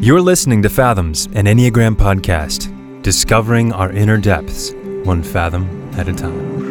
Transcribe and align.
You're 0.00 0.20
listening 0.20 0.62
to 0.62 0.68
Fathoms, 0.68 1.26
an 1.34 1.46
Enneagram 1.46 1.96
podcast, 1.96 3.02
discovering 3.02 3.72
our 3.72 3.90
inner 3.90 4.16
depths, 4.16 4.72
one 5.02 5.24
fathom 5.24 5.90
at 5.94 6.06
a 6.06 6.12
time. 6.12 6.68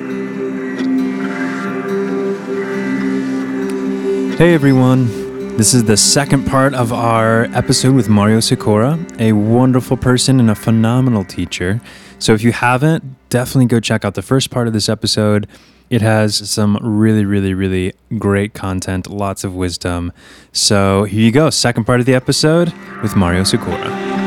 Hey 4.38 4.54
everyone, 4.54 5.58
this 5.58 5.74
is 5.74 5.84
the 5.84 5.98
second 5.98 6.48
part 6.48 6.74
of 6.74 6.94
our 6.94 7.48
episode 7.54 7.96
with 7.96 8.08
Mario 8.08 8.40
Sikora, 8.40 8.98
a 9.20 9.34
wonderful 9.34 9.98
person 9.98 10.40
and 10.40 10.50
a 10.50 10.56
phenomenal 10.56 11.26
teacher. 11.26 11.82
So 12.20 12.34
if 12.34 12.44
you 12.44 12.54
haven't, 12.54 13.04
definitely 13.28 13.66
go 13.66 13.82
check 13.82 14.06
out 14.06 14.14
the 14.14 14.22
first 14.22 14.52
part 14.52 14.68
of 14.68 14.74
this 14.74 14.88
episode. 14.88 15.48
It 15.90 16.02
has 16.02 16.50
some 16.50 16.78
really, 16.82 17.24
really, 17.24 17.54
really 17.54 17.94
great 18.18 18.54
content, 18.54 19.10
lots 19.10 19.46
of 19.46 19.56
wisdom. 19.56 20.12
So 20.52 21.06
here 21.06 21.22
you 21.22 21.32
go, 21.32 21.50
second 21.50 21.86
part 21.86 22.02
of 22.02 22.06
the 22.06 22.14
episode 22.14 22.74
with 23.02 23.16
Mario 23.16 23.46
Sikora. 23.46 24.18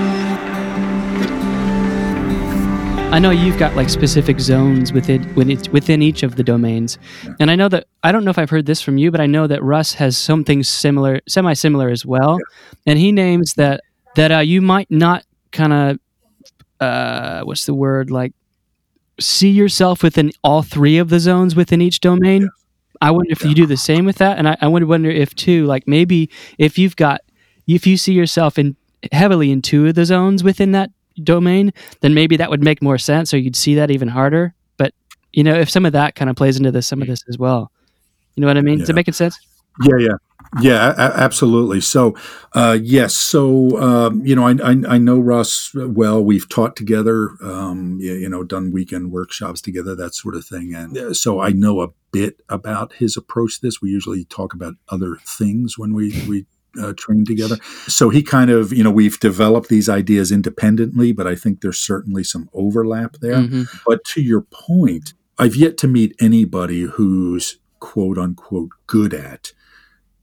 I 3.13 3.19
know 3.19 3.31
you've 3.31 3.59
got 3.59 3.75
like 3.77 3.91
specific 3.91 4.41
zones 4.41 4.93
within 4.93 5.35
within 5.35 6.01
each 6.01 6.23
of 6.23 6.37
the 6.37 6.45
domains, 6.45 6.97
and 7.41 7.51
I 7.51 7.57
know 7.57 7.69
that 7.69 7.89
I 8.05 8.13
don't 8.13 8.25
know 8.25 8.31
if 8.31 8.39
I've 8.39 8.49
heard 8.49 8.67
this 8.67 8.81
from 8.81 8.99
you, 8.99 9.11
but 9.11 9.21
I 9.21 9.27
know 9.27 9.49
that 9.49 9.63
Russ 9.63 9.95
has 9.95 10.17
something 10.17 10.63
similar, 10.63 11.21
semi 11.29 11.53
similar 11.55 11.91
as 11.91 12.07
well, 12.07 12.39
and 12.87 12.99
he 12.99 13.11
names 13.11 13.55
that 13.55 13.81
that 14.15 14.31
uh, 14.31 14.39
you 14.39 14.63
might 14.63 14.91
not 14.91 15.25
kind 15.51 15.73
of 15.73 15.99
uh, 16.79 17.43
what's 17.43 17.67
the 17.67 17.75
word 17.75 18.11
like 18.13 18.33
see 19.21 19.51
yourself 19.51 20.03
within 20.03 20.33
all 20.43 20.63
three 20.63 20.99
of 20.99 21.09
the 21.09 21.21
zones 21.21 21.55
within 21.55 21.81
each 21.81 22.01
domain. 22.01 22.49
I 23.01 23.11
wonder 23.11 23.33
if 23.33 23.45
you 23.45 23.55
do 23.55 23.67
the 23.67 23.77
same 23.77 24.05
with 24.05 24.17
that, 24.17 24.39
and 24.39 24.49
I, 24.49 24.57
I 24.61 24.69
would 24.69 24.85
wonder 24.85 25.11
if 25.11 25.35
too, 25.35 25.65
like 25.67 25.87
maybe 25.87 26.31
if 26.59 26.79
you've 26.79 26.97
got 26.97 27.21
if 27.67 27.87
you 27.87 27.97
see 27.97 28.13
yourself 28.13 28.59
in 28.59 28.77
heavily 29.13 29.51
in 29.51 29.63
two 29.63 29.87
of 29.87 29.95
the 29.95 30.05
zones 30.05 30.45
within 30.45 30.73
that 30.73 30.91
domain, 31.23 31.73
then 32.01 32.15
maybe 32.15 32.37
that 32.37 32.51
would 32.51 32.63
make 32.63 32.83
more 32.83 32.99
sense, 32.99 33.33
or 33.33 33.39
you'd 33.39 33.57
see 33.57 33.75
that 33.77 33.91
even 33.91 34.09
harder. 34.09 34.55
But 34.77 34.93
you 35.33 35.45
know, 35.45 35.55
if 35.55 35.71
some 35.71 35.87
of 35.87 35.93
that 35.93 36.15
kind 36.15 36.29
of 36.29 36.37
plays 36.37 36.57
into 36.59 36.71
this, 36.71 36.87
some 36.87 37.01
of 37.01 37.09
this 37.09 37.25
as 37.29 37.39
well. 37.39 37.71
You 38.35 38.43
know 38.43 38.47
what 38.47 38.59
I 38.59 38.63
mean? 38.63 38.79
Yeah. 38.79 38.85
Is 38.85 38.91
it 38.91 38.95
making 38.95 39.15
sense? 39.15 39.39
Yeah, 39.83 39.97
yeah. 39.99 40.15
Yeah, 40.61 40.93
a- 40.97 41.21
absolutely. 41.21 41.81
So, 41.81 42.17
uh, 42.55 42.79
yes. 42.83 43.15
So, 43.15 43.81
um, 43.81 44.27
you 44.27 44.35
know, 44.35 44.47
I, 44.47 44.53
I, 44.63 44.95
I, 44.95 44.99
know 44.99 45.21
Russ 45.21 45.73
well. 45.75 46.23
We've 46.25 46.49
taught 46.49 46.75
together, 46.75 47.31
um, 47.41 47.99
you, 48.01 48.15
you, 48.15 48.29
know, 48.29 48.43
done 48.43 48.73
weekend 48.73 49.13
workshops 49.13 49.61
together, 49.61 49.95
that 49.95 50.15
sort 50.15 50.35
of 50.35 50.45
thing. 50.45 50.75
And 50.75 50.99
uh, 50.99 51.15
so 51.15 51.41
I 51.41 51.51
know 51.51 51.83
a 51.83 51.91
bit 52.11 52.41
about 52.49 52.95
his 52.95 53.17
approach 53.17 53.61
to 53.61 53.67
this. 53.67 53.81
We 53.81 53.91
usually 53.91 54.25
talk 54.25 54.53
about 54.53 54.75
other 54.89 55.19
things 55.25 55.79
when 55.79 55.95
we, 55.95 56.21
we 56.29 56.47
uh, 56.81 56.95
train 56.97 57.25
together. 57.25 57.57
So 57.87 58.09
he 58.09 58.23
kind 58.23 58.51
of, 58.51 58.73
you 58.73 58.83
know, 58.83 58.91
we've 58.91 59.21
developed 59.21 59.69
these 59.69 59.89
ideas 59.89 60.33
independently, 60.33 61.13
but 61.13 61.27
I 61.29 61.37
think 61.37 61.61
there's 61.61 61.79
certainly 61.79 62.25
some 62.25 62.51
overlap 62.53 63.17
there. 63.21 63.37
Mm-hmm. 63.37 63.63
But 63.87 64.05
to 64.07 64.21
your 64.21 64.43
point, 64.43 65.15
I've 65.39 65.57
yet 65.57 65.79
to 65.79 65.89
meet 65.89 66.17
anybody 66.21 66.83
who's 66.83 67.59
quote 67.79 68.19
unquote 68.19 68.71
good 68.87 69.15
at 69.15 69.53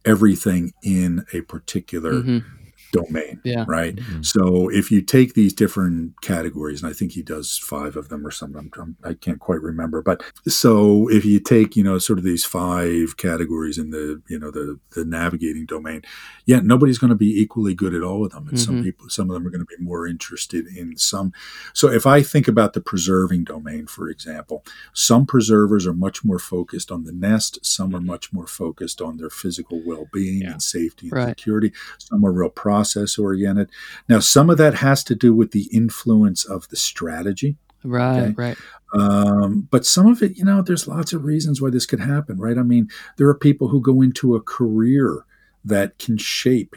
everything 0.08 0.74
in 0.82 1.26
a 1.34 1.42
particular 1.42 2.14
mm-hmm 2.14 2.57
domain. 2.92 3.42
Yeah. 3.44 3.66
Right. 3.68 3.96
Mm-hmm. 3.96 4.24
So 4.24 4.70
if 4.70 4.92
you 4.92 5.02
take 5.02 5.34
these 5.34 5.54
different 5.54 6.22
categories, 6.22 6.82
and 6.82 6.90
I 6.90 6.94
think 6.94 7.12
he 7.12 7.22
does 7.22 7.58
five 7.58 7.96
of 7.96 8.10
them 8.10 8.26
or 8.26 8.32
something, 8.32 8.70
I'm, 8.78 8.98
I 9.04 9.14
can 9.14 9.34
not 9.34 9.40
quite 9.40 9.62
remember. 9.62 10.02
But 10.02 10.24
so 10.48 11.10
if 11.10 11.26
you 11.26 11.40
take, 11.40 11.76
you 11.76 11.84
know, 11.84 12.00
sort 12.00 12.20
of 12.20 12.26
these 12.26 12.46
five 12.46 13.18
categories 13.18 13.78
in 13.78 13.92
the, 13.92 14.22
you 14.30 14.40
know, 14.40 14.52
the 14.52 14.80
the 14.96 15.06
navigating 15.06 15.66
domain, 15.66 16.02
yeah, 16.46 16.60
nobody's 16.60 16.98
going 16.98 17.10
to 17.10 17.16
be 17.16 17.40
equally 17.40 17.74
good 17.74 17.94
at 17.94 18.04
all 18.04 18.26
of 18.26 18.32
them. 18.32 18.48
And 18.48 18.58
mm-hmm. 18.58 18.66
some 18.66 18.84
people, 18.84 19.10
some 19.10 19.30
of 19.30 19.34
them 19.34 19.46
are 19.46 19.52
going 19.52 19.66
to 19.66 19.78
be 19.78 19.84
more 19.84 20.08
interested 20.08 20.68
in 20.68 20.98
some. 20.98 21.34
So 21.74 21.90
if 21.90 22.06
I 22.06 22.22
think 22.22 22.48
about 22.48 22.74
the 22.74 22.82
preserving 22.82 23.46
domain, 23.46 23.88
for 23.88 24.10
example, 24.10 24.64
some 24.94 25.26
preservers 25.26 25.86
are 25.86 25.94
much 25.94 26.24
more 26.24 26.40
focused 26.40 26.92
on 26.92 27.04
the 27.04 27.12
nest. 27.12 27.60
Some 27.66 27.96
are 27.96 28.02
much 28.02 28.34
more 28.34 28.48
focused 28.48 29.02
on 29.02 29.18
their 29.18 29.30
physical 29.30 29.82
well-being 29.86 30.42
yeah. 30.42 30.52
and 30.52 30.62
safety 30.62 31.10
and 31.10 31.18
right. 31.18 31.30
security. 31.30 31.74
Some 31.98 32.26
are 32.26 32.32
real 32.32 32.50
process 32.78 33.18
oriented. 33.18 33.70
Now, 34.08 34.20
some 34.20 34.50
of 34.50 34.58
that 34.60 34.76
has 34.76 35.04
to 35.06 35.16
do 35.16 35.34
with 35.34 35.52
the 35.52 35.68
influence 35.74 36.46
of 36.46 36.70
the 36.70 36.76
strategy. 36.76 37.58
Right, 37.84 38.20
okay? 38.20 38.34
right. 38.34 38.58
Um, 38.94 39.68
but 39.72 39.86
some 39.86 40.08
of 40.08 40.22
it, 40.22 40.38
you 40.38 40.46
know, 40.46 40.62
there's 40.62 40.88
lots 40.88 41.12
of 41.12 41.26
reasons 41.26 41.62
why 41.62 41.72
this 41.72 41.86
could 41.86 42.00
happen, 42.00 42.38
right? 42.38 42.58
I 42.58 42.64
mean, 42.64 42.90
there 43.18 43.28
are 43.28 43.36
people 43.36 43.68
who 43.68 43.82
go 43.82 44.02
into 44.02 44.36
a 44.36 44.42
career 44.42 45.26
that 45.66 45.98
can 45.98 46.18
shape 46.18 46.76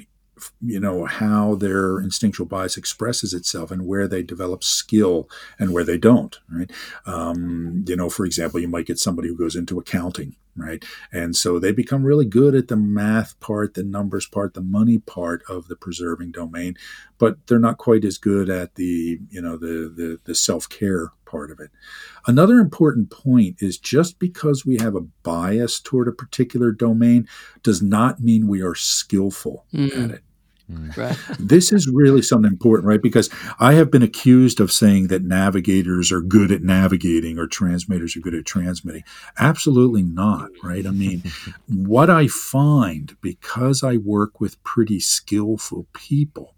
you 0.63 0.79
know 0.79 1.07
how 1.07 1.55
their 1.55 1.99
instinctual 1.99 2.47
bias 2.47 2.77
expresses 2.77 3.33
itself 3.33 3.71
and 3.71 3.87
where 3.87 4.07
they 4.07 4.23
develop 4.23 4.63
skill 4.63 5.29
and 5.59 5.73
where 5.73 5.85
they 5.85 5.99
don't 5.99 6.39
right? 6.51 6.71
Um, 7.07 7.85
you 7.87 7.97
know 7.97 8.11
for 8.11 8.27
example 8.27 8.61
you 8.61 8.69
might 8.69 8.87
get 8.87 8.99
somebody 8.99 9.29
who 9.29 9.37
goes 9.37 9.57
into 9.57 9.79
accounting 9.79 10.37
right? 10.57 10.85
And 11.13 11.37
so 11.37 11.59
they 11.59 11.73
become 11.73 12.03
really 12.03 12.27
good 12.27 12.55
at 12.55 12.69
the 12.69 12.77
math 12.77 13.39
part 13.41 13.75
the 13.75 13.83
numbers 13.83 14.27
part 14.27 14.55
the 14.55 14.61
money 14.61 14.99
part 14.99 15.43
of 15.49 15.69
the 15.69 15.77
preserving 15.77 16.33
domain 16.33 16.77
but 17.19 17.47
they're 17.47 17.59
not 17.59 17.79
quite 17.79 18.05
as 18.05 18.19
good 18.19 18.51
at 18.51 18.75
the 18.75 19.19
you 19.31 19.41
know 19.41 19.57
the 19.57 19.93
the, 19.95 20.21
the 20.25 20.35
self-care 20.35 21.13
part 21.25 21.51
of 21.51 21.61
it. 21.61 21.71
Another 22.27 22.59
important 22.59 23.11
point 23.11 23.57
is 23.61 23.79
just 23.79 24.19
because 24.19 24.67
we 24.67 24.79
have 24.79 24.97
a 24.97 25.07
bias 25.23 25.81
toward 25.81 26.09
a 26.09 26.13
particular 26.13 26.73
domain 26.73 27.29
does 27.63 27.81
not 27.81 28.21
mean 28.21 28.49
we 28.49 28.63
are 28.63 28.75
skillful 28.75 29.65
mm. 29.73 29.97
at 29.97 30.11
it 30.11 30.23
Mm. 30.71 30.97
Right. 30.97 31.17
This 31.39 31.73
is 31.73 31.89
really 31.89 32.23
something 32.23 32.51
important, 32.51 32.87
right? 32.87 33.03
Because 33.03 33.29
I 33.59 33.75
have 33.75 33.91
been 33.91 34.03
accused 34.03 34.61
of 34.61 34.71
saying 34.71 35.09
that 35.09 35.23
navigators 35.23 36.13
are 36.13 36.21
good 36.21 36.53
at 36.53 36.63
navigating 36.63 37.39
or 37.39 37.47
transmitters 37.47 38.17
are 38.17 38.21
good 38.21 38.35
at 38.35 38.45
transmitting. 38.45 39.03
Absolutely 39.39 40.03
not, 40.03 40.51
right? 40.63 40.87
I 40.87 40.91
mean, 40.91 41.23
what 41.69 42.11
I 42.11 42.29
find 42.29 43.17
because 43.21 43.83
I 43.83 43.97
work 43.97 44.41
with 44.41 44.63
pretty 44.63 45.01
skillful 45.01 45.87
people 45.93 46.55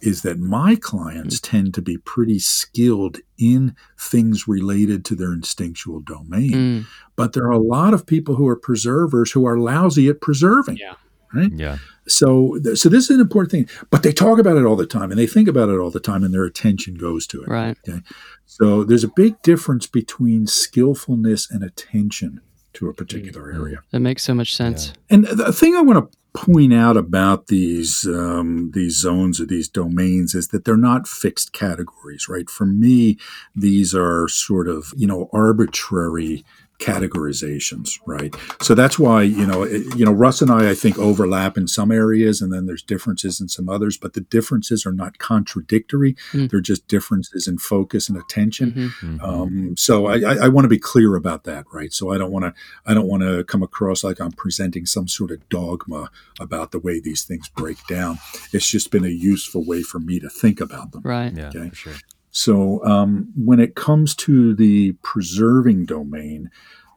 is 0.00 0.22
that 0.22 0.38
my 0.38 0.76
clients 0.76 1.40
mm. 1.40 1.50
tend 1.50 1.74
to 1.74 1.82
be 1.82 1.96
pretty 1.98 2.38
skilled 2.38 3.18
in 3.38 3.74
things 3.98 4.46
related 4.46 5.04
to 5.06 5.14
their 5.14 5.32
instinctual 5.32 6.00
domain. 6.00 6.52
Mm. 6.52 6.86
But 7.16 7.32
there 7.32 7.44
are 7.44 7.52
a 7.52 7.58
lot 7.58 7.94
of 7.94 8.06
people 8.06 8.34
who 8.34 8.46
are 8.46 8.56
preservers 8.56 9.32
who 9.32 9.46
are 9.46 9.58
lousy 9.58 10.08
at 10.08 10.20
preserving. 10.20 10.76
Yeah. 10.76 10.94
Right? 11.34 11.50
Yeah. 11.52 11.78
So, 12.08 12.58
so 12.74 12.88
this 12.88 13.04
is 13.04 13.10
an 13.10 13.20
important 13.20 13.50
thing, 13.50 13.68
but 13.90 14.02
they 14.02 14.12
talk 14.12 14.38
about 14.38 14.56
it 14.56 14.64
all 14.64 14.76
the 14.76 14.86
time 14.86 15.10
and 15.10 15.18
they 15.18 15.26
think 15.26 15.48
about 15.48 15.68
it 15.68 15.78
all 15.78 15.90
the 15.90 16.00
time 16.00 16.22
and 16.22 16.32
their 16.32 16.44
attention 16.44 16.94
goes 16.94 17.26
to 17.28 17.42
it. 17.42 17.48
Right. 17.48 17.76
Okay. 17.88 18.00
So 18.46 18.84
there's 18.84 19.04
a 19.04 19.10
big 19.14 19.40
difference 19.42 19.86
between 19.86 20.46
skillfulness 20.46 21.50
and 21.50 21.64
attention 21.64 22.40
to 22.74 22.88
a 22.88 22.94
particular 22.94 23.52
mm-hmm. 23.52 23.60
area. 23.60 23.78
That 23.90 24.00
makes 24.00 24.22
so 24.22 24.34
much 24.34 24.54
sense. 24.54 24.88
Yeah. 24.88 25.16
And 25.16 25.24
the 25.26 25.52
thing 25.52 25.74
I 25.74 25.82
want 25.82 26.10
to 26.10 26.18
point 26.36 26.74
out 26.74 26.98
about 26.98 27.46
these 27.46 28.06
um, 28.06 28.70
these 28.74 28.98
zones 28.98 29.40
or 29.40 29.46
these 29.46 29.68
domains 29.68 30.34
is 30.34 30.48
that 30.48 30.64
they're 30.64 30.76
not 30.76 31.08
fixed 31.08 31.52
categories, 31.52 32.28
right? 32.28 32.48
For 32.50 32.66
me, 32.66 33.16
these 33.54 33.94
are 33.94 34.28
sort 34.28 34.68
of 34.68 34.92
you 34.96 35.06
know 35.06 35.28
arbitrary 35.32 36.44
categorizations, 36.78 37.98
right? 38.06 38.34
So 38.60 38.74
that's 38.74 38.98
why 38.98 39.22
you 39.22 39.46
know 39.46 39.62
it, 39.62 39.82
you 39.96 40.04
know 40.04 40.12
Russ 40.12 40.42
and 40.42 40.50
I 40.50 40.70
I 40.70 40.74
think 40.74 40.98
overlap 40.98 41.56
in 41.56 41.68
some 41.68 41.90
areas, 41.90 42.40
and 42.40 42.52
then 42.52 42.66
there's 42.66 42.82
differences 42.82 43.40
in 43.40 43.48
some 43.48 43.68
others. 43.68 43.96
But 43.96 44.14
the 44.14 44.20
differences 44.20 44.86
are 44.86 44.92
not 44.92 45.18
contradictory; 45.18 46.14
mm-hmm. 46.32 46.46
they're 46.46 46.60
just 46.60 46.88
differences 46.88 47.46
in 47.46 47.58
focus 47.58 48.08
and 48.08 48.18
attention. 48.18 48.72
Mm-hmm. 48.72 49.16
mm-hmm. 49.16 49.24
Um, 49.24 49.76
so 49.76 50.06
I, 50.06 50.20
I, 50.20 50.36
I 50.44 50.48
want 50.48 50.64
to 50.64 50.68
be 50.68 50.78
clear 50.78 51.16
about 51.16 51.44
that, 51.44 51.64
right? 51.72 51.92
So 51.92 52.10
I 52.10 52.18
don't 52.18 52.32
want 52.32 52.44
to 52.44 52.54
I 52.84 52.94
don't 52.94 53.08
want 53.08 53.22
to 53.22 53.44
come 53.44 53.62
across 53.62 54.04
like 54.04 54.20
I'm 54.20 54.32
presenting 54.32 54.86
some 54.86 55.08
sort 55.08 55.30
of 55.30 55.48
dogma 55.48 56.10
about 56.40 56.72
the 56.72 56.78
way 56.78 57.00
these 57.00 57.24
things 57.24 57.48
break 57.48 57.78
down. 57.86 58.18
It's 58.52 58.68
just 58.68 58.90
been 58.90 59.04
a 59.04 59.08
useful 59.08 59.64
way 59.64 59.82
for 59.82 59.98
me 59.98 60.20
to 60.20 60.28
think 60.28 60.60
about 60.60 60.92
them, 60.92 61.02
right? 61.04 61.32
Yeah, 61.34 61.48
okay? 61.48 61.70
sure. 61.72 61.94
So 62.36 62.84
um, 62.84 63.32
when 63.34 63.60
it 63.60 63.76
comes 63.76 64.14
to 64.16 64.54
the 64.54 64.92
preserving 65.02 65.86
domain, 65.86 66.50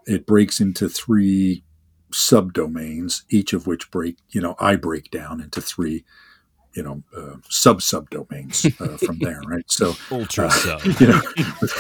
it 0.05 0.25
breaks 0.25 0.59
into 0.59 0.89
three 0.89 1.63
subdomains, 2.11 3.23
each 3.29 3.53
of 3.53 3.65
which 3.65 3.89
break, 3.89 4.17
you 4.31 4.41
know, 4.41 4.55
I 4.59 4.75
break 4.75 5.11
down 5.11 5.39
into 5.39 5.61
three, 5.61 6.03
you 6.73 6.83
know, 6.83 7.03
uh, 7.15 7.37
sub 7.47 7.79
subdomains 7.79 8.65
uh, 8.81 8.97
from 8.97 9.19
there, 9.19 9.39
right? 9.47 9.63
So 9.67 9.93
ultra 10.11 10.47
uh, 10.47 10.49
sub. 10.49 10.81
You 10.99 11.07
know, 11.07 11.21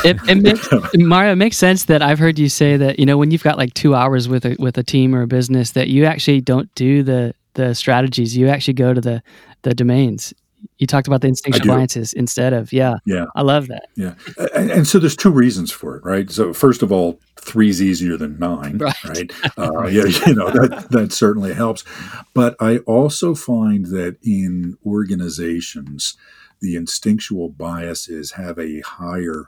it, 0.05 0.17
it 0.29 0.35
makes, 0.35 0.69
Mario, 0.95 1.33
it 1.33 1.35
makes 1.35 1.57
sense 1.57 1.83
that 1.83 2.01
I've 2.01 2.17
heard 2.17 2.39
you 2.39 2.47
say 2.47 2.77
that 2.77 2.97
you 2.97 3.05
know 3.05 3.17
when 3.17 3.29
you've 3.29 3.43
got 3.43 3.57
like 3.57 3.73
two 3.73 3.93
hours 3.93 4.29
with 4.29 4.45
a 4.45 4.55
with 4.57 4.77
a 4.77 4.83
team 4.83 5.13
or 5.13 5.23
a 5.23 5.27
business 5.27 5.71
that 5.71 5.89
you 5.89 6.05
actually 6.05 6.39
don't 6.39 6.73
do 6.75 7.03
the 7.03 7.33
the 7.55 7.75
strategies, 7.75 8.37
you 8.37 8.47
actually 8.47 8.75
go 8.75 8.93
to 8.93 9.01
the 9.01 9.21
the 9.63 9.73
domains 9.73 10.33
You 10.77 10.87
talked 10.87 11.07
about 11.07 11.21
the 11.21 11.27
instinctual 11.27 11.67
biases 11.75 12.13
instead 12.13 12.53
of 12.53 12.71
yeah. 12.73 12.95
Yeah. 13.05 13.25
I 13.35 13.41
love 13.41 13.67
that. 13.67 13.87
Yeah, 13.95 14.15
and, 14.55 14.69
and, 14.71 14.87
so 14.87 14.99
there's 14.99 15.15
two 15.15 15.29
reasons 15.31 15.71
for 15.71 15.95
it, 15.97 16.03
right? 16.03 16.29
So 16.29 16.53
first 16.53 16.81
of 16.83 16.91
all, 16.91 17.19
three's 17.37 17.81
easier 17.81 18.17
than 18.17 18.37
nine, 18.39 18.77
right? 18.77 19.03
right? 19.05 19.31
Uh, 19.57 19.87
yeah, 19.87 20.03
you 20.27 20.35
know 20.35 20.49
that 20.49 20.87
that 20.91 21.11
certainly 21.13 21.53
helps. 21.53 21.83
But 22.33 22.55
I 22.59 22.77
also 22.79 23.35
find 23.35 23.85
that 23.87 24.17
in 24.23 24.77
organizations, 24.85 26.15
the 26.61 26.75
instinctual 26.75 27.49
biases 27.49 28.31
have 28.31 28.57
a 28.59 28.81
higher 28.81 29.45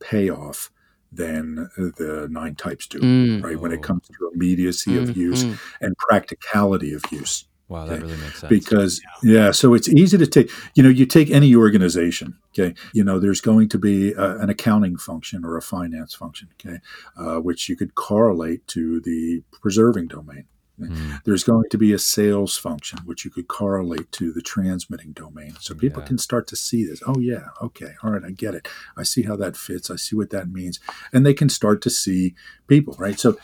payoff 0.00 0.70
than 1.14 1.68
the 1.76 2.26
nine 2.30 2.54
types 2.54 2.86
do, 2.86 2.98
Mm. 3.00 3.44
right? 3.44 3.60
When 3.60 3.70
Oh. 3.70 3.74
it 3.74 3.82
comes 3.82 4.06
to 4.08 4.30
immediacy 4.34 4.96
of 4.96 5.16
use 5.16 5.44
Mhm. 5.44 5.58
and 5.80 5.96
practicality 5.98 6.94
of 6.94 7.02
use 7.12 7.44
Wow, 7.72 7.86
that 7.86 7.92
Okay. 7.94 8.02
really 8.02 8.16
makes 8.24 8.38
sense. 8.40 8.50
because 8.50 9.00
yeah 9.22 9.50
so 9.50 9.72
it's 9.76 9.88
easy 9.88 10.18
to 10.18 10.26
take 10.26 10.50
you 10.76 10.82
know 10.82 10.88
you 11.00 11.06
take 11.06 11.30
any 11.30 11.54
organization 11.56 12.28
okay 12.50 12.70
you 12.92 13.02
know 13.06 13.16
there's 13.18 13.40
going 13.40 13.68
to 13.74 13.78
be 13.78 14.12
a, 14.12 14.28
an 14.42 14.50
accounting 14.50 14.96
function 14.98 15.38
or 15.46 15.56
a 15.56 15.62
finance 15.62 16.12
function 16.22 16.48
okay 16.54 16.78
uh, 17.16 17.38
which 17.48 17.68
you 17.68 17.76
could 17.80 17.94
correlate 17.94 18.66
to 18.74 19.00
the 19.08 19.42
preserving 19.62 20.06
domain 20.08 20.44
Mm. 20.80 21.22
there's 21.24 21.44
going 21.44 21.68
to 21.70 21.76
be 21.78 21.92
a 21.92 21.98
sales 21.98 22.56
function 22.56 22.98
which 23.04 23.24
you 23.24 23.30
could 23.30 23.46
correlate 23.46 24.10
to 24.12 24.32
the 24.32 24.40
transmitting 24.40 25.12
domain. 25.12 25.54
So 25.60 25.74
people 25.74 26.00
Yeah. 26.02 26.08
can 26.08 26.18
start 26.18 26.46
to 26.48 26.56
see 26.56 26.84
this. 26.84 27.00
Oh 27.06 27.18
yeah. 27.20 27.48
Okay. 27.60 27.92
All 28.02 28.10
right. 28.10 28.24
I 28.24 28.30
get 28.30 28.54
it. 28.54 28.66
I 28.96 29.02
see 29.02 29.22
how 29.22 29.36
that 29.36 29.56
fits. 29.56 29.90
I 29.90 29.96
see 29.96 30.16
what 30.16 30.30
that 30.30 30.50
means. 30.50 30.80
And 31.12 31.24
they 31.26 31.34
can 31.34 31.48
start 31.50 31.82
to 31.82 31.90
see 31.90 32.34
people 32.66 32.96
right? 32.98 33.20
So 33.20 33.36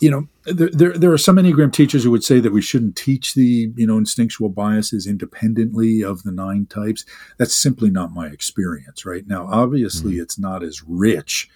you 0.00 0.10
know 0.10 0.28
there, 0.44 0.68
there, 0.70 0.92
there 0.92 1.12
are 1.12 1.18
some 1.18 1.36
enneagram 1.36 1.72
teachers 1.72 2.04
who 2.04 2.10
would 2.10 2.22
say 2.22 2.38
that 2.38 2.52
we 2.52 2.60
shouldn't 2.60 2.96
teach 2.96 3.32
the 3.34 3.72
you 3.74 3.86
know 3.86 3.96
instinctual 3.96 4.50
biases 4.50 5.06
independently 5.06 6.02
of 6.04 6.22
the 6.22 6.32
nine 6.32 6.66
types. 6.66 7.04
That's 7.38 7.56
simply 7.56 7.90
not 7.90 8.12
my 8.12 8.26
experience 8.28 9.06
right? 9.06 9.26
Now 9.26 9.48
obviously 9.50 10.16
it's 10.16 10.38
not 10.38 10.62
as 10.62 10.82
rich 10.86 11.48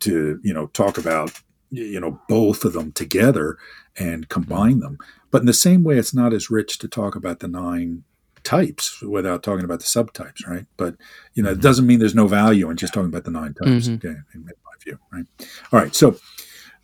to 0.00 0.40
you 0.44 0.54
know 0.54 0.68
talk 0.68 0.96
about 0.98 1.32
you 1.70 2.00
know 2.00 2.18
both 2.28 2.64
of 2.64 2.72
them 2.72 2.92
together 2.92 3.58
and 3.98 4.28
combine 4.28 4.80
them 4.80 4.98
but 5.30 5.40
in 5.42 5.46
the 5.46 5.52
same 5.52 5.82
way 5.82 5.96
it's 5.98 6.14
not 6.14 6.32
as 6.32 6.50
rich 6.50 6.78
to 6.78 6.88
talk 6.88 7.14
about 7.16 7.40
the 7.40 7.48
nine 7.48 8.04
types 8.44 9.02
without 9.02 9.42
talking 9.42 9.64
about 9.64 9.80
the 9.80 9.84
subtypes 9.84 10.46
right 10.46 10.66
but 10.76 10.94
you 11.34 11.42
know 11.42 11.50
it 11.50 11.58
Mhm. 11.58 11.62
doesn't 11.62 11.86
mean 11.86 11.98
there's 11.98 12.14
no 12.14 12.28
value 12.28 12.70
in 12.70 12.76
just 12.76 12.94
talking 12.94 13.08
about 13.08 13.24
the 13.24 13.30
nine 13.30 13.54
types 13.54 13.88
Mhm. 13.88 13.96
okay, 13.96 14.16
in 14.34 14.44
my 14.44 14.52
view 14.84 14.98
right 15.12 15.26
all 15.72 15.80
right 15.80 15.94
so 15.94 16.18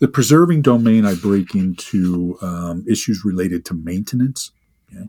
the 0.01 0.09
preserving 0.09 0.61
domain 0.63 1.05
i 1.05 1.15
break 1.15 1.55
into 1.55 2.37
um, 2.43 2.85
issues 2.89 3.25
related 3.25 3.65
to 3.67 3.75
maintenance 3.75 4.51
okay? 4.93 5.09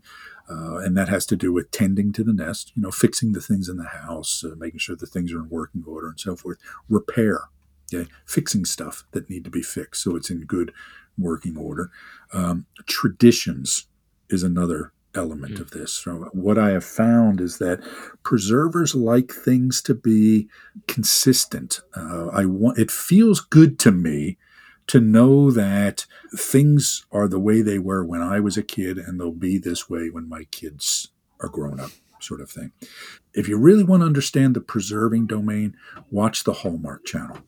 uh, 0.49 0.77
and 0.77 0.95
that 0.95 1.09
has 1.09 1.25
to 1.25 1.35
do 1.35 1.51
with 1.51 1.71
tending 1.71 2.13
to 2.13 2.23
the 2.23 2.31
nest 2.33 2.71
you 2.75 2.81
know 2.81 2.91
fixing 2.91 3.31
the 3.33 3.41
things 3.41 3.67
in 3.67 3.77
the 3.77 3.85
house 3.87 4.43
uh, 4.45 4.55
making 4.57 4.79
sure 4.79 4.95
the 4.95 5.07
things 5.07 5.33
are 5.33 5.39
in 5.39 5.49
working 5.49 5.83
order 5.87 6.07
and 6.09 6.19
so 6.19 6.35
forth 6.35 6.57
repair 6.87 7.41
okay 7.93 8.07
fixing 8.25 8.63
stuff 8.65 9.03
that 9.11 9.29
need 9.29 9.43
to 9.43 9.49
be 9.49 9.63
fixed 9.63 10.03
so 10.03 10.15
it's 10.15 10.29
in 10.29 10.41
good 10.45 10.71
working 11.17 11.57
order 11.57 11.89
um, 12.33 12.65
traditions 12.85 13.87
is 14.29 14.43
another 14.43 14.91
element 15.13 15.55
Mm. 15.55 15.61
of 15.61 15.71
this 15.71 15.93
so 15.93 16.29
what 16.33 16.57
i 16.57 16.71
have 16.71 16.83
found 16.83 17.39
is 17.39 17.57
that 17.59 17.79
preservers 18.23 18.93
like 18.95 19.31
things 19.31 19.81
to 19.81 19.93
be 19.95 20.49
consistent 20.87 21.79
uh, 21.95 22.27
i 22.27 22.45
want 22.45 22.77
it 22.77 22.91
feels 22.91 23.39
good 23.39 23.79
to 23.79 23.91
me 23.91 24.37
to 24.87 24.99
know 24.99 25.49
that 25.51 26.05
things 26.37 27.05
are 27.11 27.27
the 27.29 27.39
way 27.39 27.61
they 27.63 27.79
were 27.79 28.05
when 28.05 28.21
I 28.21 28.39
was 28.39 28.55
a 28.55 28.61
kid 28.61 28.99
and 28.99 29.19
they'll 29.19 29.31
be 29.31 29.57
this 29.57 29.89
way 29.89 30.11
when 30.11 30.29
my 30.29 30.43
kids 30.51 31.07
are 31.39 31.49
grown 31.49 31.79
up, 31.79 31.89
sort 32.19 32.39
of 32.39 32.51
thing. 32.51 32.71
If 33.33 33.47
you 33.47 33.57
really 33.57 33.83
want 33.83 34.01
to 34.01 34.05
understand 34.05 34.55
the 34.55 34.61
preserving 34.61 35.25
domain, 35.25 35.75
watch 36.11 36.43
the 36.43 36.53
Hallmark 36.53 37.03
channel. 37.03 37.39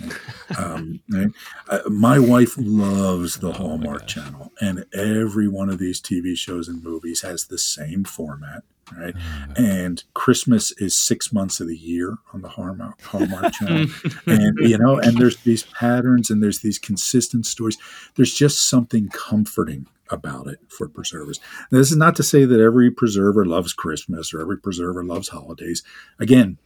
Um, 0.58 1.00
right? 1.10 1.28
uh, 1.68 1.80
my 1.90 2.18
wife 2.18 2.54
loves 2.56 3.36
the 3.38 3.52
Hallmark 3.52 4.00
gosh. 4.00 4.14
channel, 4.14 4.50
and 4.62 4.86
every 4.94 5.46
one 5.46 5.68
of 5.68 5.78
these 5.78 6.00
TV 6.00 6.36
shows 6.36 6.68
and 6.68 6.82
movies 6.82 7.20
has 7.20 7.46
the 7.46 7.58
same 7.58 8.04
format, 8.04 8.62
right? 8.96 9.14
Uh, 9.14 9.54
And 9.56 10.02
Christmas 10.14 10.72
is 10.78 10.96
six 10.96 11.32
months 11.34 11.60
of 11.60 11.68
the 11.68 11.76
year 11.76 12.16
on 12.32 12.40
the 12.40 12.48
Hallmark, 12.48 13.00
Hallmark 13.02 13.52
channel 13.58 13.88
and 14.26 14.58
you 14.60 14.78
know 14.78 14.98
and 14.98 15.18
there's 15.18 15.36
these 15.42 15.64
patterns 15.64 16.30
and 16.30 16.42
there's 16.42 16.60
these 16.60 16.78
consistent 16.78 17.44
stories 17.46 17.76
there's 18.16 18.32
just 18.34 18.68
something 18.68 19.08
comforting 19.10 19.86
about 20.10 20.46
it 20.46 20.58
for 20.68 20.88
preservers 20.88 21.38
Now, 21.70 21.78
this 21.78 21.90
is 21.90 21.96
not 21.98 22.16
to 22.16 22.22
say 22.22 22.46
that 22.46 22.60
every 22.60 22.90
preserver 22.90 23.44
loves 23.44 23.72
christmas 23.74 24.32
or 24.32 24.40
every 24.40 24.56
preserver 24.58 25.04
loves 25.04 25.28
holidays 25.28 25.82
again 26.18 26.56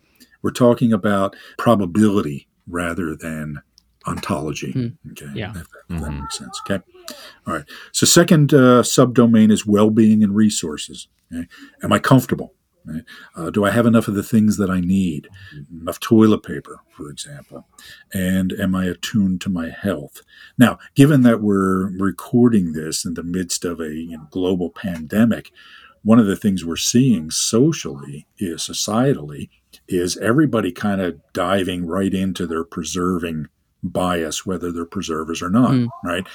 we're 0.42 0.50
talking 0.50 0.92
about 0.92 1.34
probability 1.58 2.46
rather 2.66 3.14
than 3.16 3.60
ontology 4.06 4.72
Hmm. 4.72 5.10
okay 5.12 5.30
Yeah. 5.34 5.50
if 5.50 5.54
that, 5.54 5.94
if 5.94 6.00
that 6.02 6.10
Mhm. 6.10 6.20
makes 6.20 6.38
sense 6.38 6.60
okay 6.66 6.82
all 7.46 7.54
right 7.54 7.64
so 7.92 8.04
second 8.06 8.52
uh, 8.52 8.82
subdomain 8.82 9.50
is 9.52 9.64
well-being 9.66 10.22
and 10.24 10.34
resources 10.34 11.08
okay? 11.32 11.46
am 11.82 11.92
i 11.92 11.98
comfortable 11.98 12.54
Right? 12.84 13.04
Uh, 13.36 13.48
do 13.50 13.64
I 13.64 13.70
have 13.70 13.86
enough 13.86 14.08
of 14.08 14.14
the 14.16 14.24
things 14.24 14.56
that 14.56 14.68
I 14.68 14.80
need? 14.80 15.28
Enough 15.82 16.00
toilet 16.00 16.42
paper, 16.42 16.80
for 16.90 17.10
example? 17.10 17.68
And 18.12 18.52
am 18.54 18.74
I 18.74 18.86
attuned 18.86 19.40
to 19.42 19.48
my 19.50 19.68
health? 19.70 20.22
Now, 20.58 20.80
given 20.96 21.22
that 21.22 21.40
we're 21.40 21.90
recording 21.96 22.72
this 22.72 23.04
in 23.04 23.14
the 23.14 23.22
midst 23.22 23.64
of 23.64 23.78
a 23.78 23.94
you 23.94 24.16
know, 24.16 24.26
global 24.32 24.68
pandemic, 24.68 25.52
one 26.04 26.18
of 26.18 26.26
the 26.26 26.36
things 26.36 26.64
we're 26.64 26.76
seeing 26.76 27.30
socially 27.30 28.26
is 28.38 28.62
societally 28.62 29.48
is 29.88 30.16
everybody 30.18 30.72
kind 30.72 31.00
of 31.00 31.20
diving 31.32 31.86
right 31.86 32.12
into 32.12 32.46
their 32.46 32.64
preserving 32.64 33.46
bias, 33.82 34.44
whether 34.46 34.70
they're 34.72 34.84
preservers 34.84 35.42
or 35.42 35.50
not, 35.50 35.72
Mm. 35.72 35.88
right? 36.04 36.26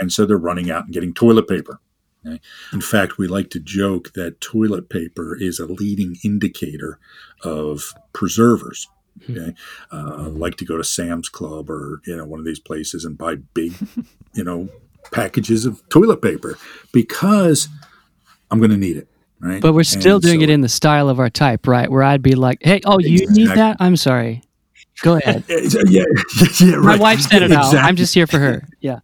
And 0.00 0.12
so 0.12 0.26
they're 0.26 0.36
running 0.36 0.70
out 0.70 0.84
and 0.86 0.94
getting 0.94 1.12
toilet 1.14 1.46
paper. 1.48 1.80
okay? 2.26 2.40
In 2.72 2.80
fact, 2.80 3.18
we 3.18 3.28
like 3.28 3.50
to 3.50 3.60
joke 3.60 4.12
that 4.14 4.40
toilet 4.40 4.88
paper 4.88 5.36
is 5.36 5.58
a 5.60 5.66
leading 5.66 6.16
indicator 6.24 6.98
of 7.42 7.92
preservers. 8.12 8.88
Okay, 9.30 9.54
uh, 9.90 10.28
like 10.28 10.56
to 10.56 10.66
go 10.66 10.76
to 10.76 10.84
Sam's 10.84 11.30
Club 11.30 11.70
or 11.70 12.02
you 12.06 12.14
know 12.14 12.26
one 12.26 12.38
of 12.38 12.44
these 12.44 12.58
places 12.60 13.02
and 13.04 13.16
buy 13.16 13.36
big, 13.36 13.72
you 14.34 14.44
know, 14.44 14.68
packages 15.10 15.64
of 15.64 15.88
toilet 15.88 16.20
paper 16.20 16.58
because 16.92 17.68
I'm 18.50 18.58
going 18.58 18.72
to 18.72 18.76
need 18.76 18.98
it. 18.98 19.08
Right, 19.46 19.60
But 19.62 19.72
we're 19.74 19.84
still 19.84 20.16
And 20.16 20.22
doing 20.24 20.40
so- 20.40 20.44
it 20.44 20.50
in 20.50 20.60
the 20.60 20.68
style 20.68 21.08
of 21.08 21.18
our 21.20 21.30
type, 21.30 21.66
right? 21.66 21.90
Where 21.90 22.02
I'd 22.02 22.22
be 22.22 22.34
like, 22.34 22.58
"Hey, 22.62 22.80
oh, 22.84 22.98
you 22.98 23.26
need 23.30 23.48
that? 23.48 23.76
I'm 23.80 23.96
sorry. 23.96 24.42
Go 25.02 25.16
ahead." 25.16 25.44
Yeah, 25.48 25.60
yeah, 25.88 26.02
yeah, 26.60 26.74
right. 26.74 26.84
My 26.84 26.96
wife 26.96 27.20
said 27.20 27.42
it 27.42 27.52
out. 27.52 27.66
Exactly. 27.66 27.78
I'm 27.78 27.96
just 27.96 28.14
here 28.14 28.26
for 28.26 28.38
her. 28.38 28.68
Yeah. 28.80 29.00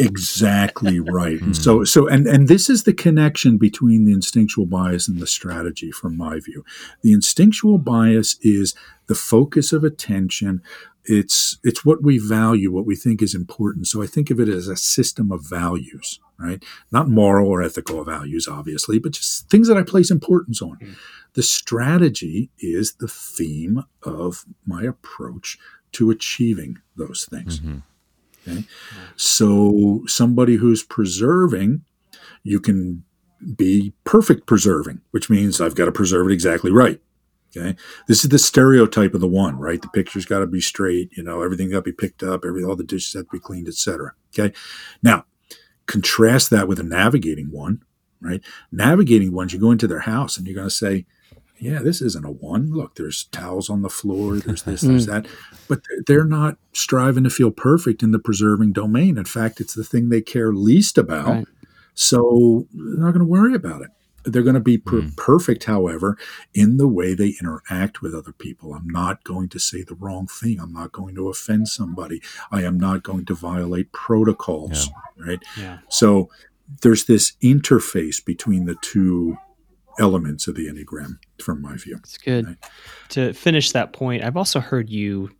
exactly 0.00 1.00
right 1.20 1.38
Hmm. 1.40 1.46
and 1.46 1.56
so 1.56 1.84
so 1.84 2.06
and 2.08 2.26
and 2.26 2.46
this 2.48 2.70
is 2.70 2.84
the 2.84 2.92
connection 2.92 3.58
between 3.58 4.04
the 4.04 4.12
instinctual 4.12 4.66
bias 4.66 5.08
and 5.08 5.18
the 5.20 5.26
strategy 5.26 5.90
from 5.90 6.16
my 6.16 6.38
view 6.40 6.64
the 7.02 7.12
instinctual 7.12 7.78
bias 7.78 8.36
is 8.42 8.74
the 9.08 9.14
focus 9.16 9.72
of 9.72 9.82
attention 9.84 10.62
it's 11.04 11.58
it's 11.64 11.84
what 11.84 12.02
we 12.02 12.18
value 12.18 12.70
what 12.70 12.86
we 12.86 12.94
think 12.94 13.20
is 13.22 13.34
important 13.34 13.86
so 13.88 14.00
i 14.02 14.06
think 14.06 14.30
of 14.30 14.38
it 14.38 14.48
as 14.48 14.68
a 14.68 14.76
system 14.76 15.32
of 15.32 15.44
values 15.44 16.20
right 16.38 16.62
not 16.92 17.08
moral 17.08 17.48
or 17.48 17.62
ethical 17.62 18.04
values 18.04 18.46
obviously 18.48 18.98
but 18.98 19.12
just 19.12 19.48
things 19.48 19.68
that 19.68 19.76
i 19.76 19.82
place 19.82 20.10
importance 20.10 20.62
on 20.62 20.96
the 21.34 21.42
strategy 21.42 22.50
is 22.58 22.94
the 22.94 23.08
theme 23.08 23.84
of 24.02 24.44
my 24.66 24.82
approach 24.82 25.58
to 25.92 26.10
achieving 26.10 26.78
those 26.96 27.26
things 27.30 27.60
mhm. 27.60 27.82
so 29.16 30.02
somebody 30.06 30.56
who's 30.56 30.82
preserving, 30.82 31.82
you 32.42 32.60
can 32.60 33.04
be 33.56 33.92
perfect 34.04 34.46
preserving, 34.46 35.00
which 35.10 35.30
means 35.30 35.60
I've 35.60 35.74
got 35.74 35.86
to 35.86 35.92
preserve 35.92 36.28
it 36.28 36.32
exactly 36.32 36.70
right. 36.70 37.00
Okay. 37.56 37.76
This 38.06 38.24
is 38.24 38.30
the 38.30 38.38
stereotype 38.38 39.14
of 39.14 39.20
the 39.20 39.28
one, 39.28 39.58
right? 39.58 39.80
The 39.80 39.88
picture's 39.88 40.26
got 40.26 40.40
to 40.40 40.46
be 40.46 40.60
straight, 40.60 41.16
you 41.16 41.22
know, 41.22 41.42
everything 41.42 41.70
got 41.70 41.78
to 41.78 41.82
be 41.82 41.92
picked 41.92 42.22
up, 42.22 42.44
every 42.44 42.62
all 42.62 42.76
the 42.76 42.84
dishes 42.84 43.14
have 43.14 43.24
to 43.24 43.32
be 43.32 43.40
cleaned, 43.40 43.68
etc. 43.68 44.12
Okay. 44.34 44.54
Now, 45.02 45.24
contrast 45.88 46.50
that 46.50 46.68
with 46.68 46.78
a 46.78 46.84
navigating 46.84 47.50
one, 47.50 47.82
right? 48.20 48.40
Navigating 48.70 49.32
ones, 49.32 49.52
you 49.52 49.58
go 49.58 49.72
into 49.72 49.88
their 49.88 50.00
house 50.00 50.36
and 50.36 50.46
you're 50.46 50.54
going 50.54 50.68
to 50.68 50.74
say, 50.74 51.06
yeah, 51.58 51.80
this 51.80 52.00
isn't 52.00 52.24
a 52.24 52.30
one. 52.30 52.72
Look, 52.72 52.94
there's 52.94 53.24
towels 53.24 53.68
on 53.68 53.82
the 53.82 53.88
floor, 53.88 54.36
there's 54.36 54.62
this, 54.62 54.82
there's 54.82 55.06
hmm. 55.06 55.12
that. 55.12 55.26
But 55.68 55.80
they're- 55.88 56.02
they're 56.06 56.24
not 56.24 56.58
striving 56.72 57.24
to 57.24 57.30
feel 57.30 57.50
perfect 57.50 58.02
in 58.04 58.12
the 58.12 58.20
preserving 58.20 58.74
domain. 58.74 59.18
In 59.18 59.24
fact, 59.24 59.60
it's 59.60 59.74
the 59.74 59.82
thing 59.82 60.08
they 60.08 60.20
care 60.20 60.52
least 60.52 60.98
about. 60.98 61.28
Right. 61.28 61.46
So 61.94 62.68
they're 62.72 63.04
not 63.04 63.10
going 63.10 63.18
to 63.20 63.24
worry 63.24 63.54
about 63.54 63.82
it. 63.82 63.88
They're 64.24 64.42
going 64.42 64.54
to 64.54 64.60
be 64.60 64.76
per- 64.78 65.00
Mm. 65.00 65.16
perfect, 65.16 65.64
however, 65.64 66.18
in 66.52 66.76
the 66.76 66.88
way 66.88 67.14
they 67.14 67.34
interact 67.40 68.02
with 68.02 68.14
other 68.14 68.32
people. 68.32 68.74
I'm 68.74 68.88
not 68.88 69.24
going 69.24 69.48
to 69.50 69.58
say 69.58 69.82
the 69.82 69.94
wrong 69.94 70.26
thing. 70.26 70.58
I'm 70.60 70.72
not 70.72 70.92
going 70.92 71.14
to 71.14 71.28
offend 71.28 71.68
somebody. 71.68 72.20
I 72.50 72.62
am 72.64 72.78
not 72.78 73.02
going 73.02 73.24
to 73.26 73.34
violate 73.34 73.92
protocols, 73.92 74.90
right? 75.16 75.40
Yeah. 75.58 75.78
So 75.88 76.30
there's 76.82 77.04
this 77.06 77.32
interface 77.42 78.22
between 78.22 78.66
the 78.66 78.74
two 78.82 79.38
elements 79.98 80.46
of 80.46 80.54
the 80.56 80.66
Enneagram 80.68 81.18
from 81.42 81.62
my 81.62 81.76
view. 81.76 81.96
It's 81.98 82.18
good. 82.18 82.46
Right. 82.46 82.56
To 83.10 83.32
finish 83.32 83.72
that 83.72 83.92
point, 83.92 84.22
I've 84.24 84.36
also 84.36 84.60
heard 84.60 84.90
you, 84.90 85.30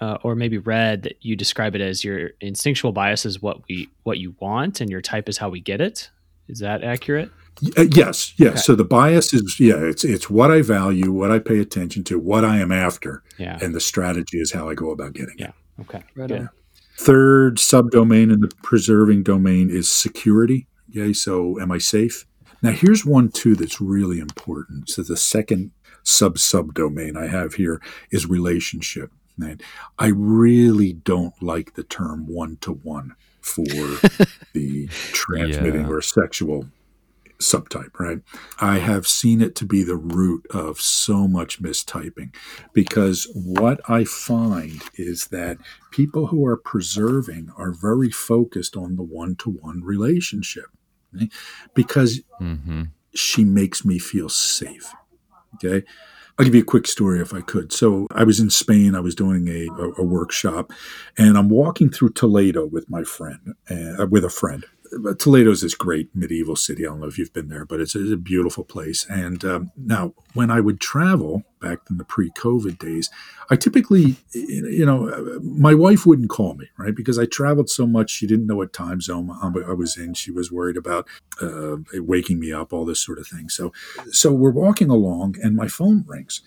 uh, 0.00 0.18
or 0.22 0.34
maybe 0.34 0.58
read 0.58 1.02
that 1.02 1.16
you 1.24 1.36
describe 1.36 1.74
it 1.74 1.80
as 1.80 2.02
your 2.04 2.30
instinctual 2.40 2.92
bias 2.92 3.26
is 3.26 3.42
what 3.42 3.62
we 3.68 3.88
what 4.04 4.18
you 4.18 4.34
want, 4.40 4.80
and 4.80 4.90
your 4.90 5.02
type 5.02 5.28
is 5.28 5.38
how 5.38 5.48
we 5.50 5.60
get 5.60 5.80
it. 5.80 6.10
Is 6.48 6.60
that 6.60 6.82
accurate? 6.82 7.30
Uh, 7.76 7.82
yes, 7.92 8.34
yes. 8.36 8.50
Okay. 8.50 8.58
So 8.60 8.74
the 8.74 8.84
bias 8.84 9.32
is 9.34 9.56
yeah, 9.58 9.76
it's 9.76 10.04
it's 10.04 10.30
what 10.30 10.50
I 10.50 10.62
value, 10.62 11.10
what 11.12 11.30
I 11.30 11.38
pay 11.38 11.58
attention 11.58 12.04
to, 12.04 12.18
what 12.18 12.44
I 12.44 12.58
am 12.58 12.70
after, 12.72 13.22
Yeah. 13.38 13.58
and 13.60 13.74
the 13.74 13.80
strategy 13.80 14.38
is 14.38 14.52
how 14.52 14.68
I 14.68 14.74
go 14.74 14.90
about 14.90 15.12
getting 15.14 15.34
it. 15.38 15.40
Yeah. 15.40 15.52
Okay. 15.80 16.02
Right 16.14 16.30
Yeah. 16.30 16.36
on. 16.38 16.48
Third 16.96 17.56
subdomain 17.58 18.32
in 18.32 18.40
the 18.40 18.50
preserving 18.62 19.22
domain 19.22 19.70
is 19.70 19.90
security. 19.90 20.66
Okay, 20.90 21.12
so 21.12 21.60
am 21.60 21.70
I 21.70 21.78
safe? 21.78 22.26
Now 22.62 22.70
here's 22.72 23.04
one 23.06 23.28
too 23.28 23.54
that's 23.54 23.80
really 23.80 24.18
important. 24.18 24.88
So 24.90 25.02
the 25.02 25.16
second 25.16 25.70
sub 26.02 26.36
subdomain 26.36 27.16
I 27.16 27.26
have 27.28 27.54
here 27.54 27.80
is 28.10 28.26
relationship. 28.26 29.12
And 29.40 29.62
I 29.98 30.08
really 30.08 30.92
don't 30.92 31.40
like 31.40 31.74
the 31.74 31.84
term 31.84 32.26
one 32.26 32.56
to 32.62 32.72
one 32.72 33.14
for 33.40 33.64
the 34.52 34.88
transmitting 35.12 35.82
Yeah. 35.82 35.88
or 35.90 36.02
sexual 36.02 36.66
subtype, 37.40 37.98
right? 37.98 38.18
I 38.60 38.78
have 38.78 39.06
seen 39.06 39.40
it 39.40 39.54
to 39.56 39.64
be 39.64 39.82
the 39.82 39.96
root 39.96 40.46
of 40.50 40.80
so 40.80 41.28
much 41.28 41.62
mistyping 41.62 42.34
because 42.72 43.30
what 43.34 43.80
I 43.88 44.04
find 44.04 44.82
is 44.94 45.28
that 45.28 45.58
people 45.90 46.26
who 46.28 46.44
are 46.46 46.56
preserving 46.56 47.50
are 47.56 47.72
very 47.72 48.10
focused 48.10 48.76
on 48.76 48.96
the 48.96 49.02
one 49.02 49.36
to 49.36 49.50
one 49.50 49.82
relationship 49.82 50.66
right? 51.12 51.30
because 51.74 52.20
Mm-hmm. 52.40 52.84
she 53.14 53.44
makes 53.44 53.84
me 53.84 53.98
feel 53.98 54.28
safe. 54.28 54.92
Okay. 55.54 55.84
I'll 56.38 56.44
give 56.44 56.54
you 56.54 56.60
a 56.62 56.64
quick 56.64 56.86
story 56.86 57.20
if 57.20 57.34
I 57.34 57.40
could. 57.40 57.72
So 57.72 58.06
I 58.12 58.22
was 58.22 58.38
in 58.38 58.48
Spain. 58.48 58.94
I 58.94 59.00
was 59.00 59.16
doing 59.16 59.48
a, 59.48 59.66
a, 59.82 59.92
a 59.98 60.04
workshop, 60.04 60.72
and 61.16 61.36
I'm 61.36 61.48
walking 61.48 61.90
through 61.90 62.10
Toledo 62.10 62.64
with 62.64 62.88
my 62.88 63.02
friend, 63.02 63.54
uh, 63.68 64.06
with 64.06 64.24
a 64.24 64.30
friend. 64.30 64.64
But 65.00 65.18
Toledo's 65.18 65.62
this 65.62 65.74
great 65.74 66.14
medieval 66.14 66.56
city. 66.56 66.86
I 66.86 66.90
don't 66.90 67.00
know 67.00 67.06
if 67.06 67.18
you've 67.18 67.32
been 67.32 67.48
there, 67.48 67.64
but 67.64 67.80
it's, 67.80 67.94
a 67.94 68.16
beautiful 68.16 68.64
place. 68.64 69.06
And 69.08 69.44
um, 69.44 69.72
now, 69.76 70.14
when 70.34 70.50
I 70.50 70.60
would 70.60 70.80
travel 70.80 71.42
back 71.60 71.78
in 71.90 71.96
the 71.96 72.04
pre-COVID 72.04 72.78
days, 72.78 73.10
I 73.50 73.56
typically, 73.56 74.16
you 74.32 74.86
know, 74.86 75.08
uh, 75.08 75.40
my 75.42 75.74
wife 75.74 76.06
wouldn't 76.06 76.30
call 76.30 76.54
me, 76.54 76.68
right? 76.78 76.94
Because 76.94 77.18
I 77.18 77.26
traveled 77.26 77.68
so 77.68 77.86
much, 77.86 78.10
she 78.10 78.26
didn't 78.26 78.46
know 78.46 78.56
what 78.56 78.72
time 78.72 79.00
zone 79.00 79.30
I 79.42 79.72
was 79.72 79.96
in. 79.96 80.14
She 80.14 80.30
was 80.30 80.52
worried 80.52 80.76
about 80.76 81.08
uh, 81.40 81.76
waking 81.94 82.40
me 82.40 82.52
up, 82.52 82.72
all 82.72 82.84
this 82.84 83.00
sort 83.00 83.18
of 83.18 83.26
thing. 83.26 83.48
So, 83.48 83.72
so 84.10 84.32
we're 84.32 84.50
walking 84.50 84.90
along, 84.90 85.36
and 85.42 85.56
my 85.56 85.68
phone 85.68 86.04
rings, 86.06 86.42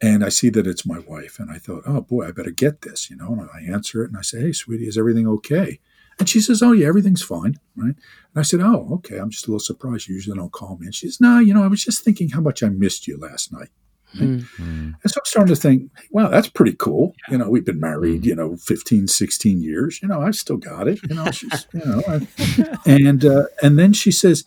and 0.00 0.24
I 0.24 0.30
see 0.30 0.50
that 0.50 0.66
it's 0.66 0.84
my 0.84 0.98
wife, 0.98 1.38
and 1.38 1.50
I 1.50 1.58
thought, 1.58 1.84
oh 1.86 2.00
boy, 2.00 2.26
I 2.26 2.32
better 2.32 2.50
get 2.50 2.82
this, 2.82 3.08
you 3.08 3.16
know. 3.16 3.32
And 3.32 3.48
I 3.54 3.72
answer 3.72 4.02
it, 4.02 4.08
and 4.08 4.18
I 4.18 4.22
say, 4.22 4.40
hey, 4.40 4.52
sweetie, 4.52 4.88
is 4.88 4.98
everything 4.98 5.28
okay? 5.28 5.78
And 6.22 6.28
she 6.28 6.40
says, 6.40 6.62
oh 6.62 6.70
yeah, 6.70 6.86
everything's 6.86 7.20
fine, 7.20 7.56
right? 7.74 7.96
And 7.96 8.36
I 8.36 8.42
said, 8.42 8.60
oh, 8.60 8.88
okay. 8.92 9.18
I'm 9.18 9.28
just 9.28 9.48
a 9.48 9.50
little 9.50 9.58
surprised. 9.58 10.06
You 10.06 10.14
usually 10.14 10.36
don't 10.36 10.52
call 10.52 10.76
me. 10.78 10.86
And 10.86 10.94
she 10.94 11.08
says, 11.08 11.20
no, 11.20 11.40
you 11.40 11.52
know, 11.52 11.64
I 11.64 11.66
was 11.66 11.82
just 11.82 12.04
thinking 12.04 12.28
how 12.28 12.40
much 12.40 12.62
I 12.62 12.68
missed 12.68 13.08
you 13.08 13.18
last 13.18 13.52
night. 13.52 13.70
Hmm. 14.12 14.36
Mm. 14.60 14.94
And 15.02 15.10
so 15.10 15.18
I'm 15.18 15.24
starting 15.24 15.52
to 15.52 15.60
think, 15.60 15.90
wow, 16.12 16.28
that's 16.28 16.48
pretty 16.48 16.74
cool. 16.74 17.12
You 17.28 17.38
know, 17.38 17.50
we've 17.50 17.64
been 17.64 17.80
married, 17.80 18.24
you 18.24 18.36
know, 18.36 18.54
15, 18.56 19.08
16 19.08 19.60
years. 19.60 20.00
You 20.00 20.06
know, 20.06 20.22
I've 20.22 20.36
still 20.36 20.58
got 20.58 20.86
it. 20.86 21.00
You 21.08 21.16
know, 21.16 21.28
she's, 21.32 21.66
you 21.72 21.84
know, 21.84 22.02
I, 22.06 22.78
and 22.86 23.24
uh, 23.24 23.46
and 23.60 23.80
then 23.80 23.92
she 23.92 24.12
says, 24.12 24.44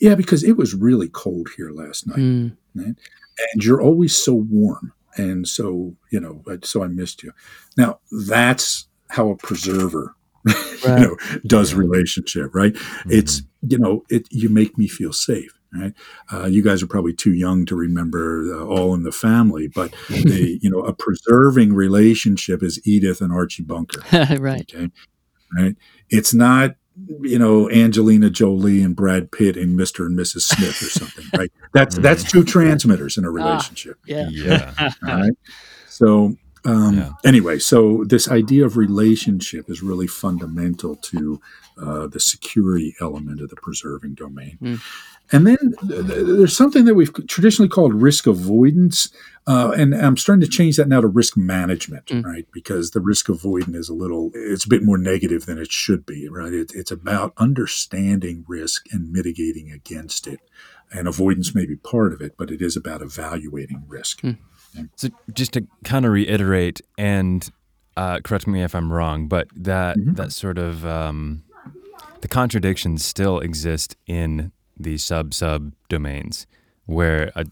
yeah, 0.00 0.14
because 0.14 0.42
it 0.42 0.56
was 0.56 0.72
really 0.72 1.10
cold 1.10 1.48
here 1.58 1.72
last 1.72 2.06
night, 2.06 2.16
Hmm. 2.16 2.48
and 2.74 2.96
you're 3.56 3.82
always 3.82 4.16
so 4.16 4.32
warm, 4.32 4.94
and 5.18 5.46
so 5.46 5.94
you 6.10 6.20
know, 6.20 6.42
so 6.62 6.82
I 6.82 6.86
missed 6.86 7.22
you. 7.22 7.32
Now 7.76 7.98
that's 8.10 8.86
how 9.10 9.30
a 9.30 9.36
preserver, 9.36 10.14
Right. 10.86 11.00
you 11.00 11.06
know, 11.08 11.16
does 11.44 11.74
relationship, 11.74 12.54
right? 12.54 12.72
It's 13.06 13.42
you 13.62 13.78
know, 13.78 14.04
it 14.08 14.28
you 14.30 14.48
make 14.48 14.78
me 14.78 14.86
feel 14.86 15.12
safe. 15.12 15.58
Right, 15.74 15.92
uh, 16.32 16.46
you 16.46 16.62
guys 16.62 16.82
are 16.82 16.86
probably 16.86 17.12
too 17.12 17.34
young 17.34 17.66
to 17.66 17.74
remember 17.74 18.54
uh, 18.54 18.64
All 18.64 18.94
in 18.94 19.02
the 19.02 19.12
Family, 19.12 19.66
but 19.66 19.92
the 20.08 20.58
you 20.62 20.70
know 20.70 20.80
a 20.80 20.94
preserving 20.94 21.74
relationship 21.74 22.62
is 22.62 22.80
Edith 22.86 23.20
and 23.20 23.32
Archie 23.32 23.64
Bunker. 23.64 24.02
right. 24.38 24.70
Okay. 24.72 24.90
Right. 25.58 25.76
It's 26.10 26.32
not, 26.32 26.76
you 27.20 27.38
know, 27.38 27.70
Angelina 27.70 28.30
Jolie 28.30 28.82
and 28.82 28.94
Brad 28.94 29.32
Pitt 29.32 29.56
and 29.56 29.78
Mr. 29.78 30.06
and 30.06 30.18
Mrs. 30.18 30.42
Smith 30.42 30.82
or 30.82 30.90
something, 30.90 31.24
right? 31.36 31.52
That's 31.72 31.98
that's 31.98 32.30
two 32.30 32.44
transmitters 32.44 33.16
in 33.16 33.24
a 33.24 33.30
relationship. 33.30 33.98
Yeah. 34.06 34.28
Yeah. 34.30 34.72
All 35.06 35.16
right. 35.16 35.32
So 35.88 36.36
um, 36.68 36.94
Yeah. 36.98 37.10
anyway, 37.24 37.58
so 37.58 38.04
this 38.06 38.28
idea 38.28 38.64
of 38.66 38.76
relationship 38.76 39.64
is 39.70 39.82
really 39.82 40.06
fundamental 40.06 40.96
to 41.10 41.40
uh, 41.80 42.06
the 42.08 42.20
security 42.20 42.94
element 43.00 43.40
of 43.40 43.48
the 43.50 43.56
preserving 43.56 44.14
domain. 44.14 44.58
Mm. 44.62 44.80
And 45.30 45.46
then 45.46 45.58
th- 45.86 46.06
th- 46.06 46.26
there's 46.38 46.56
something 46.56 46.84
that 46.86 46.94
we've 46.94 47.12
traditionally 47.28 47.68
called 47.68 47.94
risk 47.94 48.26
avoidance, 48.26 49.10
uh, 49.46 49.70
and 49.76 49.94
I'm 49.94 50.16
starting 50.16 50.40
to 50.48 50.56
change 50.58 50.76
that 50.76 50.88
now 50.88 51.00
to 51.02 51.06
risk 51.06 51.36
management, 51.36 52.06
Mm. 52.06 52.24
right? 52.24 52.46
Because 52.52 52.90
the 52.90 53.00
risk 53.00 53.28
avoidance 53.28 53.76
is 53.76 53.88
a 53.88 53.94
little, 53.94 54.30
it's 54.34 54.64
a 54.64 54.68
bit 54.68 54.82
more 54.82 54.98
negative 54.98 55.46
than 55.46 55.58
it 55.58 55.70
should 55.70 56.04
be, 56.04 56.28
right? 56.28 56.52
It, 56.52 56.72
it's 56.74 56.90
about 56.90 57.32
understanding 57.36 58.44
risk 58.48 58.86
and 58.92 59.12
mitigating 59.12 59.70
against 59.70 60.26
it. 60.26 60.40
And 60.90 61.06
avoidance 61.06 61.54
may 61.54 61.66
be 61.66 61.76
part 61.76 62.12
of 62.14 62.20
it, 62.22 62.32
but 62.38 62.50
it 62.50 62.60
is 62.62 62.74
about 62.76 63.02
evaluating 63.02 63.82
risk. 63.86 64.22
So 64.96 65.08
just 65.32 65.52
to 65.52 65.66
kind 65.84 66.04
of 66.04 66.12
reiterate, 66.12 66.80
and 66.96 67.48
uh, 67.96 68.20
correct 68.20 68.46
me 68.46 68.62
if 68.62 68.74
I'm 68.74 68.92
wrong, 68.92 69.28
but 69.28 69.48
that 69.56 69.96
Mhm. 69.98 70.16
that 70.16 70.32
sort 70.32 70.58
of 70.58 70.84
um, 70.86 71.42
the 72.20 72.28
contradictions 72.28 73.04
still 73.04 73.38
exist 73.40 73.96
in 74.06 74.52
the 74.78 74.98
sub 74.98 75.34
sub 75.34 75.72
domains, 75.88 76.46
where 76.86 77.32
i 77.36 77.44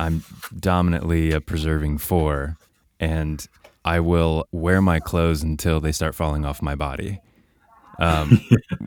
I'm 0.00 0.22
dominantly 0.60 1.32
a 1.32 1.40
preserving 1.40 1.98
four, 1.98 2.56
and 3.00 3.44
I 3.84 3.98
will 4.00 4.46
wear 4.52 4.80
my 4.80 5.00
clothes 5.00 5.42
until 5.42 5.80
they 5.80 5.92
start 5.92 6.14
falling 6.14 6.44
off 6.44 6.62
my 6.62 6.74
body. 6.76 7.20
Um, 7.98 8.40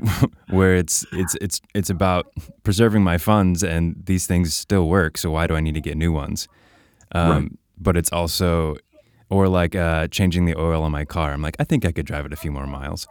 where 0.48 0.76
it's 0.76 1.06
it's 1.12 1.36
it's 1.42 1.62
it's 1.74 1.90
about 1.90 2.28
preserving 2.64 3.04
my 3.04 3.18
funds, 3.18 3.64
and 3.64 3.96
these 4.06 4.26
things 4.28 4.54
still 4.54 4.88
work. 4.88 5.18
So 5.18 5.32
why 5.32 5.48
do 5.48 5.56
I 5.56 5.60
need 5.60 5.74
to 5.76 5.82
get 5.82 5.98
new 5.98 6.12
ones? 6.14 6.48
Um, 7.14 7.32
Right. 7.32 7.52
But 7.82 7.98
it's 7.98 8.12
also, 8.12 8.78
or 9.30 9.48
like 9.48 9.76
uh, 9.76 10.08
changing 10.08 10.46
the 10.46 10.56
oil 10.58 10.84
on 10.84 10.92
my 10.92 11.06
car. 11.06 11.32
I'm 11.34 11.42
like, 11.42 11.56
I 11.60 11.64
think 11.64 11.86
I 11.86 11.92
could 11.92 12.06
drive 12.06 12.26
it 12.26 12.34
a 12.34 12.36
few 12.38 12.52
more 12.52 12.68
miles. 12.68 13.08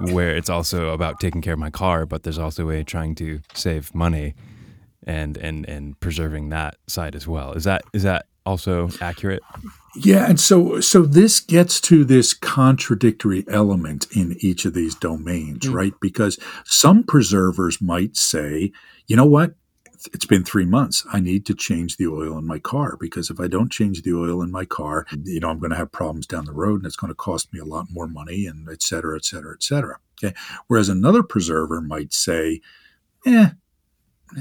Where 0.00 0.34
it's 0.34 0.50
also 0.50 0.88
about 0.88 1.20
taking 1.20 1.40
care 1.40 1.52
of 1.52 1.60
my 1.60 1.70
car, 1.70 2.04
but 2.04 2.24
there's 2.24 2.38
also 2.38 2.64
a 2.64 2.66
way 2.66 2.80
of 2.80 2.86
trying 2.86 3.14
to 3.16 3.40
save 3.54 3.94
money, 3.94 4.34
and 5.06 5.36
and 5.36 5.68
and 5.68 6.00
preserving 6.00 6.48
that 6.48 6.74
side 6.88 7.14
as 7.14 7.28
well. 7.28 7.52
Is 7.52 7.62
that 7.62 7.82
is 7.92 8.02
that 8.02 8.26
also 8.44 8.88
accurate? 9.00 9.40
Yeah, 9.94 10.28
and 10.28 10.40
so 10.40 10.80
so 10.80 11.02
this 11.02 11.38
gets 11.38 11.80
to 11.82 12.04
this 12.04 12.34
contradictory 12.34 13.44
element 13.48 14.08
in 14.16 14.36
each 14.40 14.64
of 14.64 14.74
these 14.74 14.96
domains, 14.96 15.66
Mm. 15.68 15.74
right? 15.74 15.92
Because 16.00 16.40
some 16.64 17.04
preservers 17.04 17.80
might 17.80 18.16
say, 18.16 18.72
you 19.06 19.14
know 19.14 19.26
what? 19.26 19.54
It's 20.12 20.26
been 20.26 20.44
three 20.44 20.66
months. 20.66 21.04
I 21.12 21.20
need 21.20 21.46
to 21.46 21.54
change 21.54 21.96
the 21.96 22.06
oil 22.06 22.36
in 22.36 22.46
my 22.46 22.58
car 22.58 22.96
because 23.00 23.30
if 23.30 23.40
I 23.40 23.46
don't 23.46 23.72
change 23.72 24.02
the 24.02 24.14
oil 24.14 24.42
in 24.42 24.50
my 24.50 24.64
car, 24.64 25.06
you 25.24 25.40
know, 25.40 25.48
I'm 25.48 25.58
going 25.58 25.70
to 25.70 25.76
have 25.76 25.92
problems 25.92 26.26
down 26.26 26.44
the 26.44 26.52
road 26.52 26.80
and 26.80 26.86
it's 26.86 26.96
going 26.96 27.10
to 27.10 27.14
cost 27.14 27.52
me 27.52 27.60
a 27.60 27.64
lot 27.64 27.86
more 27.90 28.06
money 28.06 28.46
and 28.46 28.68
et 28.68 28.82
cetera, 28.82 29.16
et 29.16 29.24
cetera, 29.24 29.54
et 29.54 29.62
cetera. 29.62 29.98
Okay. 30.22 30.34
Whereas 30.66 30.88
another 30.88 31.22
preserver 31.22 31.80
might 31.80 32.12
say, 32.12 32.60
eh, 33.26 33.50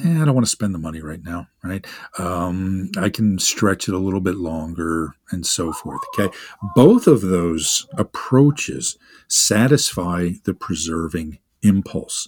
eh, 0.03 0.21
I 0.21 0.25
don't 0.25 0.35
want 0.35 0.45
to 0.45 0.51
spend 0.51 0.75
the 0.75 0.79
money 0.79 1.01
right 1.01 1.23
now, 1.23 1.47
right? 1.63 1.85
Um, 2.19 2.91
I 2.97 3.09
can 3.09 3.39
stretch 3.39 3.87
it 3.87 3.93
a 3.93 3.99
little 3.99 4.21
bit 4.21 4.35
longer 4.35 5.15
and 5.31 5.45
so 5.45 5.71
forth. 5.71 6.01
Okay. 6.19 6.35
Both 6.75 7.07
of 7.07 7.21
those 7.21 7.87
approaches 7.97 8.97
satisfy 9.27 10.31
the 10.43 10.53
preserving 10.53 11.39
impulse. 11.61 12.27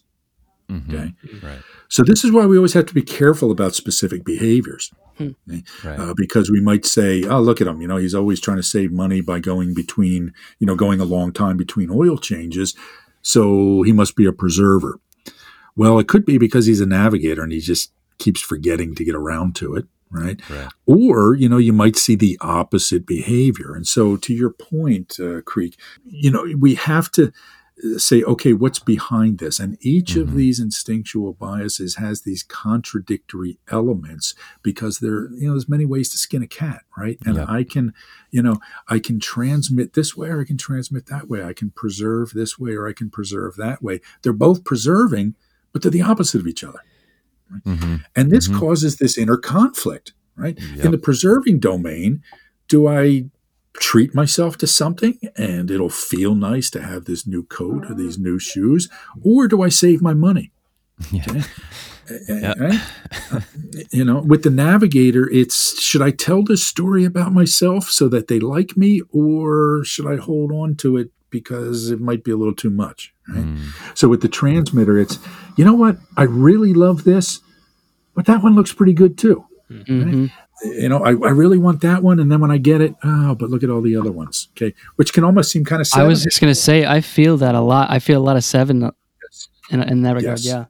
Mhm. 0.69 0.89
Okay. 0.93 1.13
Right. 1.43 1.59
So 1.89 2.03
this 2.03 2.23
is 2.23 2.31
why 2.31 2.45
we 2.45 2.57
always 2.57 2.73
have 2.73 2.85
to 2.87 2.93
be 2.93 3.01
careful 3.01 3.51
about 3.51 3.75
specific 3.75 4.23
behaviors. 4.25 4.91
Right. 5.19 5.63
Uh, 5.85 6.13
because 6.13 6.51
we 6.51 6.59
might 6.59 6.85
say, 6.85 7.23
"Oh, 7.23 7.39
look 7.41 7.61
at 7.61 7.67
him! 7.67 7.81
You 7.81 7.87
know, 7.87 7.95
he's 7.97 8.15
always 8.15 8.41
trying 8.41 8.57
to 8.57 8.63
save 8.63 8.91
money 8.91 9.21
by 9.21 9.39
going 9.39 9.73
between, 9.73 10.33
you 10.59 10.67
know, 10.67 10.75
going 10.75 10.99
a 10.99 11.05
long 11.05 11.31
time 11.31 11.55
between 11.55 11.89
oil 11.89 12.17
changes, 12.17 12.75
so 13.21 13.81
he 13.83 13.93
must 13.93 14.15
be 14.17 14.25
a 14.25 14.33
preserver." 14.33 14.99
Well, 15.77 15.99
it 15.99 16.07
could 16.07 16.25
be 16.25 16.37
because 16.37 16.65
he's 16.65 16.81
a 16.81 16.85
navigator 16.85 17.43
and 17.43 17.51
he 17.51 17.59
just 17.59 17.91
keeps 18.17 18.41
forgetting 18.41 18.95
to 18.95 19.03
get 19.03 19.15
around 19.15 19.55
to 19.57 19.75
it, 19.75 19.85
right? 20.09 20.39
Right. 20.49 20.69
Or, 20.85 21.35
you 21.35 21.49
know, 21.49 21.57
you 21.57 21.73
might 21.73 21.97
see 21.97 22.15
the 22.15 22.37
opposite 22.41 23.05
behavior. 23.05 23.73
And 23.75 23.85
so, 23.85 24.15
to 24.17 24.33
your 24.33 24.51
point, 24.51 25.17
uh, 25.19 25.41
Creek, 25.41 25.77
you 26.05 26.31
know, 26.31 26.45
we 26.57 26.75
have 26.75 27.11
to 27.13 27.31
say, 27.97 28.23
okay, 28.23 28.53
what's 28.53 28.79
behind 28.79 29.39
this? 29.39 29.59
And 29.59 29.77
each 29.81 30.15
Mhm. 30.15 30.21
of 30.21 30.33
these 30.35 30.61
instinctual 30.61 31.33
biases 31.33 31.95
has 31.95 32.21
these 32.21 32.41
contradictory 32.41 33.59
elements 33.67 34.33
because 34.63 34.99
there, 34.99 35.29
you 35.33 35.47
know, 35.47 35.51
there's 35.53 35.67
many 35.67 35.85
ways 35.85 36.09
to 36.09 36.17
skin 36.17 36.41
a 36.41 36.47
cat, 36.47 36.83
right? 36.97 37.17
And 37.25 37.35
Yeah. 37.35 37.45
I 37.49 37.65
can, 37.65 37.93
you 38.31 38.41
know, 38.41 38.59
I 38.87 38.99
can 38.99 39.19
transmit 39.19 39.93
this 39.93 40.15
way 40.15 40.29
or 40.29 40.39
I 40.39 40.45
can 40.45 40.57
transmit 40.57 41.07
that 41.07 41.29
way. 41.29 41.43
I 41.43 41.51
can 41.51 41.69
preserve 41.71 42.31
this 42.33 42.57
way 42.57 42.75
or 42.75 42.87
I 42.87 42.93
can 42.93 43.09
preserve 43.09 43.57
that 43.57 43.83
way. 43.83 43.99
They're 44.21 44.31
both 44.31 44.63
preserving, 44.63 45.35
but 45.73 45.81
they're 45.81 45.91
the 45.91 46.01
opposite 46.01 46.39
of 46.39 46.47
each 46.47 46.63
other. 46.63 46.79
Mhm. 47.65 48.03
And 48.15 48.31
this 48.31 48.47
Mhm. 48.47 48.57
causes 48.57 48.95
this 48.97 49.17
inner 49.17 49.37
conflict, 49.37 50.13
right? 50.37 50.57
Yep. 50.77 50.85
In 50.85 50.91
the 50.91 50.97
preserving 50.97 51.59
domain, 51.59 52.23
do 52.69 52.87
I 52.87 53.29
treat 53.79 54.13
myself 54.15 54.57
to 54.57 54.67
something 54.67 55.17
and 55.35 55.69
it'll 55.69 55.89
feel 55.89 56.35
nice 56.35 56.69
to 56.71 56.81
have 56.81 57.05
this 57.05 57.27
new 57.27 57.43
coat 57.43 57.85
or 57.89 57.93
these 57.93 58.17
new 58.17 58.39
shoes? 58.39 58.89
Or 59.23 59.47
do 59.47 59.61
I 59.61 59.69
save 59.69 60.01
my 60.01 60.13
money? 60.13 60.51
Yeah. 61.11 61.43
Yeah. 62.29 62.53
Right? 62.59 62.81
Uh, 63.31 63.39
you 63.91 64.05
know, 64.05 64.19
with 64.19 64.43
the 64.43 64.49
navigator, 64.51 65.27
it's 65.31 65.81
should 65.81 66.01
I 66.03 66.11
tell 66.11 66.43
this 66.43 66.63
story 66.65 67.03
about 67.03 67.33
myself 67.33 67.89
so 67.89 68.07
that 68.09 68.27
they 68.27 68.39
like 68.39 68.77
me, 68.77 69.01
or 69.11 69.83
should 69.83 70.05
I 70.05 70.17
hold 70.17 70.51
on 70.51 70.75
to 70.75 70.97
it 70.97 71.09
because 71.31 71.89
it 71.89 71.99
might 71.99 72.23
be 72.23 72.31
a 72.31 72.37
little 72.37 72.53
too 72.53 72.69
much? 72.69 73.11
Right? 73.27 73.43
Mm. 73.43 73.97
So 73.97 74.07
with 74.07 74.21
the 74.21 74.27
transmitter, 74.27 74.99
it's 74.99 75.17
you 75.57 75.65
know 75.65 75.73
what 75.73 75.97
I 76.15 76.23
really 76.23 76.73
love 76.75 77.05
this, 77.05 77.39
but 78.13 78.25
that 78.27 78.43
one 78.43 78.53
looks 78.53 78.71
pretty 78.71 78.93
good 78.93 79.17
too. 79.17 79.43
Mhm. 79.71 80.31
You 80.63 80.89
know, 80.89 81.03
I, 81.03 81.09
I 81.09 81.31
really 81.31 81.57
want 81.57 81.81
that 81.81 82.01
one, 82.01 82.19
and 82.19 82.31
then 82.31 82.39
when 82.39 82.49
I 82.49 82.57
get 82.57 82.81
it, 82.81 82.95
oh, 83.03 83.35
but 83.35 83.49
look 83.49 83.61
at 83.63 83.69
all 83.69 83.81
the 83.81 83.95
other 83.95 84.11
ones. 84.11 84.47
Okay, 84.51 84.73
which 84.95 85.13
can 85.13 85.23
almost 85.23 85.51
seem 85.51 85.65
kind 85.65 85.81
of. 85.81 85.87
I 85.93 86.03
was 86.03 86.23
just 86.23 86.39
gonna 86.39 86.55
say, 86.55 86.85
I 86.85 87.01
feel 87.01 87.37
that 87.37 87.55
a 87.55 87.61
lot. 87.61 87.91
I 87.91 87.99
feel 87.99 88.21
a 88.21 88.23
lot 88.23 88.37
of 88.37 88.43
seven 88.43 88.91
in, 89.69 89.83
in 89.83 90.01
that 90.03 90.15
regard. 90.15 90.39
Yes. 90.39 90.45
Yeah. 90.45 90.65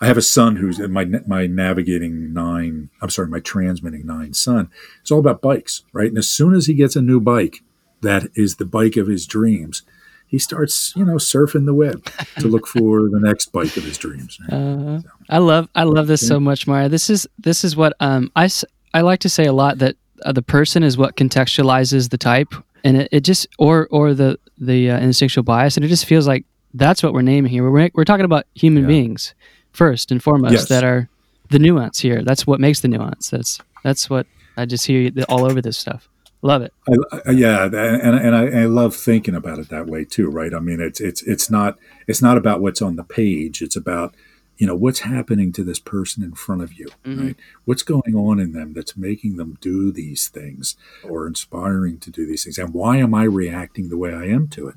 I 0.00 0.06
have 0.06 0.18
a 0.18 0.22
son 0.22 0.56
who's 0.56 0.80
my 0.80 1.04
my 1.04 1.46
navigating 1.46 2.32
nine. 2.32 2.90
I'm 3.00 3.10
sorry, 3.10 3.28
my 3.28 3.38
transmitting 3.38 4.04
nine 4.04 4.34
son. 4.34 4.68
It's 5.00 5.12
all 5.12 5.20
about 5.20 5.40
bikes, 5.40 5.84
right? 5.92 6.08
And 6.08 6.18
as 6.18 6.28
soon 6.28 6.54
as 6.54 6.66
he 6.66 6.74
gets 6.74 6.96
a 6.96 7.02
new 7.02 7.20
bike, 7.20 7.62
that 8.00 8.26
is 8.34 8.56
the 8.56 8.64
bike 8.64 8.96
of 8.96 9.06
his 9.06 9.26
dreams. 9.26 9.82
He 10.26 10.38
starts, 10.40 10.92
you 10.96 11.04
know, 11.04 11.16
surfing 11.16 11.66
the 11.66 11.74
web 11.74 12.04
to 12.40 12.48
look 12.48 12.66
for 12.76 13.02
the 13.02 13.20
next 13.22 13.52
bike 13.52 13.76
of 13.76 13.84
his 13.84 13.96
dreams. 13.96 14.38
right? 14.40 14.56
Uh, 14.56 15.00
I 15.30 15.38
love 15.38 15.68
I 15.74 15.84
love 15.84 16.08
this 16.08 16.26
so 16.26 16.40
much, 16.40 16.66
Mario. 16.66 16.88
This 16.88 17.08
is 17.08 17.28
this 17.38 17.62
is 17.62 17.76
what 17.76 17.92
um 18.00 18.32
I 18.34 18.48
I 18.94 19.00
like 19.02 19.20
to 19.20 19.28
say 19.28 19.46
a 19.46 19.52
lot 19.52 19.78
that 19.78 19.96
uh, 20.24 20.32
the 20.32 20.42
person 20.42 20.82
is 20.82 20.96
what 20.98 21.16
contextualizes 21.16 22.10
the 22.10 22.18
type, 22.18 22.54
and 22.84 22.96
it, 22.98 23.08
it 23.12 23.20
just 23.20 23.46
or 23.58 23.88
or 23.90 24.14
the 24.14 24.38
the 24.58 24.90
uh, 24.90 24.98
instinctual 25.00 25.42
bias, 25.44 25.76
and 25.76 25.84
it 25.84 25.88
just 25.88 26.06
feels 26.06 26.26
like 26.26 26.44
that's 26.74 27.02
what 27.02 27.12
we're 27.12 27.22
naming 27.22 27.50
here. 27.50 27.68
We're 27.68 27.90
we're 27.94 28.04
talking 28.04 28.24
about 28.24 28.44
human 28.54 28.82
Yeah. 28.84 28.88
beings 28.88 29.34
first 29.72 30.10
and 30.10 30.22
foremost 30.22 30.52
Yes. 30.52 30.68
that 30.68 30.84
are 30.84 31.08
the 31.50 31.58
nuance 31.58 32.00
here. 32.00 32.22
That's 32.22 32.46
what 32.46 32.60
makes 32.60 32.80
the 32.80 32.88
nuance. 32.88 33.30
That's 33.30 33.58
that's 33.82 34.08
what 34.10 34.26
I 34.56 34.66
just 34.66 34.86
hear 34.86 35.10
all 35.28 35.44
over 35.44 35.60
this 35.60 35.76
stuff. 35.78 36.08
Love 36.44 36.62
it. 36.62 36.72
I, 36.88 37.20
I- 37.26 37.30
yeah, 37.32 37.64
and 37.64 37.74
and 38.16 38.34
I, 38.36 38.62
I 38.62 38.64
love 38.66 38.94
thinking 38.96 39.34
about 39.34 39.58
it 39.58 39.68
that 39.70 39.86
way 39.86 40.04
too, 40.04 40.28
right? 40.28 40.52
I 40.52 40.58
mean, 40.60 40.80
it's 40.80 41.00
it's 41.00 41.22
it's 41.22 41.50
not 41.50 41.78
it's 42.06 42.20
not 42.22 42.36
about 42.36 42.60
what's 42.60 42.82
on 42.82 42.96
the 42.96 43.04
page. 43.04 43.62
It's 43.62 43.76
about 43.76 44.14
you 44.58 44.66
know 44.66 44.74
what's 44.76 45.00
happening 45.00 45.52
to 45.52 45.64
this 45.64 45.78
person 45.78 46.22
in 46.22 46.34
front 46.34 46.62
of 46.62 46.72
you, 46.74 46.88
Mhm. 47.04 47.20
right? 47.20 47.36
What's 47.64 47.82
going 47.82 48.14
on 48.14 48.38
in 48.38 48.52
them 48.52 48.72
that's 48.74 48.96
making 48.96 49.36
them 49.36 49.56
do 49.60 49.90
these 49.90 50.28
things 50.28 50.76
or 51.02 51.26
inspiring 51.26 51.98
to 51.98 52.10
do 52.10 52.26
these 52.26 52.44
things, 52.44 52.58
and 52.58 52.72
why 52.74 52.98
am 52.98 53.14
I 53.14 53.24
reacting 53.24 53.88
the 53.88 53.96
way 53.96 54.12
I 54.12 54.26
am 54.26 54.48
to 54.48 54.68
it? 54.68 54.74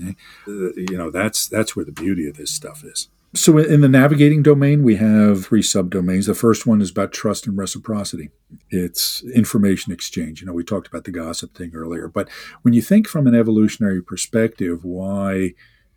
Okay? 0.00 0.16
Uh, 0.46 0.72
you 0.76 0.96
know, 0.96 1.10
that's 1.10 1.46
that's 1.48 1.74
where 1.76 1.84
the 1.84 1.92
beauty 1.92 2.26
of 2.28 2.36
this 2.36 2.50
stuff 2.50 2.84
is. 2.84 3.08
So 3.34 3.58
in 3.58 3.82
the 3.82 3.88
navigating 3.88 4.42
domain, 4.42 4.82
we 4.82 4.96
have 4.96 5.44
three 5.44 5.60
subdomains. 5.60 6.24
The 6.26 6.32
first 6.34 6.66
one 6.66 6.80
is 6.80 6.90
about 6.90 7.12
trust 7.12 7.46
and 7.46 7.58
reciprocity. 7.58 8.30
It's 8.70 9.22
information 9.34 9.92
exchange. 9.92 10.40
You 10.40 10.46
know, 10.46 10.54
we 10.54 10.64
talked 10.64 10.86
about 10.86 11.04
the 11.04 11.10
gossip 11.10 11.54
thing 11.54 11.72
earlier, 11.74 12.08
but 12.08 12.30
when 12.62 12.72
you 12.72 12.80
think 12.80 13.06
from 13.06 13.26
an 13.26 13.34
evolutionary 13.34 14.00
perspective, 14.02 14.84
why 14.84 15.52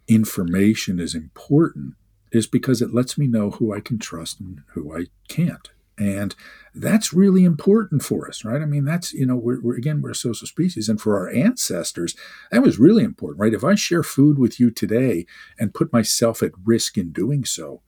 information 0.09 0.99
is 0.99 1.15
important 1.15 1.93
is 2.31 2.47
because 2.47 2.81
it 2.81 2.93
lets 2.93 3.17
me 3.17 3.27
know 3.27 3.51
who 3.51 3.73
I 3.73 3.79
can 3.79 3.99
trust 3.99 4.39
and 4.39 4.61
who 4.73 4.95
I 4.95 5.05
can't. 5.27 5.69
And 5.97 6.33
that's 6.73 7.11
really 7.11 7.43
important 7.43 8.03
for 8.03 8.27
us, 8.27 8.45
right? 8.45 8.61
I 8.61 8.65
mean, 8.65 8.85
that's, 8.85 9.11
you 9.11 9.25
know, 9.25 9.35
we're, 9.35 9.59
we're 9.61 9.75
again, 9.75 10.01
we're 10.01 10.11
a 10.11 10.15
social 10.15 10.47
species. 10.47 10.87
And 10.87 10.99
for 10.99 11.17
our 11.17 11.29
ancestors, 11.29 12.15
that 12.51 12.61
was 12.61 12.79
really 12.79 13.03
important, 13.03 13.41
right? 13.41 13.53
If 13.53 13.65
I 13.65 13.75
share 13.75 14.03
food 14.03 14.39
with 14.39 14.59
you 14.59 14.71
today 14.71 15.25
and 15.59 15.73
put 15.73 15.91
myself 15.91 16.41
at 16.41 16.51
risk 16.63 16.97
in 16.97 17.11
doing 17.11 17.43
so, 17.43 17.81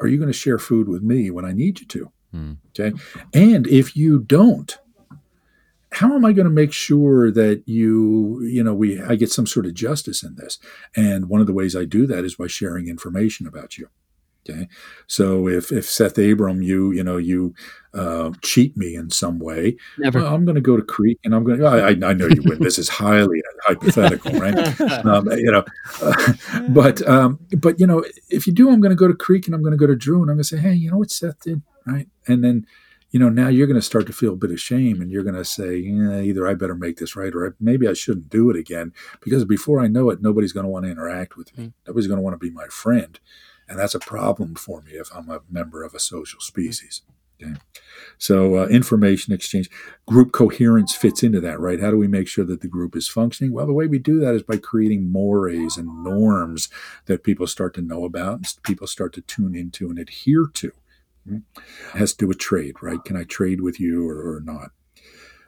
are 0.00 0.06
you 0.06 0.18
going 0.18 0.28
to 0.28 0.32
share 0.32 0.58
food 0.58 0.88
with 0.88 1.02
me 1.02 1.30
when 1.30 1.44
I 1.44 1.52
need 1.52 1.80
you 1.80 1.86
to? 1.86 2.12
Mm. 2.32 2.56
Okay. 2.78 2.96
And 3.34 3.66
if 3.66 3.96
you 3.96 4.20
don't, 4.20 4.78
how 5.92 6.14
am 6.14 6.24
I 6.24 6.32
going 6.32 6.46
to 6.46 6.52
make 6.52 6.72
sure 6.72 7.30
that 7.30 7.62
you, 7.66 8.42
you 8.42 8.62
know, 8.62 8.74
we 8.74 9.00
I 9.00 9.14
get 9.14 9.30
some 9.30 9.46
sort 9.46 9.66
of 9.66 9.74
justice 9.74 10.22
in 10.22 10.36
this? 10.36 10.58
And 10.94 11.28
one 11.28 11.40
of 11.40 11.46
the 11.46 11.52
ways 11.52 11.74
I 11.74 11.84
do 11.84 12.06
that 12.06 12.24
is 12.24 12.34
by 12.34 12.46
sharing 12.46 12.88
information 12.88 13.46
about 13.46 13.78
you. 13.78 13.88
Okay. 14.48 14.68
So 15.06 15.46
if 15.46 15.70
if 15.72 15.84
Seth 15.84 16.18
Abram, 16.18 16.62
you 16.62 16.90
you 16.92 17.04
know 17.04 17.16
you 17.16 17.54
uh, 17.92 18.30
cheat 18.42 18.76
me 18.76 18.94
in 18.94 19.10
some 19.10 19.38
way, 19.38 19.76
Never. 19.98 20.20
well, 20.20 20.34
I'm 20.34 20.44
going 20.44 20.54
to 20.54 20.60
go 20.60 20.76
to 20.76 20.82
Creek 20.82 21.18
and 21.24 21.34
I'm 21.34 21.44
going 21.44 21.58
to. 21.58 21.66
I, 21.66 21.88
I 21.88 22.12
know 22.12 22.28
you 22.28 22.42
win. 22.44 22.58
this 22.60 22.78
is 22.78 22.88
highly 22.88 23.42
hypothetical, 23.66 24.32
right? 24.38 24.80
um, 25.04 25.28
you 25.32 25.50
know, 25.52 25.64
uh, 26.00 26.32
but 26.68 27.06
um, 27.06 27.40
but 27.58 27.78
you 27.78 27.86
know, 27.86 28.04
if 28.30 28.46
you 28.46 28.52
do, 28.52 28.70
I'm 28.70 28.80
going 28.80 28.90
to 28.90 28.96
go 28.96 29.08
to 29.08 29.14
Creek 29.14 29.46
and 29.46 29.54
I'm 29.54 29.62
going 29.62 29.72
to 29.72 29.78
go 29.78 29.86
to 29.86 29.96
Drew 29.96 30.22
and 30.22 30.30
I'm 30.30 30.36
going 30.36 30.44
to 30.44 30.44
say, 30.44 30.58
hey, 30.58 30.74
you 30.74 30.90
know 30.90 30.98
what 30.98 31.10
Seth 31.10 31.40
did, 31.40 31.62
right? 31.86 32.08
And 32.26 32.42
then, 32.42 32.66
you 33.10 33.18
know, 33.18 33.28
now 33.28 33.48
you're 33.48 33.66
going 33.66 33.80
to 33.80 33.82
start 33.82 34.06
to 34.06 34.12
feel 34.12 34.34
a 34.34 34.36
bit 34.36 34.50
of 34.50 34.60
shame 34.60 35.00
and 35.00 35.10
you're 35.10 35.22
going 35.22 35.34
to 35.34 35.44
say, 35.44 35.76
yeah, 35.76 36.20
either 36.20 36.46
I 36.46 36.54
better 36.54 36.74
make 36.74 36.98
this 36.98 37.16
right 37.16 37.34
or 37.34 37.56
maybe 37.58 37.88
I 37.88 37.94
shouldn't 37.94 38.28
do 38.28 38.50
it 38.50 38.56
again 38.56 38.92
because 39.20 39.44
before 39.44 39.80
I 39.80 39.88
know 39.88 40.10
it, 40.10 40.20
nobody's 40.20 40.52
going 40.52 40.64
to 40.64 40.70
want 40.70 40.84
to 40.84 40.90
interact 40.90 41.36
with 41.36 41.56
me. 41.56 41.64
Hmm. 41.64 41.70
Nobody's 41.86 42.06
going 42.06 42.18
to 42.18 42.22
want 42.22 42.34
to 42.34 42.38
be 42.38 42.50
my 42.50 42.66
friend, 42.66 43.18
and 43.68 43.78
that's 43.78 43.94
a 43.94 44.00
problem 44.00 44.54
for 44.54 44.82
me 44.82 44.92
if 44.92 45.08
I'm 45.14 45.30
a 45.30 45.40
member 45.50 45.82
of 45.82 45.94
a 45.94 46.00
social 46.00 46.38
hmm. 46.38 46.44
species. 46.44 47.02
Okay. 47.40 47.54
So, 48.18 48.56
uh, 48.56 48.66
information 48.66 49.32
exchange, 49.32 49.70
group 50.06 50.32
coherence 50.32 50.94
fits 50.94 51.22
into 51.22 51.40
that, 51.40 51.60
right? 51.60 51.80
How 51.80 51.92
do 51.92 51.96
we 51.96 52.08
make 52.08 52.26
sure 52.26 52.44
that 52.44 52.62
the 52.62 52.68
group 52.68 52.96
is 52.96 53.08
functioning? 53.08 53.52
Well, 53.52 53.66
the 53.66 53.72
way 53.72 53.86
we 53.86 54.00
do 54.00 54.18
that 54.18 54.34
is 54.34 54.42
by 54.42 54.56
creating 54.56 55.10
mores 55.10 55.76
and 55.76 56.02
norms 56.02 56.68
that 57.06 57.22
people 57.22 57.46
start 57.46 57.74
to 57.74 57.80
know 57.80 58.04
about, 58.04 58.34
and 58.34 58.54
people 58.64 58.88
start 58.88 59.12
to 59.14 59.20
tune 59.20 59.54
into 59.54 59.88
and 59.88 60.00
adhere 60.00 60.46
to. 60.54 60.72
It 61.30 61.98
has 61.98 62.12
to 62.12 62.18
do 62.18 62.28
with 62.28 62.38
trade, 62.38 62.76
right? 62.82 63.02
Can 63.04 63.16
I 63.16 63.24
trade 63.24 63.60
with 63.60 63.78
you 63.80 64.08
or, 64.08 64.36
or 64.36 64.40
not? 64.40 64.70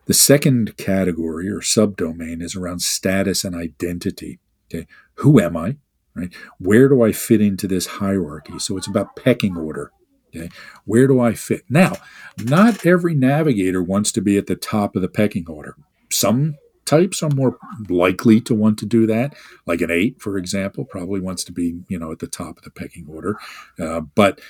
The 0.07 0.15
second 0.15 0.77
category 0.77 1.49
or 1.49 1.61
subdomain 1.61 2.43
is 2.43 2.57
around 2.57 2.83
status 2.83 3.45
and 3.45 3.55
identity. 3.55 4.41
Okay. 4.73 4.87
Who 5.17 5.41
am 5.41 5.57
I? 5.57 5.77
Right? 6.15 6.35
Where 6.59 6.89
do 6.89 7.03
I 7.03 7.13
fit 7.13 7.41
into 7.41 7.69
this 7.69 7.87
hierarchy? 7.87 8.59
So 8.59 8.77
it's 8.77 8.89
about 8.89 9.15
pecking 9.17 9.57
order. 9.57 9.93
Okay. 10.35 10.51
Where 10.85 11.07
do 11.07 11.21
I 11.21 11.35
fit? 11.35 11.63
Now, 11.69 11.97
not 12.39 12.87
every 12.87 13.15
navigator 13.15 13.83
wants 13.83 14.13
to 14.13 14.21
be 14.21 14.37
at 14.39 14.47
the 14.47 14.57
top 14.57 14.97
of 14.97 15.03
the 15.03 15.09
pecking 15.09 15.47
order. 15.49 15.77
Some 16.11 16.57
types 16.91 17.23
are 17.23 17.31
more 17.31 17.57
likely 17.89 18.41
to 18.41 18.55
want 18.55 18.79
to 18.81 18.87
do 18.87 19.07
that. 19.07 19.35
Like 19.65 19.81
an 19.81 19.91
eight, 19.91 20.21
for 20.21 20.37
example, 20.37 20.85
probably 20.85 21.21
wants 21.21 21.45
to 21.45 21.53
be, 21.53 21.81
you 21.89 21.99
know, 21.99 22.11
at 22.11 22.19
the 22.19 22.27
top 22.27 22.59
of 22.59 22.65
the 22.65 22.71
pecking 22.71 23.07
order. 23.09 23.39
Uh, 23.79 24.01
but 24.01 24.41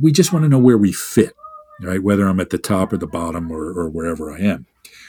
we 0.00 0.12
just 0.12 0.32
want 0.32 0.44
to 0.44 0.48
know 0.48 0.58
where 0.58 0.78
we 0.78 0.92
fit, 0.92 1.32
right? 1.80 2.02
Whether 2.02 2.28
I'm 2.28 2.40
at 2.40 2.50
the 2.50 2.58
top 2.58 2.92
or 2.92 2.98
the 2.98 3.06
bottom 3.06 3.50
or, 3.50 3.64
or 3.78 3.88
wherever 3.88 4.30
I 4.30 4.40
am. 4.40 4.66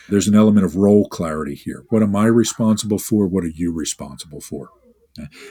There's 0.07 0.27
an 0.27 0.35
element 0.35 0.65
of 0.65 0.75
role 0.75 1.07
clarity 1.09 1.55
here. 1.55 1.83
What 1.89 2.03
am 2.03 2.15
I 2.15 2.27
responsible 2.27 2.99
for? 2.99 3.27
What 3.27 3.43
are 3.43 3.47
you 3.47 3.73
responsible 3.73 4.39
for? 4.39 4.69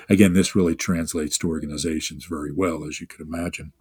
Again, 0.09 0.33
this 0.33 0.55
really 0.55 0.75
translates 0.75 1.39
to 1.39 1.49
organizations 1.49 2.27
very 2.27 2.53
well, 2.53 2.85
as 2.85 3.01
you 3.01 3.07
could 3.07 3.21
imagine. 3.21 3.73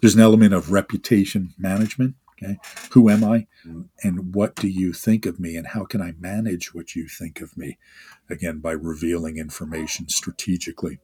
There's 0.00 0.14
an 0.14 0.20
element 0.20 0.52
of 0.54 0.70
reputation 0.70 1.54
management. 1.58 2.14
Okay. 2.42 2.58
Who 2.92 3.08
am 3.08 3.24
I? 3.24 3.46
And 4.02 4.34
what 4.34 4.56
do 4.56 4.68
you 4.68 4.92
think 4.92 5.26
of 5.26 5.38
me? 5.38 5.56
And 5.56 5.68
how 5.68 5.84
can 5.84 6.00
I 6.00 6.12
manage 6.18 6.74
what 6.74 6.96
you 6.96 7.06
think 7.08 7.40
of 7.40 7.56
me? 7.56 7.78
Again, 8.28 8.58
by 8.58 8.72
revealing 8.72 9.36
information 9.36 10.08
strategically. 10.08 10.98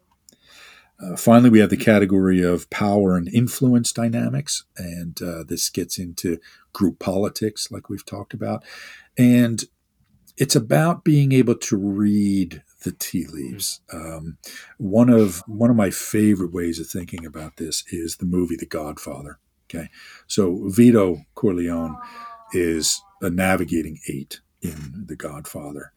Uh, 1.01 1.17
finally, 1.17 1.51
we 1.51 1.61
have 1.61 1.71
the 1.71 1.77
category 1.77 2.43
of 2.43 2.69
power 2.71 3.17
and 3.17 3.29
influence 3.29 3.93
dynamics. 3.93 4.65
And 4.77 5.21
uh, 5.23 5.45
this 5.45 5.71
gets 5.71 5.99
into 5.99 6.39
group 6.73 6.99
politics, 6.99 7.71
like 7.71 7.89
we've 7.89 8.07
talked 8.07 8.35
about. 8.35 8.65
And 9.17 9.65
it's 10.37 10.57
about 10.57 11.05
being 11.05 11.33
able 11.33 11.57
to 11.57 11.77
read 11.77 12.63
the 12.85 12.93
tea 12.93 13.27
leaves. 13.27 13.81
Um, 13.93 14.39
one 14.79 15.09
of 15.09 15.43
one 15.47 15.71
of 15.71 15.77
my 15.77 15.91
favorite 15.91 16.53
ways 16.53 16.79
of 16.79 16.87
thinking 16.87 17.27
about 17.27 17.57
this 17.57 17.85
is 17.91 18.17
the 18.17 18.27
movie 18.27 18.57
The 18.57 18.67
Godfather. 18.67 19.41
Okay, 19.71 19.89
so 20.27 20.69
Vito 20.69 21.23
Corleone 21.35 21.97
is 22.53 23.03
a 23.21 23.29
navigating 23.29 23.99
eight 24.09 24.41
in 24.63 25.05
The 25.07 25.15
Godfather, 25.15 25.93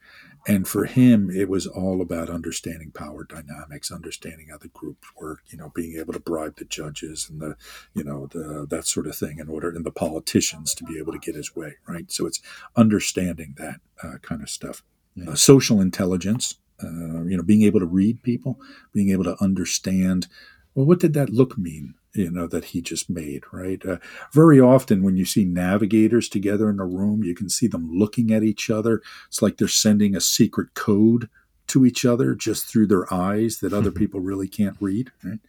And 0.47 0.67
for 0.67 0.85
him, 0.85 1.29
it 1.29 1.49
was 1.49 1.67
all 1.67 2.01
about 2.01 2.29
understanding 2.29 2.91
power 2.91 3.23
dynamics, 3.23 3.91
understanding 3.91 4.47
how 4.49 4.57
the 4.57 4.69
groups 4.69 5.07
work, 5.15 5.41
you 5.49 5.57
know, 5.57 5.71
being 5.75 5.97
able 5.99 6.13
to 6.13 6.19
bribe 6.19 6.55
the 6.55 6.65
judges 6.65 7.29
and 7.29 7.39
the, 7.39 7.55
you 7.93 8.03
know, 8.03 8.27
the, 8.27 8.65
that 8.69 8.87
sort 8.87 9.05
of 9.05 9.15
thing 9.15 9.37
in 9.37 9.49
order, 9.49 9.69
and 9.69 9.85
the 9.85 9.91
politicians 9.91 10.73
to 10.75 10.83
be 10.83 10.97
able 10.97 11.13
to 11.13 11.19
get 11.19 11.35
his 11.35 11.55
way, 11.55 11.75
right? 11.87 12.11
So 12.11 12.25
it's 12.25 12.41
understanding 12.75 13.53
that 13.57 13.81
uh, 14.01 14.17
kind 14.23 14.41
of 14.41 14.49
stuff. 14.49 14.83
Uh, 15.27 15.35
social 15.35 15.79
intelligence, 15.79 16.55
uh, 16.81 17.23
you 17.23 17.37
know, 17.37 17.43
being 17.43 17.61
able 17.61 17.79
to 17.79 17.85
read 17.85 18.23
people, 18.23 18.59
being 18.93 19.11
able 19.11 19.25
to 19.25 19.35
understand, 19.43 20.27
well, 20.73 20.85
what 20.85 20.99
did 20.99 21.13
that 21.13 21.29
look 21.29 21.57
mean? 21.57 21.93
You 22.13 22.29
know 22.29 22.47
that 22.47 22.65
he 22.65 22.81
just 22.81 23.09
made 23.09 23.43
right 23.51 23.85
uh, 23.85 23.97
very 24.31 24.59
often 24.59 25.03
when 25.03 25.15
you 25.15 25.25
see 25.25 25.45
navigators 25.45 26.27
together 26.29 26.69
in 26.69 26.79
a 26.79 26.85
room 26.85 27.23
you 27.23 27.35
can 27.35 27.49
see 27.49 27.67
them 27.67 27.89
looking 27.91 28.31
at 28.31 28.43
each 28.43 28.69
other 28.69 29.01
it's 29.27 29.41
like 29.41 29.57
they're 29.57 29.67
sending 29.67 30.15
a 30.15 30.21
secret 30.21 30.73
code 30.73 31.29
to 31.67 31.85
each 31.85 32.03
other 32.03 32.35
just 32.35 32.65
through 32.65 32.85
their 32.85 33.11
eyes 33.13 33.59
that 33.59 33.73
other 33.73 33.91
people 34.01 34.19
really 34.19 34.47
can't 34.47 34.77
read 34.79 35.11
right? 35.23 35.39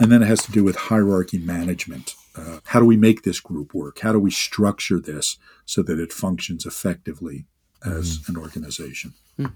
and 0.00 0.12
then 0.12 0.22
it 0.22 0.26
has 0.26 0.42
to 0.42 0.52
do 0.52 0.62
with 0.62 0.76
hierarchy 0.76 1.38
management 1.38 2.14
uh, 2.36 2.60
how 2.66 2.80
do 2.80 2.86
we 2.86 2.96
make 2.96 3.22
this 3.22 3.40
group 3.40 3.74
work 3.74 4.00
how 4.00 4.12
do 4.12 4.18
we 4.18 4.30
structure 4.30 5.00
this 5.00 5.38
so 5.64 5.82
that 5.82 5.98
it 5.98 6.12
functions 6.12 6.64
effectively 6.64 7.44
as 7.84 8.18
mm. 8.18 8.28
an 8.28 8.36
organization 8.36 9.14
mm. 9.38 9.52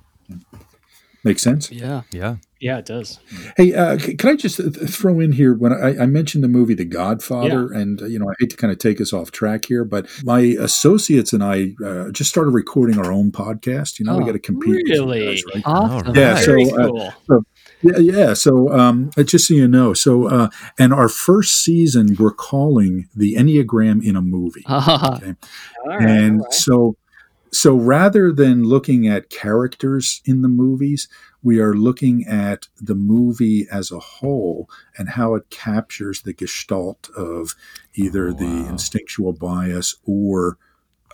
Make 1.27 1.41
sense? 1.41 1.73
Yeah. 1.73 2.03
Yeah. 2.13 2.37
Yeah, 2.59 2.79
it 2.79 2.87
does. 2.87 3.21
Hey, 3.57 3.75
uh, 3.75 3.99
can 3.99 4.31
I 4.31 4.35
just 4.35 4.59
throw 4.89 5.21
in 5.21 5.33
here 5.33 5.55
when 5.55 5.75
I, 5.75 6.05
I 6.05 6.07
mentioned 6.07 6.43
the 6.43 6.49
movie 6.49 6.73
The 6.73 6.87
Godfather, 6.87 7.69
yeah. 7.71 7.81
and 7.81 8.01
uh, 8.01 8.07
you 8.07 8.19
know 8.19 8.31
I 8.31 8.35
hate 8.39 8.51
to 8.51 8.57
kind 8.57 8.73
of 8.73 8.79
take 8.79 8.99
us 8.99 9.13
off 9.13 9.31
track 9.31 9.67
here, 9.67 9.85
but 9.85 10.09
my 10.25 10.41
associates 10.41 11.35
and 11.35 11.45
I 11.45 11.75
uh, 11.85 12.11
just 12.13 12.31
started 12.31 12.53
recording 12.53 12.99
our 12.99 13.13
own 13.13 13.31
podcast. 13.31 13.99
You 13.99 14.07
know, 14.07 14.15
oh, 14.15 14.19
we 14.19 14.25
got 14.25 14.33
to 14.33 14.39
compete. 14.39 14.89
Really? 14.89 15.27
Guys, 15.27 15.43
right? 15.55 15.63
Awesome. 15.67 16.15
Yeah. 16.15 16.37
So, 16.37 16.55
uh, 16.55 16.89
cool. 16.89 17.13
so, 17.27 17.45
yeah, 17.83 17.99
yeah. 17.99 18.35
So, 18.35 18.71
um, 18.73 19.11
uh, 19.19 19.23
just 19.23 19.49
so 19.49 19.55
you 19.55 19.69
know, 19.69 19.93
so 19.93 20.27
uh, 20.27 20.49
and 20.79 20.95
our 20.95 21.11
first 21.11 21.63
season 21.63 22.17
we're 22.19 22.33
calling 22.33 23.07
the 23.15 23.35
Enneagram 23.35 24.03
in 24.03 24.17
a 24.17 24.23
movie. 24.23 24.65
Okay? 24.77 25.35
and 26.01 26.43
so 26.51 26.97
so 27.53 27.75
rather 27.75 28.33
than 28.33 28.65
looking 28.65 29.07
at 29.07 29.31
characters 29.31 30.21
in 30.25 30.43
the 30.43 30.49
movies, 30.49 31.09
we 31.43 31.61
are 31.61 31.75
looking 31.75 32.27
at 32.27 32.69
the 32.81 32.95
movie 32.95 33.67
as 33.71 33.91
a 33.91 33.99
whole 33.99 34.69
and 34.99 35.11
how 35.11 35.35
it 35.35 35.49
captures 35.51 36.23
the 36.23 36.33
gestalt 36.33 37.09
of 37.17 37.55
either 37.95 38.29
oh, 38.29 38.33
wow. 38.33 38.39
the 38.39 38.69
instinctual 38.69 39.33
bias 39.33 39.97
or 40.05 40.59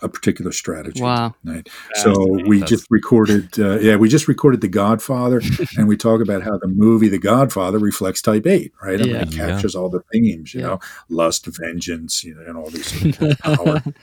a 0.01 0.09
particular 0.09 0.51
strategy. 0.51 1.01
Wow! 1.01 1.33
Right. 1.45 1.67
So 1.95 2.43
we 2.45 2.61
just 2.61 2.85
recorded, 2.89 3.57
uh, 3.57 3.79
yeah, 3.79 3.95
we 3.95 4.09
just 4.09 4.27
recorded 4.27 4.61
The 4.61 4.67
Godfather, 4.67 5.41
and 5.77 5.87
we 5.87 5.95
talk 5.95 6.21
about 6.21 6.43
how 6.43 6.57
the 6.57 6.67
movie 6.67 7.07
The 7.07 7.17
Godfather 7.17 7.79
reflects 7.79 8.21
Type 8.21 8.45
Eight, 8.45 8.73
right? 8.83 9.01
I 9.01 9.05
yeah. 9.05 9.13
mean, 9.13 9.27
it 9.29 9.31
captures 9.33 9.75
yeah. 9.75 9.79
all 9.79 9.89
the 9.89 10.03
themes, 10.11 10.53
you 10.53 10.61
yeah. 10.61 10.67
know, 10.67 10.79
lust, 11.09 11.45
vengeance, 11.45 12.23
you 12.23 12.35
know, 12.35 12.41
and 12.41 12.57
all 12.57 12.69
these 12.69 13.15
sort 13.15 13.31
of 13.31 13.39
power. 13.39 13.83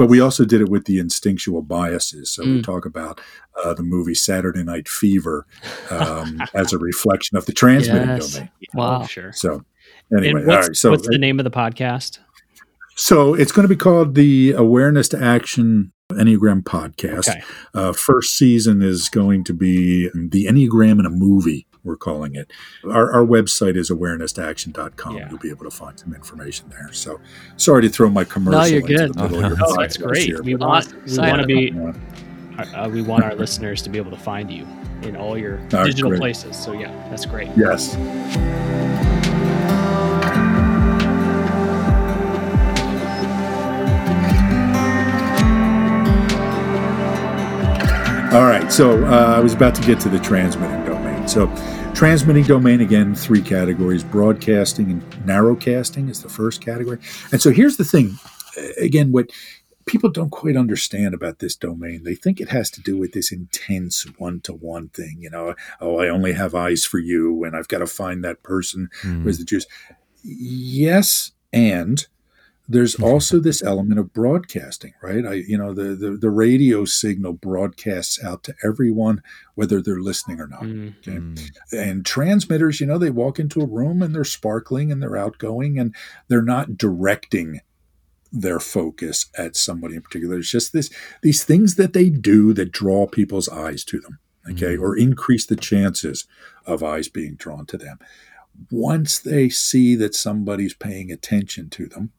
Yeah. 0.00 0.06
But 0.06 0.10
we 0.10 0.20
also 0.20 0.44
did 0.44 0.60
it 0.60 0.68
with 0.68 0.86
the 0.86 0.98
instinctual 0.98 1.62
biases. 1.62 2.30
So 2.30 2.42
mm. 2.42 2.56
we 2.56 2.62
talk 2.62 2.84
about 2.86 3.20
uh, 3.62 3.74
the 3.74 3.82
movie 3.82 4.14
Saturday 4.14 4.62
Night 4.62 4.88
Fever 4.88 5.46
um, 5.90 6.40
as 6.54 6.72
a 6.72 6.78
reflection 6.78 7.36
of 7.36 7.46
the 7.46 7.52
transmitting 7.52 8.08
yes. 8.08 8.34
domain. 8.34 8.50
Wow, 8.74 9.02
oh, 9.02 9.06
sure. 9.06 9.32
So 9.32 9.64
anyway, 10.16 10.44
what's, 10.44 10.56
all 10.56 10.68
right. 10.68 10.76
So 10.76 10.90
what's 10.90 11.08
the 11.08 11.18
name 11.18 11.38
of 11.38 11.44
the 11.44 11.50
podcast? 11.50 12.18
So 12.96 13.34
it's 13.34 13.52
going 13.52 13.64
to 13.64 13.74
be 13.74 13.78
called 13.78 14.14
the 14.14 14.52
Awareness 14.52 15.08
to 15.08 15.22
Action 15.22 15.92
Enneagram 16.10 16.62
Podcast. 16.62 17.30
Okay. 17.30 17.42
Uh, 17.72 17.92
first 17.92 18.36
season 18.36 18.82
is 18.82 19.08
going 19.08 19.44
to 19.44 19.54
be 19.54 20.10
the 20.14 20.46
Enneagram 20.46 20.98
in 20.98 21.06
a 21.06 21.10
movie 21.10 21.66
we're 21.84 21.96
calling 21.96 22.34
it. 22.34 22.50
Our, 22.84 23.12
our 23.12 23.24
website 23.24 23.76
is 23.76 23.90
awarenessaction.com. 23.90 25.16
Yeah. 25.16 25.28
You'll 25.28 25.38
be 25.38 25.50
able 25.50 25.64
to 25.64 25.70
find 25.70 25.98
some 25.98 26.14
information 26.14 26.68
there. 26.68 26.92
So 26.92 27.20
sorry 27.56 27.82
to 27.82 27.88
throw 27.88 28.08
my 28.10 28.24
commercial. 28.24 28.60
No, 28.60 28.66
you're 28.66 28.82
good. 28.82 29.12
Oh, 29.18 29.26
no, 29.28 29.76
that's 29.76 29.96
great. 29.96 30.24
Here, 30.24 30.42
we 30.42 30.54
want 30.54 30.92
we 31.06 31.18
want 31.18 31.40
to 31.40 31.46
be. 31.46 31.74
Uh, 32.58 32.90
we 32.92 33.00
want 33.00 33.24
our 33.24 33.34
listeners 33.34 33.80
to 33.80 33.88
be 33.88 33.96
able 33.96 34.10
to 34.10 34.18
find 34.18 34.50
you 34.50 34.66
in 35.02 35.16
all 35.16 35.38
your 35.38 35.60
oh, 35.72 35.84
digital 35.84 36.10
great. 36.10 36.20
places. 36.20 36.62
So 36.62 36.72
yeah, 36.72 36.90
that's 37.08 37.24
great. 37.24 37.48
Yes. 37.56 37.96
All 48.32 48.44
right, 48.44 48.70
so 48.70 49.04
uh, 49.06 49.34
I 49.36 49.40
was 49.40 49.54
about 49.54 49.74
to 49.74 49.82
get 49.82 49.98
to 50.00 50.08
the 50.08 50.20
transmitting 50.20 50.84
domain. 50.84 50.89
So, 51.30 51.46
transmitting 51.94 52.42
domain 52.42 52.80
again, 52.80 53.14
three 53.14 53.40
categories: 53.40 54.02
broadcasting 54.02 54.90
and 54.90 55.02
narrowcasting 55.24 56.10
is 56.10 56.24
the 56.24 56.28
first 56.28 56.60
category. 56.60 56.98
And 57.30 57.40
so, 57.40 57.52
here's 57.52 57.76
the 57.76 57.84
thing: 57.84 58.18
again, 58.80 59.12
what 59.12 59.30
people 59.86 60.10
don't 60.10 60.30
quite 60.30 60.56
understand 60.56 61.14
about 61.14 61.38
this 61.38 61.54
domain, 61.54 62.02
they 62.02 62.16
think 62.16 62.40
it 62.40 62.48
has 62.48 62.68
to 62.72 62.80
do 62.80 62.96
with 62.96 63.12
this 63.12 63.30
intense 63.30 64.04
one-to-one 64.18 64.88
thing. 64.88 65.18
You 65.20 65.30
know, 65.30 65.54
oh, 65.80 65.98
I 66.00 66.08
only 66.08 66.32
have 66.32 66.56
eyes 66.56 66.84
for 66.84 66.98
you, 66.98 67.44
and 67.44 67.54
I've 67.54 67.68
got 67.68 67.78
to 67.78 67.86
find 67.86 68.24
that 68.24 68.42
person 68.42 68.88
mm. 69.02 69.22
who's 69.22 69.38
the 69.38 69.44
juice. 69.44 69.66
Yes, 70.24 71.30
and 71.52 72.08
there's 72.70 72.94
also 72.94 73.40
this 73.40 73.64
element 73.64 73.98
of 73.98 74.12
broadcasting, 74.12 74.94
right? 75.02 75.26
I, 75.26 75.32
you 75.32 75.58
know, 75.58 75.74
the, 75.74 75.96
the, 75.96 76.10
the 76.12 76.30
radio 76.30 76.84
signal 76.84 77.32
broadcasts 77.32 78.22
out 78.22 78.44
to 78.44 78.54
everyone, 78.64 79.24
whether 79.56 79.82
they're 79.82 79.98
listening 79.98 80.40
or 80.40 80.46
not. 80.46 80.62
Mm-hmm. 80.62 81.34
Okay? 81.34 81.76
And 81.76 82.06
transmitters, 82.06 82.80
you 82.80 82.86
know, 82.86 82.96
they 82.96 83.10
walk 83.10 83.40
into 83.40 83.60
a 83.60 83.66
room 83.66 84.02
and 84.02 84.14
they're 84.14 84.22
sparkling 84.22 84.92
and 84.92 85.02
they're 85.02 85.16
outgoing 85.16 85.80
and 85.80 85.92
they're 86.28 86.42
not 86.42 86.78
directing 86.78 87.60
their 88.30 88.60
focus 88.60 89.26
at 89.36 89.56
somebody 89.56 89.96
in 89.96 90.02
particular. 90.02 90.38
It's 90.38 90.48
just 90.48 90.72
this 90.72 90.90
these 91.22 91.42
things 91.42 91.74
that 91.74 91.92
they 91.92 92.08
do 92.08 92.52
that 92.52 92.70
draw 92.70 93.08
people's 93.08 93.48
eyes 93.48 93.82
to 93.86 93.98
them, 93.98 94.20
okay, 94.48 94.74
mm-hmm. 94.74 94.84
or 94.84 94.96
increase 94.96 95.44
the 95.44 95.56
chances 95.56 96.28
of 96.66 96.84
eyes 96.84 97.08
being 97.08 97.34
drawn 97.34 97.66
to 97.66 97.76
them. 97.76 97.98
Once 98.70 99.18
they 99.18 99.48
see 99.48 99.96
that 99.96 100.14
somebody's 100.14 100.74
paying 100.74 101.10
attention 101.10 101.68
to 101.70 101.86
them, 101.88 102.12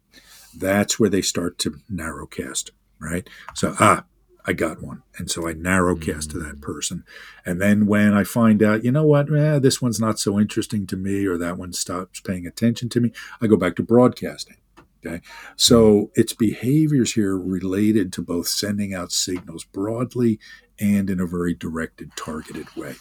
that's 0.55 0.99
where 0.99 1.09
they 1.09 1.21
start 1.21 1.57
to 1.59 1.79
narrowcast, 1.91 2.71
right? 2.99 3.27
So, 3.53 3.75
ah, 3.79 4.05
I 4.45 4.53
got 4.53 4.81
one. 4.81 5.03
And 5.17 5.29
so 5.29 5.47
I 5.47 5.53
narrowcast 5.53 6.27
mm. 6.27 6.31
to 6.31 6.39
that 6.39 6.55
mm. 6.57 6.61
person. 6.61 7.03
And 7.45 7.61
then 7.61 7.85
when 7.85 8.13
I 8.13 8.23
find 8.23 8.63
out, 8.63 8.83
you 8.83 8.91
know 8.91 9.05
what, 9.05 9.31
eh, 9.33 9.59
this 9.59 9.81
one's 9.81 9.99
not 9.99 10.19
so 10.19 10.39
interesting 10.39 10.87
to 10.87 10.97
me, 10.97 11.25
or 11.25 11.37
that 11.37 11.57
one 11.57 11.73
stops 11.73 12.19
paying 12.19 12.47
attention 12.47 12.89
to 12.89 12.99
me, 12.99 13.11
I 13.41 13.47
go 13.47 13.57
back 13.57 13.75
to 13.75 13.83
broadcasting. 13.83 14.57
Okay. 15.05 15.21
So 15.55 15.93
mm. 15.93 16.09
it's 16.15 16.33
behaviors 16.33 17.13
here 17.13 17.37
related 17.37 18.13
to 18.13 18.21
both 18.21 18.47
sending 18.47 18.93
out 18.93 19.11
signals 19.11 19.63
broadly 19.63 20.39
and 20.79 21.09
in 21.09 21.19
a 21.19 21.25
very 21.25 21.53
directed, 21.53 22.11
targeted 22.15 22.75
way. 22.75 22.95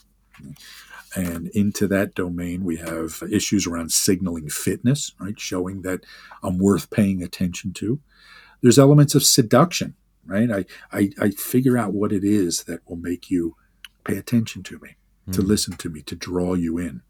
And 1.16 1.48
into 1.48 1.88
that 1.88 2.14
domain, 2.14 2.64
we 2.64 2.76
have 2.76 3.22
issues 3.30 3.66
around 3.66 3.92
signaling 3.92 4.48
fitness, 4.48 5.12
right? 5.18 5.38
Showing 5.38 5.82
that 5.82 6.04
I'm 6.42 6.58
worth 6.58 6.90
paying 6.90 7.22
attention 7.22 7.72
to. 7.74 8.00
There's 8.62 8.78
elements 8.78 9.14
of 9.14 9.24
seduction, 9.24 9.94
right? 10.24 10.50
I, 10.50 10.64
I, 10.92 11.10
I 11.20 11.30
figure 11.30 11.76
out 11.76 11.92
what 11.92 12.12
it 12.12 12.22
is 12.22 12.64
that 12.64 12.88
will 12.88 12.96
make 12.96 13.30
you 13.30 13.56
pay 14.04 14.16
attention 14.16 14.62
to 14.64 14.78
me, 14.78 14.96
mm. 15.28 15.32
to 15.32 15.42
hmm. 15.42 15.48
listen 15.48 15.76
to 15.78 15.88
me, 15.88 16.02
to 16.02 16.14
draw 16.14 16.54
you 16.54 16.78
in. 16.78 17.02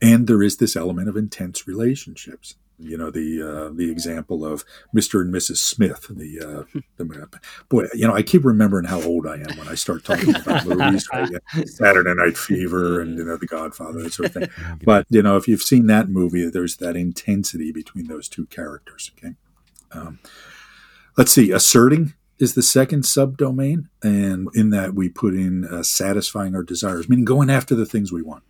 And 0.00 0.26
there 0.26 0.42
is 0.42 0.56
this 0.56 0.76
element 0.76 1.08
of 1.08 1.16
intense 1.16 1.66
relationships 1.66 2.54
you 2.78 2.96
know 2.96 3.10
the 3.10 3.42
uh, 3.42 3.74
the 3.74 3.90
example 3.90 4.44
of 4.44 4.64
Mr. 4.94 5.20
and 5.20 5.32
Mrs. 5.32 5.58
Smith. 5.58 6.06
The, 6.10 6.66
uh, 6.74 6.80
the 6.96 7.40
boy, 7.68 7.86
you 7.94 8.06
know, 8.06 8.14
I 8.14 8.22
keep 8.22 8.44
remembering 8.44 8.84
how 8.84 9.02
old 9.02 9.26
I 9.26 9.36
am 9.36 9.56
when 9.58 9.68
I 9.68 9.74
start 9.74 10.04
talking 10.04 10.34
about 10.34 10.66
movies, 10.66 11.08
right? 11.12 11.30
Saturday 11.66 12.14
Night 12.14 12.36
Fever, 12.36 13.00
and 13.00 13.16
you 13.18 13.24
know, 13.24 13.36
The 13.36 13.46
Godfather, 13.46 14.02
that 14.02 14.12
sort 14.12 14.26
of 14.26 14.34
thing. 14.34 14.48
But 14.84 15.06
you 15.08 15.22
know, 15.22 15.36
if 15.36 15.48
you've 15.48 15.62
seen 15.62 15.86
that 15.86 16.08
movie, 16.08 16.48
there's 16.50 16.76
that 16.78 16.96
intensity 16.96 17.72
between 17.72 18.08
those 18.08 18.28
two 18.28 18.46
characters. 18.46 19.10
Okay, 19.16 19.34
um, 19.92 20.18
let's 21.16 21.32
see, 21.32 21.50
asserting 21.50 22.14
is 22.38 22.54
the 22.54 22.62
second 22.62 23.04
subdomain, 23.04 23.88
and 24.02 24.48
in 24.54 24.70
that 24.70 24.94
we 24.94 25.08
put 25.08 25.34
in 25.34 25.64
uh, 25.64 25.82
satisfying 25.82 26.54
our 26.54 26.62
desires, 26.62 27.08
meaning 27.08 27.24
going 27.24 27.48
after 27.48 27.74
the 27.74 27.86
things 27.86 28.12
we 28.12 28.22
want 28.22 28.42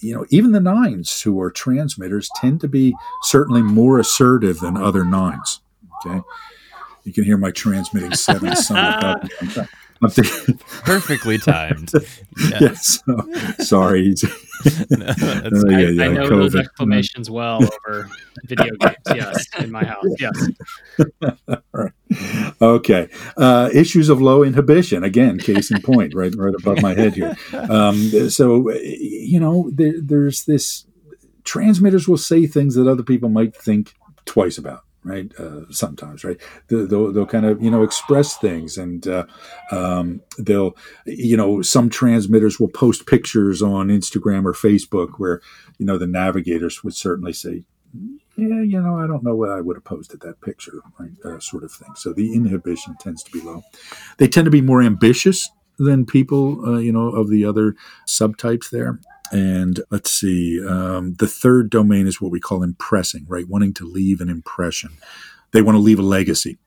you 0.00 0.14
know, 0.14 0.26
even 0.30 0.52
the 0.52 0.60
nines 0.60 1.22
who 1.22 1.40
are 1.40 1.50
transmitters 1.50 2.30
tend 2.36 2.60
to 2.60 2.68
be 2.68 2.94
certainly 3.22 3.62
more 3.62 3.98
assertive 3.98 4.60
than 4.60 4.76
other 4.76 5.04
nines. 5.04 5.60
Okay. 6.06 6.20
You 7.04 7.12
can 7.12 7.24
hear 7.24 7.36
my 7.36 7.50
transmitting 7.50 8.14
seven 8.14 8.56
son 8.56 9.28
Perfectly 10.84 11.38
timed. 11.38 11.92
Yes. 12.36 13.00
yes. 13.06 13.68
sorry. 13.68 14.12
no, 14.90 15.06
uh, 15.06 15.50
yeah, 15.68 15.78
yeah, 15.78 16.04
I, 16.04 16.08
know 16.08 16.24
COVID. 16.24 16.28
those 16.28 16.56
exclamations 16.56 17.30
well 17.30 17.60
over 17.62 18.10
video 18.44 18.74
games. 18.80 18.96
Yes, 19.14 19.46
in 19.60 19.70
my 19.70 19.84
house. 19.84 20.04
Yes. 20.18 20.48
All 21.48 21.56
right. 21.72 21.92
okay. 22.60 23.08
Uh, 23.36 23.70
issues 23.72 24.08
of 24.08 24.20
low 24.20 24.42
inhibition. 24.42 25.04
Again, 25.04 25.38
case 25.38 25.70
in 25.70 25.80
point, 25.80 26.12
right, 26.12 26.34
right 26.36 26.54
above 26.58 26.82
my 26.82 26.94
head 26.94 27.14
here. 27.14 27.36
Um, 27.52 28.28
so, 28.30 28.72
you 28.72 29.38
know, 29.38 29.70
there, 29.72 29.94
there's 30.02 30.44
this. 30.44 30.86
Transmitters 31.44 32.08
will 32.08 32.18
say 32.18 32.48
things 32.48 32.74
that 32.74 32.88
other 32.88 33.04
people 33.04 33.28
might 33.28 33.54
think 33.54 33.94
twice 34.24 34.58
about 34.58 34.83
right? 35.04 35.30
Uh, 35.38 35.70
sometimes, 35.70 36.24
right? 36.24 36.40
They'll, 36.68 37.12
they'll 37.12 37.26
kind 37.26 37.46
of, 37.46 37.62
you 37.62 37.70
know, 37.70 37.82
express 37.82 38.36
things 38.36 38.78
and 38.78 39.06
uh, 39.06 39.26
um, 39.70 40.22
they'll, 40.38 40.76
you 41.06 41.36
know, 41.36 41.62
some 41.62 41.90
transmitters 41.90 42.58
will 42.58 42.68
post 42.68 43.06
pictures 43.06 43.62
on 43.62 43.88
Instagram 43.88 44.44
or 44.44 44.52
Facebook 44.52 45.18
where, 45.18 45.40
you 45.78 45.86
know, 45.86 45.98
the 45.98 46.06
navigators 46.06 46.82
would 46.82 46.94
certainly 46.94 47.32
say, 47.32 47.64
yeah, 48.36 48.62
you 48.62 48.80
know, 48.80 48.98
I 48.98 49.06
don't 49.06 49.22
know 49.22 49.36
what 49.36 49.50
I 49.50 49.60
would 49.60 49.76
have 49.76 49.84
posted 49.84 50.20
that 50.20 50.40
picture, 50.40 50.82
right? 50.98 51.12
Uh, 51.24 51.38
sort 51.38 51.62
of 51.62 51.70
thing. 51.70 51.94
So 51.94 52.12
the 52.12 52.34
inhibition 52.34 52.96
tends 52.98 53.22
to 53.22 53.30
be 53.30 53.40
low. 53.40 53.62
They 54.18 54.26
tend 54.26 54.46
to 54.46 54.50
be 54.50 54.60
more 54.60 54.82
ambitious 54.82 55.48
than 55.78 56.04
people, 56.04 56.64
uh, 56.66 56.78
you 56.78 56.92
know, 56.92 57.08
of 57.08 57.28
the 57.28 57.44
other 57.44 57.76
subtypes 58.08 58.70
there. 58.70 58.98
And 59.32 59.80
let's 59.90 60.10
see, 60.10 60.64
um, 60.66 61.14
the 61.14 61.26
third 61.26 61.70
domain 61.70 62.06
is 62.06 62.20
what 62.20 62.30
we 62.30 62.40
call 62.40 62.62
impressing, 62.62 63.24
right? 63.28 63.48
Wanting 63.48 63.74
to 63.74 63.84
leave 63.84 64.20
an 64.20 64.28
impression. 64.28 64.90
They 65.52 65.62
want 65.62 65.76
to 65.76 65.80
leave 65.80 65.98
a 65.98 66.02
legacy. 66.02 66.58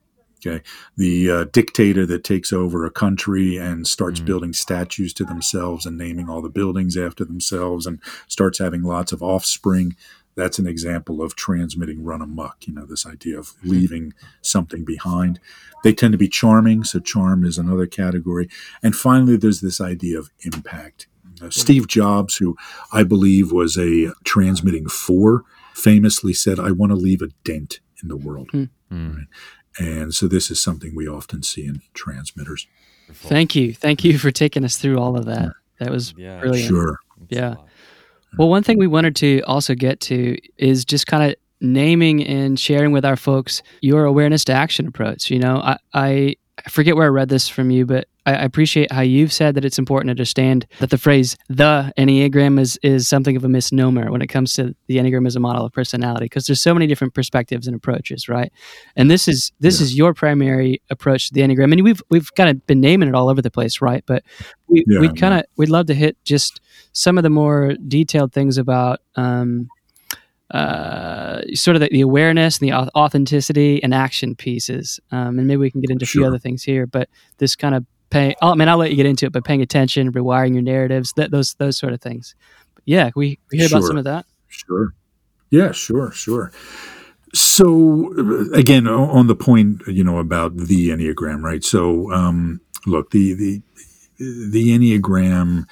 Okay. 0.46 0.64
The 0.96 1.32
uh, 1.32 1.46
dictator 1.46 2.06
that 2.06 2.24
takes 2.24 2.54
over 2.54 2.86
a 2.86 2.92
country 2.92 3.58
and 3.58 3.88
starts 3.88 4.20
mm 4.20 4.26
building 4.26 4.52
statues 4.52 5.14
to 5.14 5.24
themselves 5.24 5.86
and 5.86 5.98
naming 5.98 6.30
all 6.30 6.42
the 6.42 6.50
buildings 6.50 6.98
after 6.98 7.24
themselves 7.24 7.86
and 7.86 8.00
starts 8.28 8.60
having 8.60 8.84
lots 8.84 9.14
of 9.14 9.24
offspring 9.24 9.96
that's 10.38 10.60
an 10.60 10.68
example 10.68 11.22
of 11.22 11.36
transmitting 11.36 12.04
run 12.04 12.22
amok, 12.22 12.68
you 12.68 12.74
know, 12.74 12.86
this 12.86 13.06
idea 13.06 13.38
of 13.38 13.50
hmm. 13.62 13.72
leaving 13.72 14.14
something 14.42 14.86
behind. 14.86 15.40
They 15.84 15.94
tend 15.94 16.14
to 16.14 16.18
be 16.18 16.30
charming, 16.30 16.84
so 16.84 17.00
charm 17.00 17.44
is 17.44 17.58
another 17.58 17.88
category. 17.88 18.48
And 18.82 18.96
finally, 18.96 19.36
there's 19.36 19.62
this 19.62 19.82
idea 19.82 20.18
of 20.18 20.30
impact. 20.42 21.08
Uh, 21.42 21.50
Steve 21.50 21.88
Jobs, 21.88 22.38
who 22.38 22.56
I 22.92 23.04
believe 23.04 23.52
was 23.52 23.78
a 23.78 24.14
transmitting 24.24 24.88
four, 24.88 25.44
famously 25.74 26.34
said, 26.34 26.60
I 26.60 26.72
want 26.72 26.92
to 26.92 26.96
leave 26.96 27.22
a 27.22 27.28
dent 27.44 27.80
in 28.02 28.10
the 28.10 28.18
world. 28.18 28.50
Mm. 28.54 28.70
Right? 28.92 29.28
And 29.80 30.14
so 30.14 30.28
this 30.28 30.50
is 30.50 30.62
something 30.62 30.96
we 30.96 31.08
often 31.08 31.44
see 31.44 31.66
in 31.66 31.82
transmitters. 31.94 32.68
Thank 33.14 33.56
you. 33.56 33.74
Thank 33.74 34.04
you 34.04 34.18
for 34.18 34.32
taking 34.32 34.66
us 34.66 34.78
through 34.78 34.98
all 34.98 35.18
of 35.18 35.26
that. 35.26 35.52
That 35.80 35.92
was 35.92 36.14
yeah. 36.18 36.40
brilliant. 36.40 36.68
Sure. 36.68 37.00
Yeah. 37.30 37.56
Well, 38.38 38.50
one 38.50 38.64
thing 38.64 38.78
we 38.78 38.88
wanted 38.88 39.16
to 39.18 39.42
also 39.42 39.76
get 39.76 40.00
to 40.02 40.38
is 40.58 40.84
just 40.84 41.08
kind 41.08 41.30
of 41.32 41.36
naming 41.62 42.24
and 42.26 42.60
sharing 42.60 42.92
with 42.92 43.06
our 43.06 43.16
folks 43.16 43.62
your 43.82 44.06
awareness 44.06 44.44
to 44.46 44.54
action 44.54 44.88
approach. 44.88 45.32
You 45.32 45.40
know, 45.40 45.58
I, 45.58 45.78
I 45.94 46.36
forget 46.70 46.96
where 46.96 47.06
I 47.06 47.10
read 47.10 47.30
this 47.30 47.48
from 47.48 47.72
you, 47.72 47.86
but 47.86 48.08
I, 48.26 48.34
appreciate 48.34 48.92
how 48.92 49.02
you've 49.02 49.32
said 49.32 49.56
that 49.56 49.64
it's 49.64 49.80
important 49.80 50.10
to 50.10 50.12
understand 50.12 50.66
that 50.80 50.90
the 50.90 50.98
phrase 50.98 51.38
"the 51.48 51.94
Enneagram" 51.98 52.60
is 52.60 52.78
is 52.84 53.08
something 53.08 53.36
of 53.36 53.44
a 53.46 53.50
misnomer 53.50 54.12
when 54.12 54.22
it 54.22 54.28
comes 54.28 54.54
to 54.56 54.76
the 54.88 54.98
Enneagram 54.98 55.26
as 55.28 55.36
a 55.36 55.40
model 55.40 55.66
of 55.66 55.72
personality, 55.72 56.26
because 56.26 56.46
there's 56.46 56.62
so 56.62 56.74
many 56.74 56.88
different 56.88 57.14
perspectives 57.14 57.68
and 57.68 57.76
approaches, 57.76 58.28
right? 58.28 58.52
And 58.96 59.10
this 59.10 59.28
is 59.28 59.52
this 59.60 59.80
yeah. 59.80 59.86
is 59.86 59.98
your 59.98 60.14
primary 60.14 60.82
approach 60.90 61.30
to 61.30 61.34
the 61.34 61.42
Enneagram, 61.42 61.72
and 61.72 61.84
we've 61.84 62.02
we've 62.10 62.34
kind 62.36 62.50
of 62.50 62.66
been 62.68 62.82
naming 62.82 63.10
it 63.10 63.16
all 63.16 63.30
over 63.30 63.42
the 63.42 63.52
place, 63.52 63.82
right? 63.82 64.04
But 64.06 64.24
we 64.68 64.84
yeah, 64.88 65.00
we 65.00 65.14
kind 65.14 65.34
of 65.36 65.46
we'd 65.56 65.70
love 65.70 65.86
to 65.88 65.94
hit 65.94 66.18
just 66.26 66.60
some 66.92 67.18
of 67.18 67.24
the 67.24 67.30
more 67.30 67.76
detailed 67.88 68.34
things 68.34 68.58
about. 68.58 69.00
Um, 69.16 69.70
uh, 70.52 71.42
sort 71.54 71.76
of 71.76 71.82
the, 71.82 71.90
the, 71.92 72.02
awareness 72.02 72.60
and 72.60 72.70
the 72.70 72.74
authenticity 72.74 73.84
and 73.84 73.94
action 73.94 74.36
pieces. 74.36 75.00
Um, 75.12 75.40
and 75.40 75.48
maybe 75.48 75.58
we 75.58 75.72
can 75.72 75.82
get 75.82 75.90
into 75.90 76.06
a 76.06 76.08
few 76.08 76.26
other 76.26 76.40
things 76.40 76.64
here, 76.64 76.88
but 76.88 77.10
this 77.38 77.56
kind 77.56 77.76
of 77.76 77.86
paying. 78.10 78.36
Oh, 78.42 78.52
I 78.52 78.56
mean, 78.56 78.70
I'll 78.70 78.78
let 78.78 78.90
you 78.90 78.96
get 78.96 79.06
into 79.06 79.26
it, 79.26 79.34
but 79.34 79.44
paying 79.44 79.62
attention, 79.62 80.12
rewiring 80.12 80.54
your 80.54 80.64
narratives, 80.64 81.14
that 81.18 81.32
those 81.32 81.56
those 81.56 81.78
sort 81.78 81.94
of 81.94 82.02
things. 82.02 82.36
But 82.76 82.84
yeah, 82.86 83.12
we, 83.16 83.40
we 83.52 83.58
hear 83.58 83.68
sure. 83.68 83.78
about 83.78 83.88
some 83.88 83.98
of 83.98 84.06
that. 84.06 84.26
Sure. 84.48 84.94
Yeah. 85.50 85.72
Sure. 85.72 86.12
Sure. 86.12 86.52
So 87.34 88.14
again, 88.54 88.88
on 88.88 89.28
the 89.28 89.36
point, 89.36 89.82
you 89.88 90.04
know, 90.04 90.18
about 90.18 90.56
the 90.56 90.90
enneagram, 90.90 91.42
right? 91.42 91.64
So 91.64 92.12
um, 92.14 92.62
look, 92.86 93.12
the 93.12 93.34
the 93.34 93.62
the 94.18 94.70
enneagram 94.70 95.66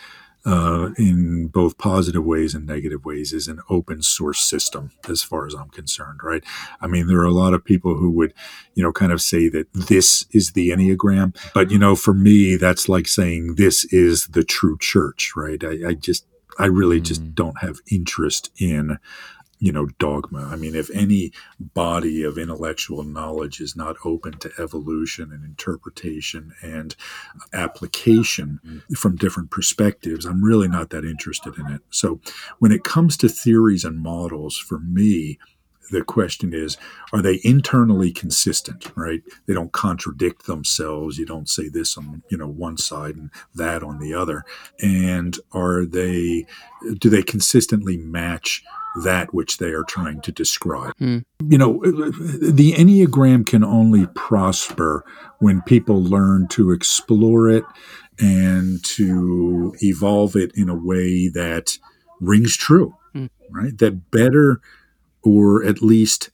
uh, 0.46 0.92
in 0.98 1.48
both 1.48 1.78
positive 1.78 2.24
ways 2.24 2.54
and 2.54 2.66
negative 2.66 3.04
ways 3.04 3.34
is 3.34 3.48
an 3.48 3.62
open 3.70 4.02
source 4.02 4.40
system 4.40 4.92
as 5.10 5.24
far 5.24 5.48
as 5.48 5.54
I'm 5.54 5.70
concerned, 5.70 6.20
right? 6.22 6.44
I 6.80 6.88
mean, 6.88 7.08
there 7.08 7.20
are 7.20 7.26
a 7.26 7.32
lot 7.32 7.54
of 7.54 7.66
people 7.66 7.96
who 7.96 8.12
would, 8.12 8.34
you 8.76 8.84
know, 8.84 8.92
kind 8.92 9.12
of 9.12 9.22
say 9.22 9.50
that 9.50 9.72
this 9.74 10.26
is 10.32 10.52
the 10.52 10.70
Enneagram. 10.70 11.36
But, 11.54 11.72
you 11.72 11.80
know, 11.80 11.96
for 11.96 12.14
me, 12.14 12.56
that's 12.58 12.88
like 12.88 13.08
saying 13.08 13.56
this 13.56 13.86
is 13.86 14.28
the 14.28 14.44
true 14.44 14.78
church, 14.80 15.34
right? 15.36 15.64
I, 15.64 15.90
I 15.90 15.94
just, 15.94 16.26
I 16.60 16.68
really 16.68 17.02
just 17.02 17.24
mm. 17.24 17.36
don't 17.36 17.60
have 17.62 17.80
interest 17.92 18.52
in 18.58 19.00
you 19.66 19.72
know, 19.72 19.88
dogma. 19.98 20.48
I 20.52 20.58
mean, 20.58 20.76
if 20.76 20.92
any 20.92 21.32
body 21.60 22.22
of 22.22 22.38
intellectual 22.38 23.04
knowledge 23.04 23.60
is 23.60 23.76
not 23.76 23.96
open 24.06 24.34
to 24.38 24.52
evolution 24.60 25.32
and 25.32 25.44
interpretation 25.44 26.54
and 26.62 26.96
application 27.52 28.60
mm-hmm. 28.64 28.94
from 28.94 29.16
different 29.16 29.50
perspectives, 29.50 30.24
I'm 30.24 30.44
really 30.44 30.68
not 30.68 30.92
that 30.92 31.04
interested 31.04 31.58
in 31.58 31.66
it. 31.66 31.82
So 31.90 32.20
when 32.60 32.72
it 32.72 32.84
comes 32.84 33.18
to 33.18 33.28
theories 33.28 33.84
and 33.84 34.00
models, 34.00 34.56
for 34.56 34.78
me, 34.78 35.40
the 35.92 36.04
question 36.04 36.54
is 36.54 36.78
are 37.14 37.22
they 37.22 37.40
internally 37.44 38.12
consistent 38.12 38.92
right 38.96 39.22
they 39.46 39.54
don't 39.54 39.72
contradict 39.72 40.46
themselves 40.46 41.18
you 41.18 41.26
don't 41.26 41.50
say 41.50 41.68
this 41.68 41.98
on 41.98 42.24
you 42.30 42.38
know 42.38 42.48
one 42.48 42.78
side 42.78 43.16
and 43.16 43.30
that 43.54 43.84
on 43.84 44.00
the 44.00 44.14
other 44.14 44.44
and 44.82 45.40
are 45.52 45.86
they 45.86 46.46
do 47.00 47.10
they 47.10 47.24
consistently 47.24 47.98
match 47.98 48.64
that 48.96 49.34
which 49.34 49.58
they 49.58 49.72
are 49.72 49.84
trying 49.84 50.22
to 50.22 50.32
describe. 50.32 50.96
Mm. 50.98 51.26
You 51.48 51.58
know, 51.58 51.82
the 51.84 52.74
Enneagram 52.74 53.46
can 53.46 53.64
only 53.64 54.08
prosper 54.08 55.04
when 55.40 55.62
people 55.64 56.02
learn 56.02 56.48
to 56.50 56.72
explore 56.72 57.50
it 57.50 57.66
and 58.20 58.84
to 58.84 59.76
evolve 59.82 60.36
it 60.36 60.52
in 60.56 60.70
a 60.70 60.76
way 60.76 61.28
that 61.28 61.78
rings 62.22 62.56
true, 62.56 62.96
mm. 63.14 63.30
right? 63.52 63.78
That 63.78 64.12
better 64.12 64.62
or 65.26 65.66
at 65.66 65.82
least 65.82 66.30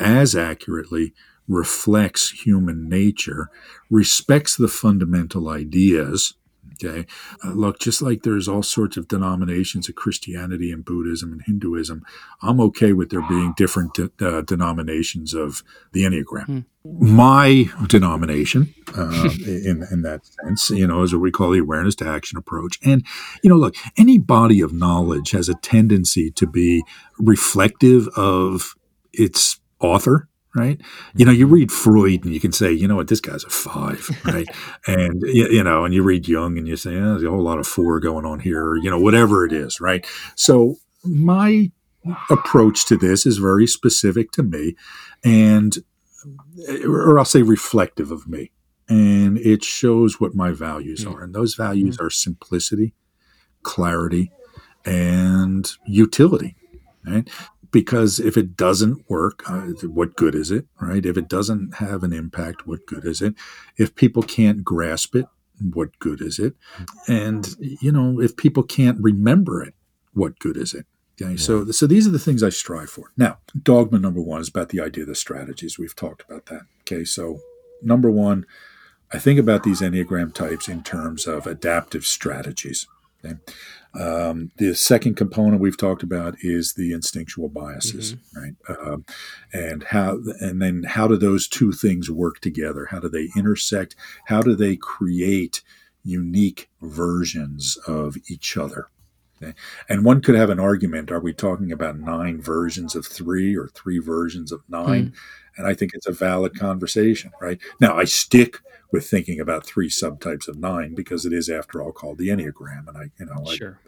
as 0.00 0.34
accurately 0.34 1.12
reflects 1.46 2.30
human 2.30 2.88
nature, 2.88 3.50
respects 3.90 4.56
the 4.56 4.68
fundamental 4.68 5.48
ideas 5.48 6.34
Okay. 6.82 7.06
Uh, 7.44 7.50
look, 7.50 7.78
just 7.78 8.00
like 8.00 8.22
there's 8.22 8.48
all 8.48 8.62
sorts 8.62 8.96
of 8.96 9.08
denominations 9.08 9.88
of 9.88 9.94
Christianity 9.94 10.72
and 10.72 10.84
Buddhism 10.84 11.32
and 11.32 11.42
Hinduism, 11.42 12.04
I'm 12.42 12.60
okay 12.60 12.92
with 12.92 13.10
there 13.10 13.26
being 13.28 13.52
different 13.56 13.94
de- 13.94 14.10
uh, 14.20 14.42
denominations 14.42 15.34
of 15.34 15.62
the 15.92 16.04
Enneagram. 16.04 16.46
Hmm. 16.46 16.60
My 16.82 17.66
denomination, 17.88 18.74
uh, 18.96 19.28
in, 19.46 19.86
in 19.90 20.02
that 20.02 20.22
sense, 20.24 20.70
you 20.70 20.86
know, 20.86 21.02
is 21.02 21.12
what 21.12 21.20
we 21.20 21.30
call 21.30 21.50
the 21.50 21.58
awareness 21.58 21.94
to 21.96 22.08
action 22.08 22.38
approach. 22.38 22.78
And, 22.82 23.04
you 23.42 23.50
know, 23.50 23.56
look, 23.56 23.74
any 23.98 24.18
body 24.18 24.62
of 24.62 24.72
knowledge 24.72 25.32
has 25.32 25.50
a 25.50 25.54
tendency 25.54 26.30
to 26.30 26.46
be 26.46 26.82
reflective 27.18 28.08
of 28.16 28.74
its 29.12 29.60
author 29.80 30.29
right? 30.54 30.80
You 31.14 31.24
know, 31.24 31.32
you 31.32 31.46
mm-hmm. 31.46 31.54
read 31.54 31.72
Freud 31.72 32.24
and 32.24 32.34
you 32.34 32.40
can 32.40 32.52
say, 32.52 32.72
you 32.72 32.88
know 32.88 32.96
what, 32.96 33.08
this 33.08 33.20
guy's 33.20 33.44
a 33.44 33.50
five, 33.50 34.08
right? 34.24 34.48
and 34.86 35.22
you 35.22 35.62
know, 35.62 35.84
and 35.84 35.94
you 35.94 36.02
read 36.02 36.26
Jung 36.26 36.58
and 36.58 36.66
you 36.66 36.76
say, 36.76 36.96
oh, 36.96 37.10
there's 37.10 37.22
a 37.22 37.30
whole 37.30 37.42
lot 37.42 37.58
of 37.58 37.66
four 37.66 38.00
going 38.00 38.24
on 38.24 38.40
here, 38.40 38.64
or, 38.64 38.76
you 38.76 38.90
know, 38.90 38.98
whatever 38.98 39.44
it 39.44 39.52
is, 39.52 39.80
right? 39.80 40.06
So 40.34 40.76
my 41.04 41.70
approach 42.30 42.86
to 42.86 42.96
this 42.96 43.26
is 43.26 43.38
very 43.38 43.66
specific 43.66 44.32
to 44.32 44.42
me, 44.42 44.74
and 45.24 45.78
or 46.84 47.18
I'll 47.18 47.24
say 47.24 47.42
reflective 47.42 48.10
of 48.10 48.28
me, 48.28 48.50
and 48.88 49.38
it 49.38 49.64
shows 49.64 50.20
what 50.20 50.34
my 50.34 50.50
values 50.50 51.04
mm-hmm. 51.04 51.14
are, 51.14 51.22
and 51.22 51.34
those 51.34 51.54
values 51.54 51.96
mm-hmm. 51.96 52.06
are 52.06 52.10
simplicity, 52.10 52.94
clarity, 53.62 54.32
and 54.84 55.70
utility. 55.86 56.56
Right? 57.06 57.28
Because 57.70 58.18
if 58.18 58.36
it 58.36 58.56
doesn't 58.56 59.08
work, 59.08 59.48
uh, 59.48 59.60
what 59.86 60.16
good 60.16 60.34
is 60.34 60.50
it, 60.50 60.66
right? 60.80 61.04
If 61.04 61.16
it 61.16 61.28
doesn't 61.28 61.76
have 61.76 62.02
an 62.02 62.12
impact, 62.12 62.66
what 62.66 62.86
good 62.86 63.04
is 63.04 63.20
it? 63.22 63.34
If 63.76 63.94
people 63.94 64.22
can't 64.22 64.64
grasp 64.64 65.14
it, 65.14 65.26
what 65.60 65.98
good 65.98 66.20
is 66.20 66.38
it? 66.38 66.54
And 67.06 67.54
you 67.60 67.92
know, 67.92 68.20
if 68.20 68.36
people 68.36 68.62
can't 68.62 68.98
remember 69.00 69.62
it, 69.62 69.74
what 70.14 70.38
good 70.38 70.56
is 70.56 70.74
it? 70.74 70.86
Okay, 71.20 71.32
yeah. 71.32 71.36
so 71.36 71.70
so 71.70 71.86
these 71.86 72.06
are 72.06 72.10
the 72.10 72.18
things 72.18 72.42
I 72.42 72.48
strive 72.48 72.90
for. 72.90 73.12
Now, 73.16 73.38
dogma 73.62 73.98
number 73.98 74.20
one 74.20 74.40
is 74.40 74.48
about 74.48 74.70
the 74.70 74.80
idea 74.80 75.04
of 75.04 75.08
the 75.08 75.14
strategies. 75.14 75.78
We've 75.78 75.96
talked 75.96 76.22
about 76.22 76.46
that. 76.46 76.62
Okay, 76.82 77.04
so 77.04 77.40
number 77.82 78.10
one, 78.10 78.46
I 79.12 79.18
think 79.18 79.38
about 79.38 79.62
these 79.62 79.80
enneagram 79.80 80.32
types 80.32 80.68
in 80.68 80.82
terms 80.82 81.26
of 81.26 81.46
adaptive 81.46 82.06
strategies. 82.06 82.86
Okay? 83.24 83.36
Um, 83.98 84.52
the 84.56 84.74
second 84.74 85.16
component 85.16 85.60
we've 85.60 85.76
talked 85.76 86.02
about 86.02 86.36
is 86.42 86.74
the 86.74 86.92
instinctual 86.92 87.48
biases, 87.48 88.14
mm-hmm. 88.14 88.40
right? 88.40 88.78
Um, 88.86 89.04
and 89.52 89.82
how, 89.82 90.20
and 90.40 90.62
then 90.62 90.84
how 90.84 91.08
do 91.08 91.16
those 91.16 91.48
two 91.48 91.72
things 91.72 92.10
work 92.10 92.40
together? 92.40 92.86
How 92.90 93.00
do 93.00 93.08
they 93.08 93.28
intersect? 93.36 93.96
How 94.26 94.42
do 94.42 94.54
they 94.54 94.76
create 94.76 95.62
unique 96.04 96.70
versions 96.80 97.76
of 97.86 98.16
each 98.28 98.56
other? 98.56 98.88
Okay? 99.42 99.54
And 99.88 100.04
one 100.04 100.20
could 100.20 100.36
have 100.36 100.50
an 100.50 100.60
argument: 100.60 101.10
Are 101.10 101.20
we 101.20 101.32
talking 101.32 101.72
about 101.72 101.98
nine 101.98 102.40
versions 102.40 102.94
of 102.94 103.06
three 103.06 103.56
or 103.56 103.68
three 103.68 103.98
versions 103.98 104.52
of 104.52 104.62
nine? 104.68 105.06
Mm. 105.06 105.12
And 105.56 105.66
I 105.66 105.74
think 105.74 105.92
it's 105.94 106.06
a 106.06 106.12
valid 106.12 106.58
conversation, 106.58 107.32
right? 107.40 107.58
Now, 107.80 107.98
I 107.98 108.04
stick 108.04 108.58
with 108.92 109.08
thinking 109.08 109.40
about 109.40 109.64
three 109.64 109.88
subtypes 109.88 110.48
of 110.48 110.58
nine 110.58 110.94
because 110.94 111.24
it 111.24 111.32
is, 111.32 111.48
after 111.48 111.82
all, 111.82 111.92
called 111.92 112.18
the 112.18 112.28
Enneagram, 112.28 112.88
and 112.88 112.96
I, 112.96 113.10
you 113.18 113.26
know, 113.26 113.44
sure. 113.52 113.80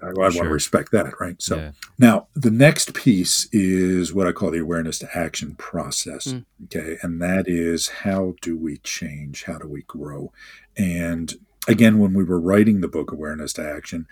I, 0.00 0.06
I, 0.06 0.08
I 0.08 0.12
sure. 0.12 0.22
want 0.22 0.34
to 0.34 0.48
respect 0.48 0.92
that, 0.92 1.20
right? 1.20 1.40
So 1.40 1.56
yeah. 1.56 1.70
now 1.98 2.28
the 2.34 2.50
next 2.50 2.94
piece 2.94 3.48
is 3.52 4.12
what 4.12 4.26
I 4.26 4.32
call 4.32 4.50
the 4.50 4.58
awareness 4.58 4.98
to 5.00 5.16
action 5.16 5.54
process. 5.56 6.28
Mm. 6.28 6.44
Okay, 6.64 6.98
and 7.02 7.20
that 7.20 7.48
is 7.48 7.88
how 7.88 8.34
do 8.40 8.56
we 8.56 8.78
change? 8.78 9.44
How 9.44 9.58
do 9.58 9.68
we 9.68 9.82
grow? 9.82 10.32
And 10.76 11.34
again, 11.68 11.98
when 11.98 12.14
we 12.14 12.24
were 12.24 12.40
writing 12.40 12.80
the 12.80 12.88
book 12.88 13.12
Awareness 13.12 13.54
to 13.54 13.68
Action, 13.68 14.06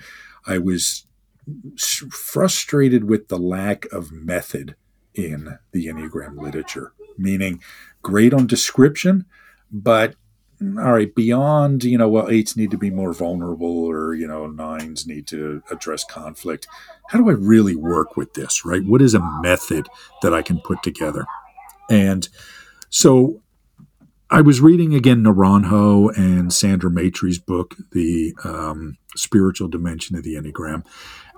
I 0.47 0.59
was 0.59 1.07
frustrated 2.11 3.05
with 3.05 3.29
the 3.29 3.39
lack 3.39 3.85
of 3.93 4.13
method 4.13 4.77
in 5.15 5.59
the 5.73 5.87
Enneagram 5.87 6.39
literature, 6.39 6.93
meaning 7.19 7.61
great 8.03 8.33
on 8.33 8.47
description, 8.47 9.27
but 9.71 10.15
all 10.79 10.93
right, 10.93 11.15
beyond, 11.15 11.85
you 11.85 11.99
know, 11.99 12.09
well, 12.09 12.29
eights 12.29 12.57
need 12.57 12.71
to 12.71 12.79
be 12.79 12.91
more 12.91 13.13
vulnerable 13.13 13.85
or, 13.85 14.15
you 14.15 14.27
know, 14.27 14.47
nines 14.47 15.07
need 15.07 15.27
to 15.29 15.63
address 15.71 16.05
conflict. 16.05 16.67
How 17.09 17.19
do 17.19 17.29
I 17.29 17.33
really 17.33 17.75
work 17.77 18.17
with 18.17 18.35
this, 18.35 18.65
right? 18.65 18.85
What 18.85 19.03
is 19.03 19.15
a 19.15 19.41
method 19.43 19.89
that 20.23 20.35
I 20.35 20.43
can 20.43 20.61
put 20.61 20.83
together? 20.83 21.27
And 21.91 22.29
so 22.91 23.43
I 24.31 24.41
was 24.41 24.61
reading 24.61 24.95
again 24.95 25.23
Naranjo 25.23 26.17
and 26.17 26.53
Sandra 26.53 26.91
Maitri's 26.91 27.39
book, 27.39 27.77
The 27.93 28.35
um, 28.45 28.97
Spiritual 29.17 29.69
Dimension 29.69 30.17
of 30.17 30.23
the 30.23 30.35
Enneagram. 30.35 30.85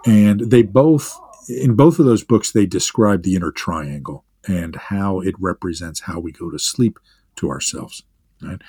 And 0.06 0.40
they 0.40 0.62
both 0.62 1.18
in 1.48 1.74
both 1.74 1.98
of 1.98 2.06
those 2.06 2.24
books, 2.24 2.52
they 2.52 2.66
describe 2.66 3.22
the 3.22 3.34
inner 3.34 3.50
triangle 3.50 4.24
and 4.46 4.76
how 4.76 5.20
it 5.20 5.34
represents 5.38 6.00
how 6.00 6.18
we 6.18 6.32
go 6.32 6.50
to 6.50 6.58
sleep 6.58 6.98
to 7.36 7.50
ourselves. 7.50 8.02
Right? 8.42 8.60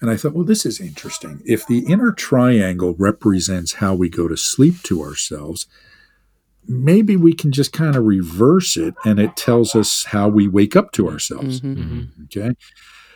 And 0.00 0.10
I 0.10 0.16
thought, 0.16 0.34
well, 0.34 0.44
this 0.44 0.66
is 0.66 0.80
interesting. 0.80 1.42
If 1.44 1.66
the 1.66 1.80
inner 1.86 2.12
triangle 2.12 2.94
represents 2.98 3.74
how 3.74 3.94
we 3.94 4.08
go 4.08 4.28
to 4.28 4.36
sleep 4.36 4.82
to 4.84 5.02
ourselves, 5.02 5.66
maybe 6.68 7.16
we 7.16 7.32
can 7.32 7.52
just 7.52 7.72
kind 7.72 7.96
of 7.96 8.04
reverse 8.04 8.76
it 8.76 8.94
and 9.04 9.18
it 9.18 9.36
tells 9.36 9.74
us 9.74 10.04
how 10.06 10.28
we 10.28 10.48
wake 10.48 10.76
up 10.76 10.92
to 10.92 11.08
ourselves. 11.08 11.60
Mm-hmm. 11.60 11.82
mm-hmm. 11.82 12.22
Okay. 12.24 12.54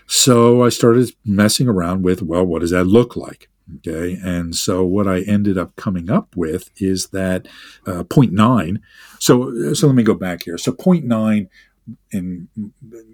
So 0.07 0.65
I 0.65 0.71
started 0.71 1.13
messing 1.25 1.69
around 1.69 2.03
with, 2.03 2.21
well, 2.21 2.45
what 2.45 2.63
does 2.63 2.73
that 2.73 2.85
look 2.85 3.15
like? 3.15 3.49
Okay. 3.77 4.19
And 4.21 4.57
so 4.57 4.85
what 4.85 5.07
I 5.07 5.21
ended 5.21 5.57
up 5.57 5.77
coming 5.77 6.11
up 6.11 6.37
with 6.37 6.71
is 6.79 7.09
that 7.09 7.47
uh, 7.87 8.03
0.9. 8.03 8.81
So, 9.21 9.73
so 9.75 9.87
let 9.87 9.95
me 9.95 10.03
go 10.03 10.15
back 10.15 10.43
here. 10.43 10.59
So 10.59 10.73
0.9 10.73 11.49
in, 12.11 12.49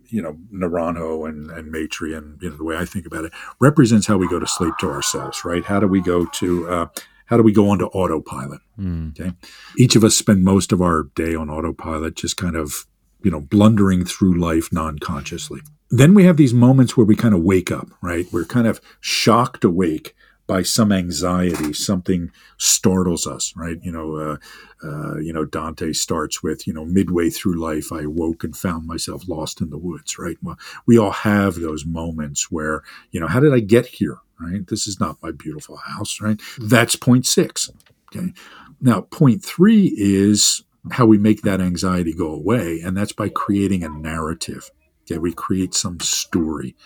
you 0.07 0.23
know, 0.23 0.37
Naranjo 0.53 1.29
and, 1.29 1.51
and 1.51 1.73
Maitri 1.73 2.17
and, 2.17 2.41
you 2.41 2.51
know, 2.51 2.57
the 2.57 2.65
way 2.65 2.77
I 2.77 2.85
think 2.85 3.07
about 3.07 3.25
it 3.25 3.33
represents 3.61 4.07
how 4.07 4.17
we 4.17 4.29
go 4.29 4.39
to 4.39 4.47
sleep 4.47 4.75
to 4.81 4.91
ourselves, 4.91 5.45
right? 5.45 5.65
How 5.65 5.81
do 5.81 5.87
we 5.87 6.01
go 6.01 6.27
to, 6.27 6.69
uh, 6.69 6.87
how 7.27 7.37
do 7.37 7.43
we 7.43 7.53
go 7.53 7.69
onto 7.71 7.87
autopilot? 7.87 8.61
Mm. 8.79 9.19
Okay. 9.19 9.33
Each 9.79 9.97
of 9.97 10.05
us 10.05 10.17
spend 10.17 10.45
most 10.45 10.73
of 10.73 10.81
our 10.81 11.05
day 11.15 11.35
on 11.35 11.51
autopilot, 11.51 12.15
just 12.15 12.37
kind 12.37 12.57
of, 12.57 12.87
you 13.23 13.31
know, 13.31 13.41
blundering 13.41 14.05
through 14.05 14.39
life 14.39 14.73
non 14.73 14.99
consciously. 14.99 15.61
Then 15.91 16.15
we 16.15 16.25
have 16.25 16.37
these 16.37 16.55
moments 16.55 16.97
where 16.97 17.07
we 17.07 17.17
kind 17.17 17.35
of 17.35 17.43
wake 17.43 17.71
up, 17.71 17.89
right? 18.03 18.27
We're 18.33 18.45
kind 18.45 18.67
of 18.67 18.81
shocked 19.01 19.65
awake 19.65 20.15
by 20.47 20.63
some 20.63 20.93
anxiety, 20.93 21.73
something 21.73 22.31
startles 22.57 23.27
us, 23.27 23.53
right? 23.57 23.79
You 23.83 23.93
know, 23.93 24.17
uh, 24.17 24.37
uh, 24.83 25.17
you 25.17 25.33
know, 25.33 25.45
Dante 25.45 25.93
starts 25.93 26.43
with, 26.43 26.67
you 26.67 26.73
know, 26.73 26.85
midway 26.85 27.31
through 27.31 27.61
life, 27.61 27.93
I 27.93 28.07
woke 28.07 28.45
and 28.45 28.57
found 28.57 28.87
myself 28.87 29.29
lost 29.29 29.61
in 29.61 29.71
the 29.71 29.79
woods, 29.79 30.19
right? 30.19 30.37
Well, 30.43 30.59
we 30.87 30.99
all 30.99 31.11
have 31.11 31.57
those 31.57 31.85
moments 31.85 32.51
where, 32.51 32.83
you 33.11 33.19
know, 33.19 33.27
how 33.27 33.41
did 33.41 33.53
I 33.53 33.61
get 33.61 33.87
here, 33.87 34.19
right? 34.41 34.67
This 34.67 34.87
is 34.87 35.01
not 35.01 35.23
my 35.23 35.33
beautiful 35.33 35.79
house, 35.79 36.21
right? 36.21 36.41
That's 36.59 36.95
point 36.95 37.27
six. 37.27 37.71
Okay. 38.15 38.33
Now, 38.81 39.01
point 39.01 39.43
three 39.45 39.93
is 39.97 40.63
how 40.93 41.07
we 41.07 41.19
make 41.19 41.43
that 41.43 41.61
anxiety 41.61 42.13
go 42.13 42.31
away, 42.31 42.81
and 42.85 42.97
that's 42.97 43.13
by 43.13 43.29
creating 43.29 43.83
a 43.83 43.89
narrative. 43.89 44.71
Okay, 45.03 45.19
we 45.19 45.33
create 45.33 45.75
some 45.75 45.99
story, 46.01 46.77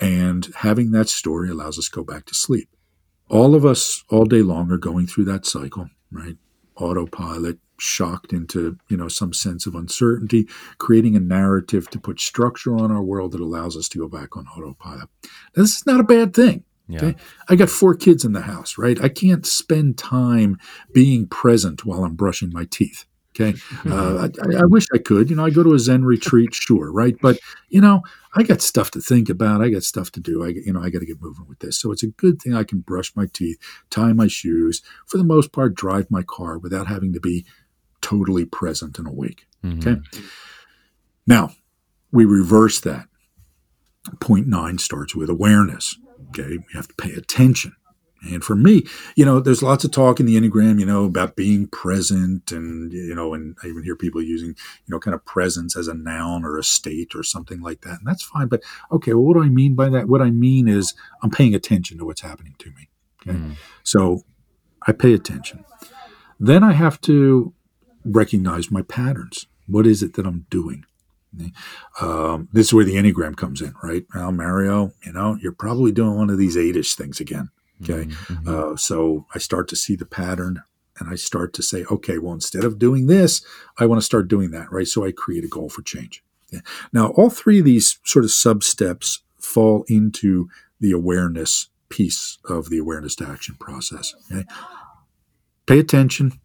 and 0.00 0.48
having 0.56 0.90
that 0.92 1.08
story 1.08 1.48
allows 1.48 1.78
us 1.78 1.86
to 1.86 1.94
go 1.94 2.02
back 2.02 2.24
to 2.26 2.34
sleep 2.34 2.68
all 3.28 3.54
of 3.54 3.64
us 3.64 4.04
all 4.10 4.24
day 4.24 4.42
long 4.42 4.70
are 4.70 4.78
going 4.78 5.06
through 5.06 5.24
that 5.26 5.46
cycle, 5.46 5.88
right? 6.10 6.36
Autopilot, 6.76 7.58
shocked 7.80 8.32
into 8.32 8.76
you 8.88 8.96
know 8.96 9.08
some 9.08 9.32
sense 9.32 9.66
of 9.66 9.74
uncertainty, 9.74 10.48
creating 10.78 11.16
a 11.16 11.20
narrative 11.20 11.88
to 11.90 12.00
put 12.00 12.20
structure 12.20 12.76
on 12.76 12.90
our 12.90 13.02
world 13.02 13.32
that 13.32 13.40
allows 13.40 13.76
us 13.76 13.88
to 13.90 13.98
go 13.98 14.08
back 14.08 14.36
on 14.36 14.46
autopilot. 14.46 15.08
Now, 15.56 15.62
this 15.62 15.76
is 15.76 15.86
not 15.86 16.00
a 16.00 16.04
bad 16.04 16.34
thing. 16.34 16.64
Yeah. 16.88 17.04
Okay? 17.04 17.16
I 17.48 17.56
got 17.56 17.68
four 17.68 17.94
kids 17.94 18.24
in 18.24 18.32
the 18.32 18.40
house, 18.42 18.78
right? 18.78 19.02
I 19.02 19.08
can't 19.08 19.44
spend 19.44 19.98
time 19.98 20.58
being 20.92 21.26
present 21.26 21.84
while 21.84 22.04
I'm 22.04 22.14
brushing 22.14 22.50
my 22.52 22.64
teeth. 22.64 23.04
Okay. 23.40 23.52
Mm-hmm. 23.52 23.92
Uh, 23.92 24.56
I, 24.58 24.62
I, 24.62 24.64
wish 24.64 24.86
I 24.92 24.98
could. 24.98 25.30
You 25.30 25.36
know, 25.36 25.44
I 25.44 25.50
go 25.50 25.62
to 25.62 25.74
a 25.74 25.78
Zen 25.78 26.04
retreat, 26.04 26.54
sure, 26.54 26.90
right? 26.90 27.16
But, 27.20 27.38
you 27.68 27.80
know, 27.80 28.02
I 28.34 28.42
got 28.42 28.60
stuff 28.60 28.90
to 28.92 29.00
think 29.00 29.28
about. 29.28 29.62
I 29.62 29.68
got 29.68 29.84
stuff 29.84 30.10
to 30.12 30.20
do. 30.20 30.44
I, 30.44 30.48
you 30.48 30.72
know, 30.72 30.82
I 30.82 30.90
got 30.90 31.00
to 31.00 31.06
get 31.06 31.22
moving 31.22 31.46
with 31.48 31.60
this. 31.60 31.78
So 31.78 31.92
it's 31.92 32.02
a 32.02 32.08
good 32.08 32.42
thing 32.42 32.54
I 32.54 32.64
can 32.64 32.80
brush 32.80 33.14
my 33.14 33.26
teeth, 33.32 33.58
tie 33.90 34.12
my 34.12 34.26
shoes, 34.26 34.82
for 35.06 35.18
the 35.18 35.24
most 35.24 35.52
part, 35.52 35.74
drive 35.74 36.10
my 36.10 36.22
car 36.22 36.58
without 36.58 36.88
having 36.88 37.12
to 37.12 37.20
be 37.20 37.46
totally 38.00 38.44
present 38.44 38.98
and 38.98 39.06
awake. 39.06 39.46
Mm-hmm. 39.64 39.88
Okay. 39.88 40.00
Now, 41.26 41.50
we 42.10 42.24
reverse 42.24 42.80
that. 42.80 43.06
Point 44.20 44.48
nine 44.48 44.78
starts 44.78 45.14
with 45.14 45.30
awareness. 45.30 45.96
Okay. 46.30 46.56
We 46.58 46.74
have 46.74 46.88
to 46.88 46.94
pay 46.94 47.12
attention. 47.12 47.74
And 48.22 48.42
for 48.42 48.56
me, 48.56 48.84
you 49.14 49.24
know, 49.24 49.38
there's 49.38 49.62
lots 49.62 49.84
of 49.84 49.92
talk 49.92 50.18
in 50.18 50.26
the 50.26 50.36
Enneagram, 50.36 50.80
you 50.80 50.86
know, 50.86 51.04
about 51.04 51.36
being 51.36 51.68
present 51.68 52.50
and, 52.50 52.92
you 52.92 53.14
know, 53.14 53.32
and 53.32 53.56
I 53.62 53.68
even 53.68 53.84
hear 53.84 53.94
people 53.94 54.20
using, 54.20 54.48
you 54.48 54.88
know, 54.88 54.98
kind 54.98 55.14
of 55.14 55.24
presence 55.24 55.76
as 55.76 55.86
a 55.86 55.94
noun 55.94 56.44
or 56.44 56.58
a 56.58 56.64
state 56.64 57.14
or 57.14 57.22
something 57.22 57.60
like 57.60 57.82
that. 57.82 57.98
And 57.98 58.06
that's 58.06 58.24
fine. 58.24 58.48
But 58.48 58.62
okay, 58.90 59.14
well, 59.14 59.24
what 59.24 59.34
do 59.34 59.44
I 59.44 59.48
mean 59.48 59.74
by 59.74 59.88
that? 59.90 60.08
What 60.08 60.20
I 60.20 60.30
mean 60.30 60.66
is 60.66 60.94
I'm 61.22 61.30
paying 61.30 61.54
attention 61.54 61.98
to 61.98 62.04
what's 62.04 62.22
happening 62.22 62.56
to 62.58 62.70
me. 62.70 62.88
Okay. 63.22 63.38
Mm. 63.38 63.56
So 63.84 64.24
I 64.86 64.92
pay 64.92 65.14
attention. 65.14 65.64
Then 66.40 66.64
I 66.64 66.72
have 66.72 67.00
to 67.02 67.52
recognize 68.04 68.70
my 68.70 68.82
patterns. 68.82 69.46
What 69.66 69.86
is 69.86 70.02
it 70.02 70.14
that 70.14 70.26
I'm 70.26 70.46
doing? 70.50 70.84
Um, 72.00 72.48
this 72.52 72.68
is 72.68 72.74
where 72.74 72.84
the 72.84 72.94
Enneagram 72.94 73.36
comes 73.36 73.60
in, 73.60 73.74
right? 73.82 74.04
Well, 74.14 74.32
Mario, 74.32 74.92
you 75.04 75.12
know, 75.12 75.36
you're 75.40 75.52
probably 75.52 75.92
doing 75.92 76.16
one 76.16 76.30
of 76.30 76.38
these 76.38 76.56
eightish 76.56 76.94
things 76.94 77.20
again. 77.20 77.50
Okay. 77.82 78.06
Mm-hmm. 78.06 78.48
Uh, 78.48 78.76
so 78.76 79.26
I 79.34 79.38
start 79.38 79.68
to 79.68 79.76
see 79.76 79.96
the 79.96 80.06
pattern 80.06 80.62
and 80.98 81.08
I 81.08 81.14
start 81.14 81.52
to 81.54 81.62
say, 81.62 81.84
okay, 81.90 82.18
well, 82.18 82.34
instead 82.34 82.64
of 82.64 82.78
doing 82.78 83.06
this, 83.06 83.44
I 83.78 83.86
want 83.86 84.00
to 84.00 84.04
start 84.04 84.28
doing 84.28 84.50
that, 84.50 84.70
right? 84.72 84.86
So 84.86 85.04
I 85.04 85.12
create 85.12 85.44
a 85.44 85.48
goal 85.48 85.68
for 85.68 85.82
change. 85.82 86.22
Yeah. 86.50 86.60
Now, 86.92 87.08
all 87.08 87.30
three 87.30 87.60
of 87.60 87.64
these 87.64 87.98
sort 88.04 88.24
of 88.24 88.30
sub 88.30 88.64
steps 88.64 89.22
fall 89.38 89.84
into 89.88 90.48
the 90.80 90.92
awareness 90.92 91.68
piece 91.88 92.38
of 92.44 92.70
the 92.70 92.78
awareness 92.78 93.14
to 93.16 93.28
action 93.28 93.56
process. 93.58 94.14
Okay? 94.30 94.44
Pay 95.66 95.78
attention, 95.78 96.40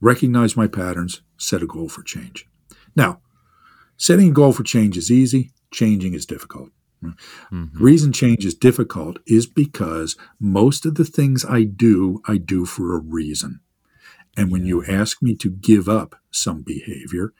recognize 0.00 0.56
my 0.56 0.66
patterns, 0.66 1.22
set 1.38 1.62
a 1.62 1.66
goal 1.66 1.88
for 1.88 2.02
change. 2.02 2.48
Now, 2.94 3.20
setting 3.96 4.30
a 4.30 4.34
goal 4.34 4.52
for 4.52 4.62
change 4.62 4.96
is 4.96 5.10
easy, 5.10 5.52
changing 5.70 6.14
is 6.14 6.26
difficult. 6.26 6.70
Mm-hmm. 7.02 7.82
Reason 7.82 8.12
change 8.12 8.44
is 8.44 8.54
difficult 8.54 9.18
is 9.26 9.46
because 9.46 10.16
most 10.40 10.86
of 10.86 10.94
the 10.94 11.04
things 11.04 11.44
I 11.44 11.64
do, 11.64 12.20
I 12.26 12.38
do 12.38 12.64
for 12.64 12.94
a 12.94 13.00
reason. 13.00 13.60
And 14.36 14.50
when 14.52 14.66
you 14.66 14.84
ask 14.84 15.22
me 15.22 15.34
to 15.36 15.50
give 15.50 15.88
up 15.88 16.16
some 16.30 16.62
behavior, 16.62 17.32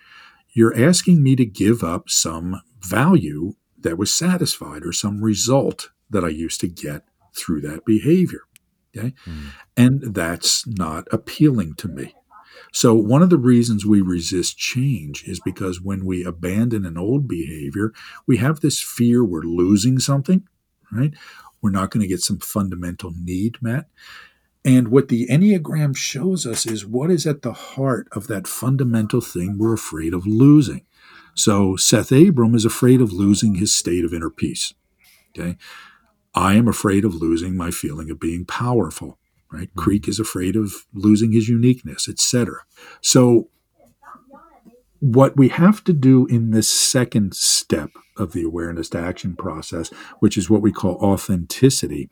you're 0.55 0.77
asking 0.77 1.23
me 1.23 1.37
to 1.37 1.45
give 1.45 1.85
up 1.85 2.09
some 2.09 2.63
value 2.81 3.55
that 3.79 3.99
was 3.99 4.13
satisfied 4.13 4.85
or 4.85 4.93
some 4.93 5.23
result 5.23 5.91
that 6.09 6.25
I 6.25 6.29
used 6.29 6.61
to 6.63 6.69
get 6.69 7.03
through 7.37 7.61
that 7.63 7.85
behavior. 7.85 8.41
Okay. 8.97 9.13
Mm. 9.27 9.49
And 9.77 10.15
that's 10.15 10.67
not 10.67 11.07
appealing 11.13 11.75
to 11.75 11.89
me. 11.89 12.15
So, 12.77 12.93
one 12.93 13.23
of 13.23 13.31
the 13.31 13.39
reasons 13.39 13.87
we 13.87 14.03
resist 14.03 14.59
change 14.59 15.25
is 15.27 15.41
because 15.41 15.81
when 15.81 16.05
we 16.05 16.23
abandon 16.23 16.85
an 16.85 16.99
old 16.99 17.27
behavior, 17.27 17.95
we 18.27 18.37
have 18.37 18.61
this 18.61 18.83
fear 18.83 19.25
we're 19.25 19.41
losing 19.45 19.99
something, 19.99 20.47
right? 20.93 21.15
We're 21.63 21.71
not 21.71 21.91
going 21.91 22.03
to 22.03 22.07
get 22.07 22.21
some 22.21 22.39
fundamental 22.39 23.15
need 23.19 23.63
met. 23.63 23.87
And 24.63 24.89
what 24.89 25.09
the 25.09 25.27
Enneagram 25.27 25.97
shows 25.97 26.45
us 26.45 26.67
is 26.67 26.85
what 26.85 27.11
is 27.11 27.27
at 27.27 27.41
the 27.41 27.55
heart 27.55 28.09
of 28.13 28.27
that 28.27 28.47
fundamental 28.47 29.23
thing 29.23 29.57
we're 29.57 29.73
afraid 29.73 30.13
of 30.13 30.27
losing. 30.27 30.85
So 31.35 31.77
Seth 31.77 32.13
Abram 32.13 32.55
is 32.55 32.67
afraid 32.67 33.01
of 33.01 33.11
losing 33.11 33.55
his 33.55 33.75
state 33.75 34.05
of 34.05 34.13
inner 34.13 34.29
peace. 34.29 34.75
Okay. 35.31 35.57
I 36.35 36.57
am 36.57 36.69
afraid 36.69 37.07
of 37.07 37.15
losing 37.15 37.57
my 37.57 37.71
feeling 37.71 38.11
of 38.11 38.21
being 38.21 38.45
powerful. 38.45 39.19
Right. 39.53 39.69
Mm-hmm. 39.69 39.81
Creek 39.81 40.09
is 40.09 40.19
afraid 40.19 40.57
of 40.57 40.73
losing 40.93 41.33
his 41.33 41.49
uniqueness, 41.49 42.09
etc. 42.09 42.63
So 43.01 43.49
what 45.01 45.37
we 45.37 45.49
have 45.49 45.85
to 45.85 45.93
do 45.93 46.27
in 46.27 46.51
this 46.51 46.69
second 46.69 47.35
step 47.35 47.91
of 48.17 48.33
the 48.33 48.43
awareness 48.43 48.89
to 48.91 48.99
action 48.99 49.37
process, 49.37 49.91
which 50.21 50.37
is 50.37 50.51
what 50.51 50.63
we 50.63 50.73
call 50.73 50.97
authenticity, 50.97 52.09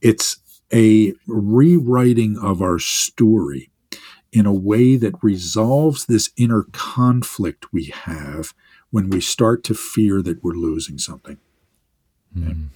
it's 0.00 0.38
a 0.72 1.12
rewriting 1.26 2.38
of 2.38 2.62
our 2.62 2.78
story 2.78 3.70
in 4.32 4.46
a 4.46 4.52
way 4.52 4.96
that 4.96 5.14
resolves 5.22 6.06
this 6.06 6.30
inner 6.36 6.64
conflict 6.72 7.72
we 7.72 7.86
have 7.86 8.52
when 8.90 9.08
we 9.10 9.20
start 9.20 9.62
to 9.64 9.74
fear 9.74 10.22
that 10.22 10.42
we're 10.42 10.54
losing 10.54 10.98
something. 10.98 11.38
Mm. 12.36 12.68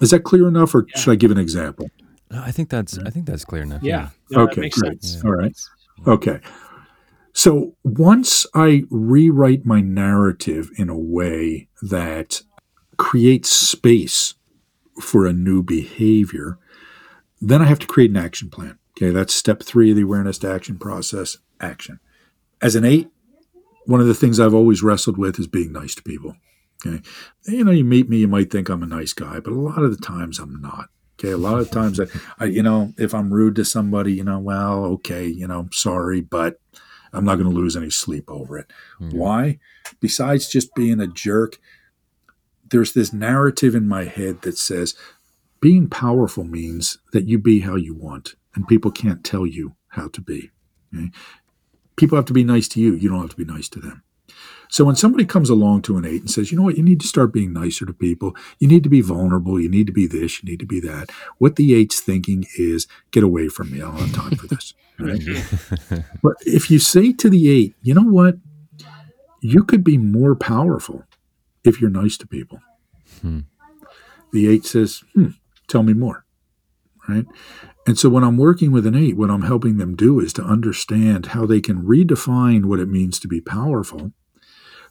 Is 0.00 0.10
that 0.10 0.20
clear 0.20 0.46
enough, 0.46 0.74
or 0.74 0.86
yeah. 0.88 1.00
should 1.00 1.12
I 1.12 1.16
give 1.16 1.30
an 1.30 1.38
example? 1.38 1.90
I 2.34 2.50
think 2.50 2.68
that's 2.68 2.98
I 2.98 3.10
think 3.10 3.26
that's 3.26 3.44
clear 3.44 3.62
enough. 3.62 3.82
Yeah. 3.82 4.10
yeah. 4.30 4.38
No, 4.38 4.42
okay. 4.44 4.68
Great. 4.68 4.98
Yeah. 5.02 5.20
All 5.24 5.32
right. 5.32 5.56
Okay. 6.06 6.40
So 7.32 7.74
once 7.82 8.46
I 8.54 8.84
rewrite 8.90 9.64
my 9.64 9.80
narrative 9.80 10.70
in 10.76 10.88
a 10.88 10.98
way 10.98 11.68
that 11.80 12.42
creates 12.98 13.50
space 13.50 14.34
for 15.00 15.26
a 15.26 15.32
new 15.32 15.62
behavior, 15.62 16.58
then 17.40 17.62
I 17.62 17.64
have 17.64 17.78
to 17.80 17.86
create 17.86 18.10
an 18.10 18.16
action 18.16 18.50
plan. 18.50 18.78
Okay, 18.96 19.10
that's 19.10 19.34
step 19.34 19.62
three 19.62 19.90
of 19.90 19.96
the 19.96 20.02
awareness 20.02 20.38
to 20.38 20.52
action 20.52 20.78
process 20.78 21.38
action. 21.60 21.98
As 22.60 22.76
an 22.76 22.84
eight, 22.84 23.08
one 23.86 24.00
of 24.00 24.06
the 24.06 24.14
things 24.14 24.38
I've 24.38 24.54
always 24.54 24.82
wrestled 24.82 25.16
with 25.16 25.38
is 25.38 25.46
being 25.46 25.72
nice 25.72 25.94
to 25.94 26.02
people. 26.02 26.36
Okay, 26.84 27.02
you 27.46 27.64
know, 27.64 27.72
you 27.72 27.84
meet 27.84 28.08
me, 28.08 28.18
you 28.18 28.28
might 28.28 28.50
think 28.50 28.68
I'm 28.68 28.82
a 28.82 28.86
nice 28.86 29.12
guy, 29.12 29.40
but 29.40 29.52
a 29.52 29.58
lot 29.58 29.82
of 29.82 29.90
the 29.90 30.04
times 30.04 30.38
I'm 30.38 30.60
not. 30.60 30.90
Okay, 31.22 31.30
a 31.30 31.36
lot 31.36 31.60
of 31.60 31.70
times 31.70 32.00
I, 32.00 32.06
I 32.40 32.46
you 32.46 32.64
know, 32.64 32.92
if 32.98 33.14
I'm 33.14 33.32
rude 33.32 33.54
to 33.56 33.64
somebody, 33.64 34.12
you 34.12 34.24
know, 34.24 34.40
well, 34.40 34.84
okay, 34.86 35.24
you 35.24 35.46
know, 35.46 35.68
sorry, 35.70 36.20
but 36.20 36.58
I'm 37.12 37.24
not 37.24 37.36
going 37.36 37.48
to 37.48 37.54
lose 37.54 37.76
any 37.76 37.90
sleep 37.90 38.28
over 38.28 38.58
it. 38.58 38.72
Mm-hmm. 39.00 39.16
Why? 39.16 39.58
Besides 40.00 40.48
just 40.48 40.74
being 40.74 41.00
a 41.00 41.06
jerk, 41.06 41.58
there's 42.70 42.92
this 42.92 43.12
narrative 43.12 43.74
in 43.74 43.86
my 43.86 44.04
head 44.04 44.42
that 44.42 44.58
says 44.58 44.96
being 45.60 45.88
powerful 45.88 46.42
means 46.42 46.98
that 47.12 47.28
you 47.28 47.38
be 47.38 47.60
how 47.60 47.76
you 47.76 47.94
want, 47.94 48.34
and 48.56 48.66
people 48.66 48.90
can't 48.90 49.22
tell 49.22 49.46
you 49.46 49.76
how 49.88 50.08
to 50.08 50.20
be. 50.20 50.50
Okay? 50.92 51.10
People 51.94 52.16
have 52.16 52.26
to 52.26 52.32
be 52.32 52.42
nice 52.44 52.66
to 52.68 52.80
you. 52.80 52.94
You 52.94 53.08
don't 53.08 53.20
have 53.20 53.30
to 53.30 53.36
be 53.36 53.44
nice 53.44 53.68
to 53.68 53.80
them. 53.80 54.02
So 54.72 54.86
when 54.86 54.96
somebody 54.96 55.26
comes 55.26 55.50
along 55.50 55.82
to 55.82 55.98
an 55.98 56.06
eight 56.06 56.22
and 56.22 56.30
says, 56.30 56.50
you 56.50 56.56
know 56.56 56.64
what, 56.64 56.78
you 56.78 56.82
need 56.82 56.98
to 57.02 57.06
start 57.06 57.30
being 57.30 57.52
nicer 57.52 57.84
to 57.84 57.92
people, 57.92 58.34
you 58.58 58.66
need 58.66 58.82
to 58.84 58.88
be 58.88 59.02
vulnerable, 59.02 59.60
you 59.60 59.68
need 59.68 59.86
to 59.86 59.92
be 59.92 60.06
this, 60.06 60.42
you 60.42 60.50
need 60.50 60.60
to 60.60 60.66
be 60.66 60.80
that, 60.80 61.10
what 61.36 61.56
the 61.56 61.74
eight's 61.74 62.00
thinking 62.00 62.46
is, 62.56 62.86
get 63.10 63.22
away 63.22 63.48
from 63.48 63.70
me. 63.70 63.82
I 63.82 63.84
don't 63.84 63.98
have 63.98 64.14
time 64.14 64.36
for 64.36 64.46
this. 64.46 64.74
Right? 64.98 65.22
but 66.22 66.34
if 66.42 66.70
you 66.70 66.78
say 66.78 67.12
to 67.14 67.28
the 67.28 67.50
eight, 67.50 67.74
you 67.82 67.92
know 67.92 68.02
what, 68.02 68.36
you 69.40 69.64
could 69.64 69.82
be 69.82 69.98
more 69.98 70.36
powerful 70.36 71.04
if 71.64 71.80
you're 71.80 71.90
nice 71.90 72.16
to 72.18 72.26
people. 72.26 72.60
Hmm. 73.20 73.40
The 74.32 74.48
eight 74.48 74.64
says, 74.64 75.02
hmm, 75.14 75.30
tell 75.66 75.82
me 75.82 75.92
more. 75.92 76.24
Right? 77.08 77.26
And 77.86 77.98
so 77.98 78.08
when 78.08 78.22
I'm 78.22 78.36
working 78.36 78.70
with 78.70 78.86
an 78.86 78.94
eight, 78.94 79.16
what 79.16 79.30
I'm 79.30 79.42
helping 79.42 79.78
them 79.78 79.96
do 79.96 80.20
is 80.20 80.32
to 80.34 80.42
understand 80.42 81.26
how 81.26 81.46
they 81.46 81.60
can 81.60 81.82
redefine 81.82 82.66
what 82.66 82.78
it 82.78 82.88
means 82.88 83.18
to 83.20 83.28
be 83.28 83.40
powerful 83.40 84.12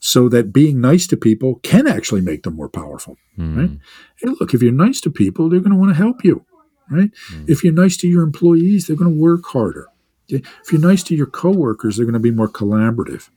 so 0.01 0.27
that 0.27 0.51
being 0.51 0.81
nice 0.81 1.05
to 1.07 1.15
people 1.15 1.59
can 1.63 1.87
actually 1.87 2.21
make 2.21 2.43
them 2.43 2.55
more 2.55 2.67
powerful. 2.67 3.17
Mm. 3.37 3.57
Right? 3.57 3.79
Hey, 4.17 4.29
look, 4.39 4.53
if 4.53 4.61
you're 4.61 4.73
nice 4.73 4.99
to 5.01 5.11
people, 5.11 5.47
they're 5.47 5.59
going 5.59 5.71
to 5.71 5.77
want 5.77 5.91
to 5.91 6.03
help 6.03 6.25
you. 6.25 6.43
Right? 6.89 7.11
Mm. 7.31 7.47
If 7.47 7.63
you're 7.63 7.71
nice 7.71 7.95
to 7.97 8.07
your 8.07 8.23
employees, 8.23 8.87
they're 8.87 8.97
going 8.97 9.13
to 9.13 9.21
work 9.21 9.45
harder. 9.45 9.87
If 10.27 10.71
you're 10.71 10.81
nice 10.81 11.03
to 11.03 11.15
your 11.15 11.27
coworkers, 11.27 11.95
they're 11.95 12.05
going 12.05 12.13
to 12.13 12.19
be 12.19 12.31
more 12.31 12.49
collaborative. 12.49 13.29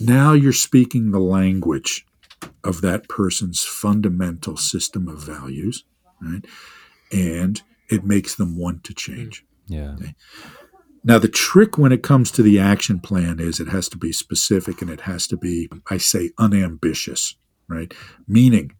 Now 0.00 0.32
you're 0.32 0.52
speaking 0.52 1.10
the 1.10 1.20
language 1.20 2.06
of 2.64 2.80
that 2.80 3.08
person's 3.08 3.62
fundamental 3.62 4.56
system 4.56 5.06
of 5.06 5.22
values, 5.22 5.84
right? 6.20 6.44
And 7.12 7.60
it 7.88 8.04
makes 8.04 8.34
them 8.34 8.56
want 8.56 8.82
to 8.84 8.94
change. 8.94 9.44
Yeah. 9.66 9.92
Okay? 9.92 10.14
Now, 11.02 11.18
the 11.18 11.28
trick 11.28 11.78
when 11.78 11.92
it 11.92 12.02
comes 12.02 12.30
to 12.32 12.42
the 12.42 12.58
action 12.58 13.00
plan 13.00 13.40
is 13.40 13.58
it 13.58 13.68
has 13.68 13.88
to 13.90 13.96
be 13.96 14.12
specific 14.12 14.82
and 14.82 14.90
it 14.90 15.02
has 15.02 15.26
to 15.28 15.36
be, 15.36 15.68
I 15.88 15.96
say, 15.96 16.30
unambitious, 16.38 17.36
right? 17.68 17.92
Meaning, 18.28 18.72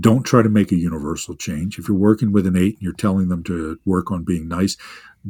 don't 0.00 0.24
try 0.24 0.42
to 0.42 0.48
make 0.48 0.72
a 0.72 0.76
universal 0.76 1.36
change. 1.36 1.78
If 1.78 1.88
you're 1.88 1.96
working 1.96 2.32
with 2.32 2.46
an 2.46 2.56
eight 2.56 2.74
and 2.74 2.82
you're 2.82 2.94
telling 2.94 3.28
them 3.28 3.44
to 3.44 3.78
work 3.84 4.10
on 4.10 4.24
being 4.24 4.48
nice, 4.48 4.76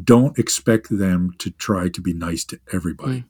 don't 0.02 0.38
expect 0.38 0.86
them 0.88 1.32
to 1.38 1.50
try 1.50 1.88
to 1.88 2.00
be 2.00 2.14
nice 2.14 2.44
to 2.46 2.60
everybody. 2.72 3.20
Mm. 3.20 3.24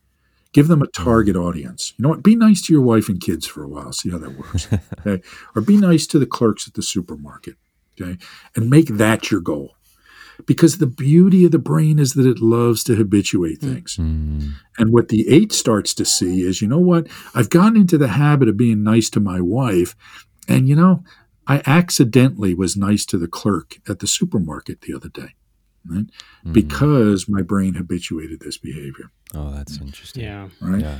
Give 0.52 0.68
them 0.68 0.82
a 0.82 0.86
target 0.86 1.34
audience. 1.34 1.94
You 1.96 2.04
know 2.04 2.10
what? 2.10 2.22
Be 2.22 2.36
nice 2.36 2.62
to 2.62 2.72
your 2.72 2.82
wife 2.82 3.08
and 3.08 3.20
kids 3.20 3.46
for 3.46 3.64
a 3.64 3.68
while. 3.68 3.92
See 3.92 4.10
how 4.10 4.18
that 4.18 4.38
works. 4.38 4.68
Okay. 5.06 5.22
or 5.54 5.60
be 5.60 5.76
nice 5.76 6.06
to 6.06 6.18
the 6.18 6.26
clerks 6.26 6.66
at 6.66 6.74
the 6.74 6.82
supermarket. 6.82 7.56
Okay. 8.00 8.16
And 8.56 8.70
make 8.70 8.88
that 8.88 9.30
your 9.30 9.40
goal 9.40 9.74
because 10.46 10.78
the 10.78 10.86
beauty 10.86 11.44
of 11.44 11.52
the 11.52 11.58
brain 11.58 11.98
is 11.98 12.14
that 12.14 12.26
it 12.26 12.40
loves 12.40 12.84
to 12.84 12.96
habituate 12.96 13.60
mm. 13.60 13.72
things. 13.72 13.96
Mm-hmm. 13.96 14.50
And 14.78 14.92
what 14.92 15.08
the 15.08 15.28
eight 15.28 15.52
starts 15.52 15.94
to 15.94 16.04
see 16.04 16.42
is, 16.42 16.60
you 16.60 16.68
know 16.68 16.78
what? 16.78 17.06
I've 17.34 17.50
gotten 17.50 17.76
into 17.76 17.98
the 17.98 18.08
habit 18.08 18.48
of 18.48 18.56
being 18.56 18.82
nice 18.82 19.10
to 19.10 19.20
my 19.20 19.40
wife. 19.40 19.94
And, 20.48 20.68
you 20.68 20.76
know, 20.76 21.04
I 21.46 21.62
accidentally 21.66 22.54
was 22.54 22.76
nice 22.76 23.04
to 23.06 23.18
the 23.18 23.28
clerk 23.28 23.76
at 23.88 23.98
the 23.98 24.06
supermarket 24.06 24.80
the 24.82 24.94
other 24.94 25.08
day, 25.08 25.34
right? 25.86 26.06
Mm-hmm. 26.06 26.52
Because 26.52 27.28
my 27.28 27.42
brain 27.42 27.74
habituated 27.74 28.40
this 28.40 28.58
behavior. 28.58 29.10
Oh, 29.34 29.50
that's 29.50 29.80
interesting. 29.80 30.24
Yeah. 30.24 30.48
Right. 30.60 30.80
Yeah. 30.80 30.98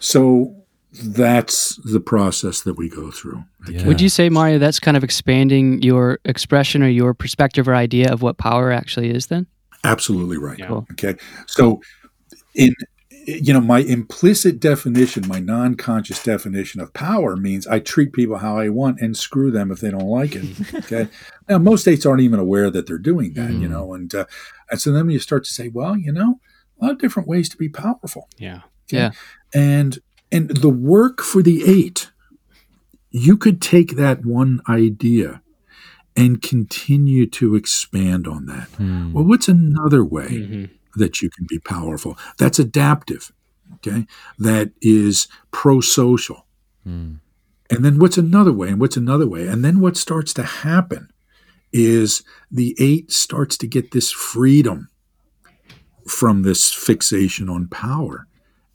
So 0.00 0.57
that's 0.92 1.76
the 1.84 2.00
process 2.00 2.62
that 2.62 2.74
we 2.74 2.88
go 2.88 3.10
through. 3.10 3.44
Yeah. 3.68 3.86
Would 3.86 4.00
you 4.00 4.08
say, 4.08 4.28
Mario, 4.28 4.58
that's 4.58 4.80
kind 4.80 4.96
of 4.96 5.04
expanding 5.04 5.82
your 5.82 6.18
expression 6.24 6.82
or 6.82 6.88
your 6.88 7.14
perspective 7.14 7.68
or 7.68 7.74
idea 7.74 8.12
of 8.12 8.22
what 8.22 8.38
power 8.38 8.72
actually 8.72 9.10
is 9.10 9.26
then? 9.26 9.46
Absolutely 9.84 10.38
right. 10.38 10.58
Yeah. 10.58 10.80
Okay. 10.92 11.16
So, 11.46 11.80
in 12.54 12.74
you 13.28 13.52
know, 13.52 13.60
my 13.60 13.80
implicit 13.80 14.58
definition, 14.58 15.28
my 15.28 15.38
non-conscious 15.38 16.22
definition 16.22 16.80
of 16.80 16.94
power 16.94 17.36
means 17.36 17.66
I 17.66 17.78
treat 17.78 18.14
people 18.14 18.38
how 18.38 18.56
I 18.56 18.70
want 18.70 19.02
and 19.02 19.14
screw 19.14 19.50
them 19.50 19.70
if 19.70 19.80
they 19.80 19.90
don't 19.90 20.08
like 20.08 20.34
it. 20.34 20.46
Okay. 20.74 21.08
now, 21.48 21.58
most 21.58 21.82
states 21.82 22.06
aren't 22.06 22.22
even 22.22 22.40
aware 22.40 22.70
that 22.70 22.86
they're 22.86 22.96
doing 22.96 23.34
that, 23.34 23.50
mm. 23.50 23.60
you 23.60 23.68
know, 23.68 23.92
and 23.92 24.14
uh, 24.14 24.24
and 24.70 24.80
so 24.80 24.92
then 24.92 25.10
you 25.10 25.18
start 25.18 25.44
to 25.44 25.50
say, 25.50 25.68
well, 25.68 25.96
you 25.96 26.10
know, 26.10 26.40
a 26.80 26.84
lot 26.84 26.92
of 26.92 26.98
different 26.98 27.28
ways 27.28 27.50
to 27.50 27.58
be 27.58 27.68
powerful. 27.68 28.28
Yeah. 28.38 28.62
Okay? 28.86 28.96
Yeah. 28.96 29.10
And 29.52 29.98
and 30.30 30.50
the 30.50 30.68
work 30.68 31.20
for 31.20 31.42
the 31.42 31.64
eight, 31.66 32.10
you 33.10 33.36
could 33.36 33.62
take 33.62 33.96
that 33.96 34.24
one 34.24 34.60
idea 34.68 35.42
and 36.16 36.42
continue 36.42 37.26
to 37.26 37.54
expand 37.54 38.26
on 38.26 38.46
that. 38.46 38.68
Mm. 38.72 39.12
Well, 39.12 39.24
what's 39.24 39.48
another 39.48 40.04
way 40.04 40.28
mm-hmm. 40.28 40.64
that 40.96 41.22
you 41.22 41.30
can 41.30 41.46
be 41.48 41.58
powerful? 41.58 42.18
That's 42.38 42.58
adaptive, 42.58 43.32
okay? 43.76 44.06
That 44.38 44.72
is 44.82 45.28
pro 45.50 45.80
social. 45.80 46.46
Mm. 46.86 47.20
And 47.70 47.84
then 47.84 47.98
what's 47.98 48.18
another 48.18 48.52
way? 48.52 48.68
And 48.68 48.80
what's 48.80 48.96
another 48.96 49.28
way? 49.28 49.46
And 49.46 49.64
then 49.64 49.80
what 49.80 49.96
starts 49.96 50.34
to 50.34 50.42
happen 50.42 51.10
is 51.72 52.22
the 52.50 52.74
eight 52.78 53.12
starts 53.12 53.56
to 53.58 53.66
get 53.66 53.92
this 53.92 54.10
freedom 54.10 54.88
from 56.06 56.42
this 56.42 56.72
fixation 56.72 57.48
on 57.48 57.68
power 57.68 58.26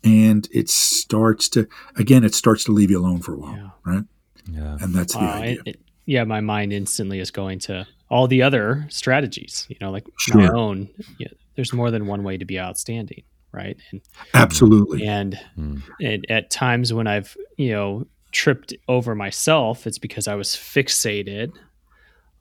and 0.04 0.48
it 0.52 0.70
starts 0.70 1.50
to 1.50 1.68
again 1.96 2.24
it 2.24 2.36
starts 2.36 2.64
to 2.66 2.72
leave 2.72 2.92
you 2.92 3.00
alone 3.00 3.20
for 3.20 3.34
a 3.34 3.38
while 3.38 3.56
yeah. 3.56 3.70
right 3.86 4.04
yeah 4.52 4.78
and 4.82 4.94
that's 4.94 5.14
the 5.14 5.20
uh, 5.20 5.34
idea 5.34 5.62
it, 5.66 5.80
yeah 6.06 6.24
my 6.24 6.42
mind 6.42 6.74
instantly 6.74 7.20
is 7.20 7.32
going 7.32 7.60
to 7.60 7.88
all 8.10 8.28
the 8.28 8.42
other 8.42 8.86
strategies 8.90 9.66
you 9.70 9.78
know 9.80 9.92
like 9.92 10.06
sure. 10.18 10.38
my 10.38 10.48
own 10.50 10.90
yeah, 11.18 11.28
there's 11.56 11.74
more 11.74 11.92
than 11.92 12.06
one 12.08 12.24
way 12.24 12.38
to 12.38 12.46
be 12.46 12.60
outstanding 12.60 13.24
right 13.52 13.78
and, 13.92 14.02
absolutely 14.34 15.06
and, 15.06 15.40
mm. 15.58 15.82
and 16.02 16.30
at 16.30 16.50
times 16.50 16.92
when 16.92 17.08
i've 17.08 17.38
you 17.58 17.72
know 17.72 18.06
tripped 18.32 18.74
over 18.88 19.16
myself 19.16 19.86
it's 19.88 20.00
because 20.00 20.28
i 20.28 20.36
was 20.36 20.50
fixated 20.50 21.52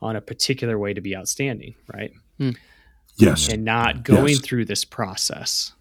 on 0.01 0.17
a 0.17 0.21
particular 0.21 0.79
way 0.79 0.93
to 0.95 1.01
be 1.01 1.15
outstanding 1.15 1.75
right 1.93 2.13
mm. 2.41 2.57
yes 3.17 3.49
and 3.49 3.65
not 3.65 4.03
going 4.03 4.29
yes. 4.29 4.41
through 4.41 4.65
this 4.65 4.85
process 4.85 5.73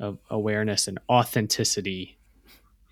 of 0.00 0.18
awareness 0.30 0.88
and 0.88 0.98
authenticity 1.08 2.16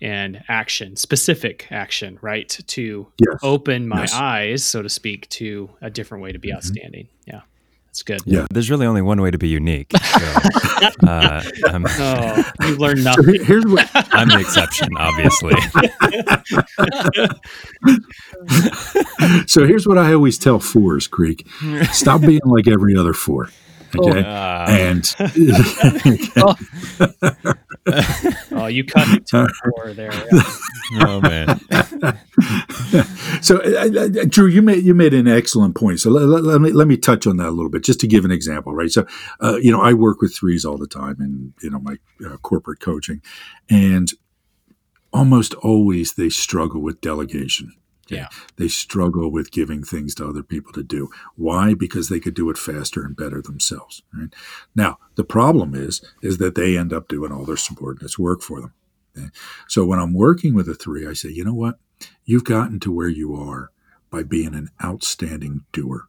and 0.01 0.41
action, 0.47 0.95
specific 0.95 1.67
action, 1.71 2.17
right? 2.21 2.47
To 2.67 3.07
yes. 3.17 3.39
open 3.43 3.87
my 3.87 4.01
yes. 4.01 4.13
eyes, 4.13 4.63
so 4.63 4.81
to 4.81 4.89
speak, 4.89 5.27
to 5.29 5.69
a 5.81 5.89
different 5.89 6.23
way 6.23 6.31
to 6.31 6.39
be 6.39 6.49
mm-hmm. 6.49 6.57
outstanding. 6.57 7.09
Yeah. 7.25 7.41
That's 7.87 8.03
good. 8.03 8.21
Yeah. 8.25 8.45
There's 8.51 8.69
really 8.69 8.85
only 8.85 9.01
one 9.01 9.19
way 9.19 9.31
to 9.31 9.37
be 9.39 9.47
unique. 9.47 9.91
So, 9.97 10.25
uh, 11.07 11.43
I'm, 11.65 11.85
Oh, 11.89 12.43
you 12.61 12.77
learned 12.77 12.99
So 12.99 13.03
nothing. 13.09 13.33
here- 13.33 13.43
here's 13.43 13.65
what 13.65 13.89
I'm 14.13 14.29
the 14.29 14.39
exception, 14.39 14.89
obviously. 14.95 15.55
so 19.47 19.65
here's 19.65 19.87
what 19.87 19.97
I 19.97 20.13
always 20.13 20.37
tell 20.37 20.59
fours, 20.59 21.07
Creek. 21.07 21.47
Stop 21.91 22.21
being 22.21 22.41
like 22.45 22.67
every 22.67 22.95
other 22.95 23.13
four. 23.13 23.49
Okay. 23.97 24.23
Uh, 24.23 24.69
and 24.69 25.15
Oh, 28.51 28.67
you 28.67 28.83
cut 28.83 29.07
me 29.07 29.19
to 29.19 29.43
the 29.43 29.71
core 29.75 29.93
there. 29.93 30.13
Yeah. 30.13 30.43
oh 31.07 31.21
man. 31.21 31.59
so, 33.41 33.57
uh, 33.57 34.21
uh, 34.21 34.25
Drew, 34.27 34.47
you 34.47 34.61
made 34.61 34.83
you 34.83 34.93
made 34.93 35.13
an 35.13 35.27
excellent 35.27 35.75
point. 35.75 35.99
So 35.99 36.09
let, 36.09 36.25
let- 36.25 36.43
let 36.43 36.61
me 36.61 36.71
let 36.71 36.87
me 36.87 36.97
touch 36.97 37.25
on 37.25 37.37
that 37.37 37.47
a 37.47 37.51
little 37.51 37.69
bit, 37.69 37.83
just 37.83 37.99
to 38.01 38.07
give 38.07 38.25
an 38.25 38.31
example, 38.31 38.73
right? 38.73 38.91
So, 38.91 39.05
uh, 39.41 39.57
you 39.61 39.71
know, 39.71 39.81
I 39.81 39.93
work 39.93 40.21
with 40.21 40.35
threes 40.35 40.65
all 40.65 40.77
the 40.77 40.87
time, 40.87 41.17
in 41.19 41.53
you 41.61 41.69
know 41.69 41.79
my 41.79 41.95
uh, 42.25 42.37
corporate 42.37 42.79
coaching, 42.79 43.21
and 43.69 44.11
almost 45.13 45.53
always 45.55 46.13
they 46.13 46.29
struggle 46.29 46.81
with 46.81 47.01
delegation. 47.01 47.73
Yeah. 48.09 48.27
They 48.57 48.67
struggle 48.67 49.31
with 49.31 49.51
giving 49.51 49.83
things 49.83 50.15
to 50.15 50.27
other 50.27 50.43
people 50.43 50.73
to 50.73 50.83
do. 50.83 51.09
Why? 51.35 51.73
Because 51.73 52.09
they 52.09 52.19
could 52.19 52.33
do 52.33 52.49
it 52.49 52.57
faster 52.57 53.03
and 53.03 53.15
better 53.15 53.41
themselves. 53.41 54.01
Right? 54.13 54.33
Now, 54.75 54.97
the 55.15 55.23
problem 55.23 55.75
is, 55.75 56.01
is 56.21 56.37
that 56.39 56.55
they 56.55 56.77
end 56.77 56.91
up 56.91 57.07
doing 57.07 57.31
all 57.31 57.45
their 57.45 57.57
subordinates 57.57 58.17
work 58.17 58.41
for 58.41 58.61
them. 58.61 58.73
Okay? 59.17 59.29
So 59.67 59.85
when 59.85 59.99
I'm 59.99 60.13
working 60.13 60.53
with 60.53 60.67
a 60.67 60.75
three, 60.75 61.07
I 61.07 61.13
say, 61.13 61.29
you 61.29 61.43
know 61.43 61.53
what? 61.53 61.79
You've 62.25 62.45
gotten 62.45 62.79
to 62.81 62.91
where 62.91 63.09
you 63.09 63.35
are 63.35 63.71
by 64.09 64.23
being 64.23 64.55
an 64.55 64.69
outstanding 64.83 65.65
doer. 65.71 66.07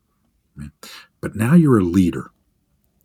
But 1.21 1.37
now 1.37 1.55
you're 1.55 1.79
a 1.79 1.85
leader. 1.85 2.31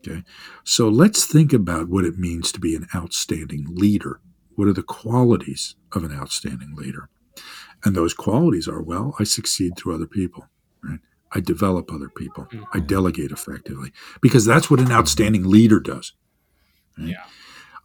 Okay. 0.07 0.23
So 0.63 0.87
let's 0.87 1.25
think 1.25 1.51
about 1.51 1.89
what 1.89 2.05
it 2.05 2.19
means 2.19 2.51
to 2.51 2.59
be 2.59 2.75
an 2.75 2.87
outstanding 2.93 3.65
leader. 3.69 4.19
What 4.55 4.67
are 4.67 4.73
the 4.73 4.83
qualities 4.83 5.75
of 5.91 6.03
an 6.03 6.13
outstanding 6.13 6.75
leader? 6.75 7.09
And 7.85 7.95
those 7.95 8.13
qualities 8.13 8.67
are 8.67 8.81
well, 8.81 9.15
I 9.19 9.23
succeed 9.23 9.73
through 9.77 9.95
other 9.95 10.07
people, 10.07 10.47
right? 10.83 10.99
I 11.33 11.39
develop 11.39 11.91
other 11.91 12.09
people. 12.09 12.47
I 12.51 12.55
mm-hmm. 12.55 12.87
delegate 12.87 13.31
effectively 13.31 13.91
because 14.21 14.45
that's 14.45 14.69
what 14.69 14.79
an 14.79 14.91
outstanding 14.91 15.43
leader 15.43 15.79
does. 15.79 16.13
right? 16.97 17.09
Yeah. 17.09 17.23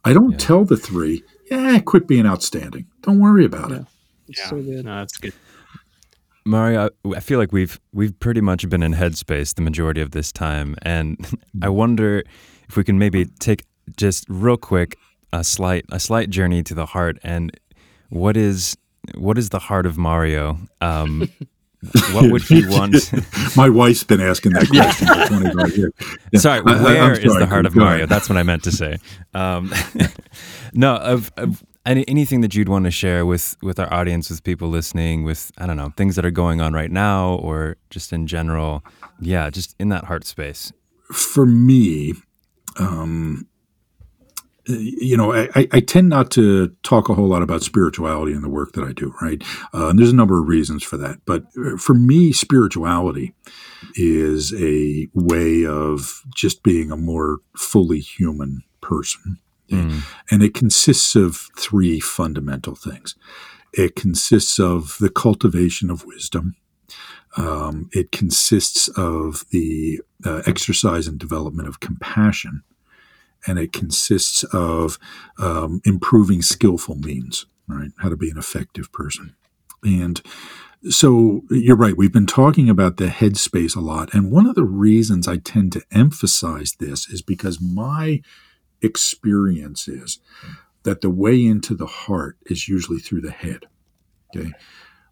I 0.03 0.13
don't 0.13 0.31
Yeah. 0.31 0.37
tell 0.37 0.65
the 0.65 0.77
three, 0.77 1.23
yeah, 1.49 1.79
quit 1.79 2.07
being 2.07 2.25
outstanding. 2.25 2.87
Don't 3.03 3.19
worry 3.19 3.45
about 3.45 3.71
it. 3.71 3.85
Yeah. 4.27 4.49
So 4.49 4.61
good. 4.61 4.85
No, 4.85 4.99
that's 4.99 5.17
good. 5.17 5.33
Mario, 6.45 6.89
I 7.05 7.17
I 7.17 7.19
feel 7.19 7.37
like 7.37 7.51
we've 7.51 7.79
we've 7.93 8.17
pretty 8.19 8.41
much 8.41 8.67
been 8.67 8.81
in 8.81 8.93
headspace 8.93 9.53
the 9.53 9.61
majority 9.61 10.01
of 10.01 10.11
this 10.11 10.31
time, 10.31 10.75
and 10.81 11.17
I 11.61 11.67
mm-hmm. 11.67 11.73
wonder 11.73 12.23
if 12.67 12.75
we 12.77 12.83
can 12.83 12.97
maybe 12.97 13.25
take 13.25 13.65
just 13.97 14.25
real 14.27 14.57
quick 14.57 14.97
a 15.33 15.43
slight 15.43 15.85
a 15.91 15.99
slight 15.99 16.29
journey 16.29 16.63
to 16.63 16.73
the 16.73 16.87
heart 16.87 17.19
and 17.23 17.51
what 18.09 18.35
is 18.35 18.75
what 19.15 19.37
is 19.37 19.49
the 19.49 19.59
heart 19.59 19.85
of 19.85 19.97
Mario? 19.97 20.57
Um, 20.81 21.29
what 22.11 22.31
would 22.31 22.43
he 22.43 22.65
want? 22.67 22.95
My 23.57 23.69
wife's 23.69 24.03
been 24.03 24.21
asking 24.21 24.53
that 24.53 24.67
question 24.67 25.07
for 25.07 25.27
25 25.27 25.77
years. 25.77 25.93
Yeah. 26.31 26.39
Sorry, 26.39 26.61
I- 26.65 26.73
I- 26.79 26.83
where 26.83 27.13
is 27.19 27.33
the 27.35 27.45
heart 27.45 27.65
of 27.65 27.75
Mario? 27.75 28.05
That's 28.05 28.29
what 28.29 28.37
I 28.37 28.43
meant 28.43 28.63
to 28.63 28.71
say. 28.71 28.97
Um, 29.33 29.73
no, 30.73 30.95
of, 30.95 31.31
of 31.37 31.63
any, 31.85 32.07
anything 32.07 32.41
that 32.41 32.53
you'd 32.55 32.69
want 32.69 32.85
to 32.85 32.91
share 32.91 33.25
with 33.25 33.57
with 33.61 33.79
our 33.79 33.91
audience, 33.93 34.29
with 34.29 34.43
people 34.43 34.69
listening, 34.69 35.23
with 35.23 35.51
I 35.57 35.65
don't 35.65 35.77
know 35.77 35.91
things 35.97 36.15
that 36.15 36.25
are 36.25 36.31
going 36.31 36.61
on 36.61 36.73
right 36.73 36.91
now, 36.91 37.33
or 37.35 37.75
just 37.89 38.13
in 38.13 38.27
general. 38.27 38.83
Yeah, 39.19 39.49
just 39.49 39.75
in 39.79 39.89
that 39.89 40.05
heart 40.05 40.25
space. 40.25 40.71
for 41.11 41.45
me, 41.45 42.13
um, 42.79 43.47
you 44.79 45.17
know, 45.17 45.33
I, 45.33 45.67
I- 45.71 45.79
tend 45.79 46.09
not 46.09 46.31
to 46.31 46.69
talk 46.83 47.09
a 47.09 47.13
whole 47.13 47.27
lot 47.27 47.41
about 47.41 47.63
spirituality 47.63 48.33
in 48.33 48.41
the 48.41 48.49
work 48.49 48.73
that 48.73 48.83
I 48.83 48.93
do, 48.93 49.13
right? 49.21 49.43
Uh, 49.73 49.89
and 49.89 49.99
there's 49.99 50.11
a 50.11 50.15
number 50.15 50.39
of 50.39 50.47
reasons 50.47 50.83
for 50.83 50.97
that. 50.97 51.19
But 51.25 51.45
uh, 51.57 51.77
for 51.77 51.93
me, 51.93 52.31
spirituality 52.31 53.33
is 53.95 54.53
a 54.53 55.07
way 55.13 55.65
of 55.65 56.21
just 56.35 56.63
being 56.63 56.91
a 56.91 56.97
more 56.97 57.39
fully 57.57 57.99
human 57.99 58.61
person. 58.79 59.39
Mm. 59.69 60.01
And 60.29 60.43
it 60.43 60.53
consists 60.53 61.15
of 61.15 61.49
three 61.57 61.99
fundamental 61.99 62.75
things. 62.75 63.15
It 63.73 63.95
consists 63.95 64.59
of 64.59 64.97
the 64.99 65.09
cultivation 65.09 65.89
of 65.89 66.05
wisdom. 66.05 66.55
Um, 67.37 67.89
it 67.93 68.11
consists 68.11 68.89
of 68.89 69.45
the 69.51 70.01
uh, 70.25 70.41
exercise 70.45 71.07
and 71.07 71.17
development 71.17 71.69
of 71.69 71.79
compassion. 71.79 72.63
And 73.47 73.57
it 73.57 73.73
consists 73.73 74.43
of 74.53 74.99
um, 75.39 75.81
improving 75.83 76.41
skillful 76.41 76.95
means, 76.95 77.45
right? 77.67 77.91
How 77.97 78.09
to 78.09 78.17
be 78.17 78.29
an 78.29 78.37
effective 78.37 78.91
person. 78.91 79.35
And 79.83 80.21
so 80.89 81.41
you're 81.49 81.75
right. 81.75 81.97
We've 81.97 82.11
been 82.11 82.25
talking 82.25 82.69
about 82.69 82.97
the 82.97 83.07
headspace 83.07 83.75
a 83.75 83.79
lot. 83.79 84.13
And 84.13 84.31
one 84.31 84.47
of 84.47 84.55
the 84.55 84.63
reasons 84.63 85.27
I 85.27 85.37
tend 85.37 85.71
to 85.73 85.83
emphasize 85.91 86.75
this 86.79 87.07
is 87.09 87.21
because 87.21 87.61
my 87.61 88.21
experience 88.81 89.87
is 89.87 90.19
that 90.83 91.01
the 91.01 91.09
way 91.09 91.45
into 91.45 91.75
the 91.75 91.85
heart 91.85 92.37
is 92.47 92.67
usually 92.67 92.99
through 92.99 93.21
the 93.21 93.31
head. 93.31 93.65
Okay. 94.35 94.51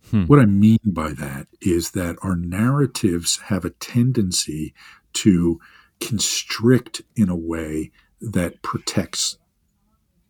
Hmm. 0.09 0.23
What 0.23 0.39
I 0.39 0.45
mean 0.45 0.79
by 0.85 1.13
that 1.13 1.47
is 1.61 1.91
that 1.91 2.15
our 2.23 2.35
narratives 2.35 3.39
have 3.45 3.63
a 3.65 3.69
tendency 3.69 4.73
to 5.13 5.59
constrict 5.99 7.01
in 7.15 7.29
a 7.29 7.35
way 7.35 7.91
that 8.21 8.61
protects 8.61 9.37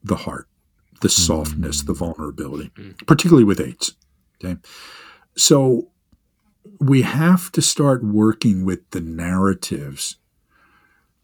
the 0.04 0.16
heart, 0.18 0.48
the 1.02 1.10
softness, 1.10 1.82
the 1.82 1.94
vulnerability, 1.94 2.72
particularly 3.06 3.44
with 3.44 3.60
eights. 3.60 3.94
Okay. 4.44 4.60
So 5.36 5.90
we 6.80 7.02
have 7.02 7.52
to 7.54 7.62
start 7.62 8.04
working 8.04 8.64
with 8.66 8.90
the 8.92 9.02
narratives 9.02 10.18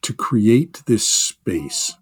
to 0.02 0.14
create 0.14 0.84
this 0.86 1.08
space 1.08 1.96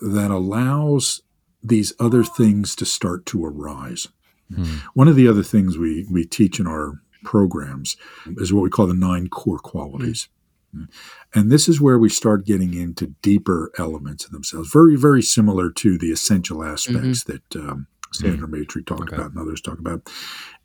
that 0.00 0.30
allows 0.30 1.22
these 1.62 1.92
other 2.00 2.24
things 2.24 2.74
to 2.76 2.86
start 2.86 3.26
to 3.26 3.44
arise. 3.44 4.08
Hmm. 4.54 4.78
One 4.94 5.08
of 5.08 5.16
the 5.16 5.28
other 5.28 5.42
things 5.42 5.76
we, 5.76 6.06
we 6.10 6.24
teach 6.24 6.58
in 6.58 6.66
our 6.66 7.00
programs 7.22 7.96
is 8.38 8.52
what 8.52 8.62
we 8.62 8.70
call 8.70 8.86
the 8.86 8.94
nine 8.94 9.28
core 9.28 9.58
qualities. 9.58 10.28
And 11.34 11.50
this 11.50 11.68
is 11.68 11.80
where 11.80 11.98
we 11.98 12.08
start 12.08 12.44
getting 12.46 12.74
into 12.74 13.08
deeper 13.22 13.70
elements 13.78 14.24
of 14.24 14.30
themselves, 14.32 14.70
very, 14.72 14.96
very 14.96 15.22
similar 15.22 15.70
to 15.70 15.98
the 15.98 16.10
essential 16.12 16.62
aspects 16.64 17.24
that 17.24 17.56
um, 17.56 17.86
Sandra 18.12 18.48
Maitri 18.48 18.82
talked 18.84 19.02
Okay. 19.12 19.16
about 19.16 19.30
and 19.32 19.38
others 19.40 19.60
talk 19.60 19.78
about. 19.78 20.08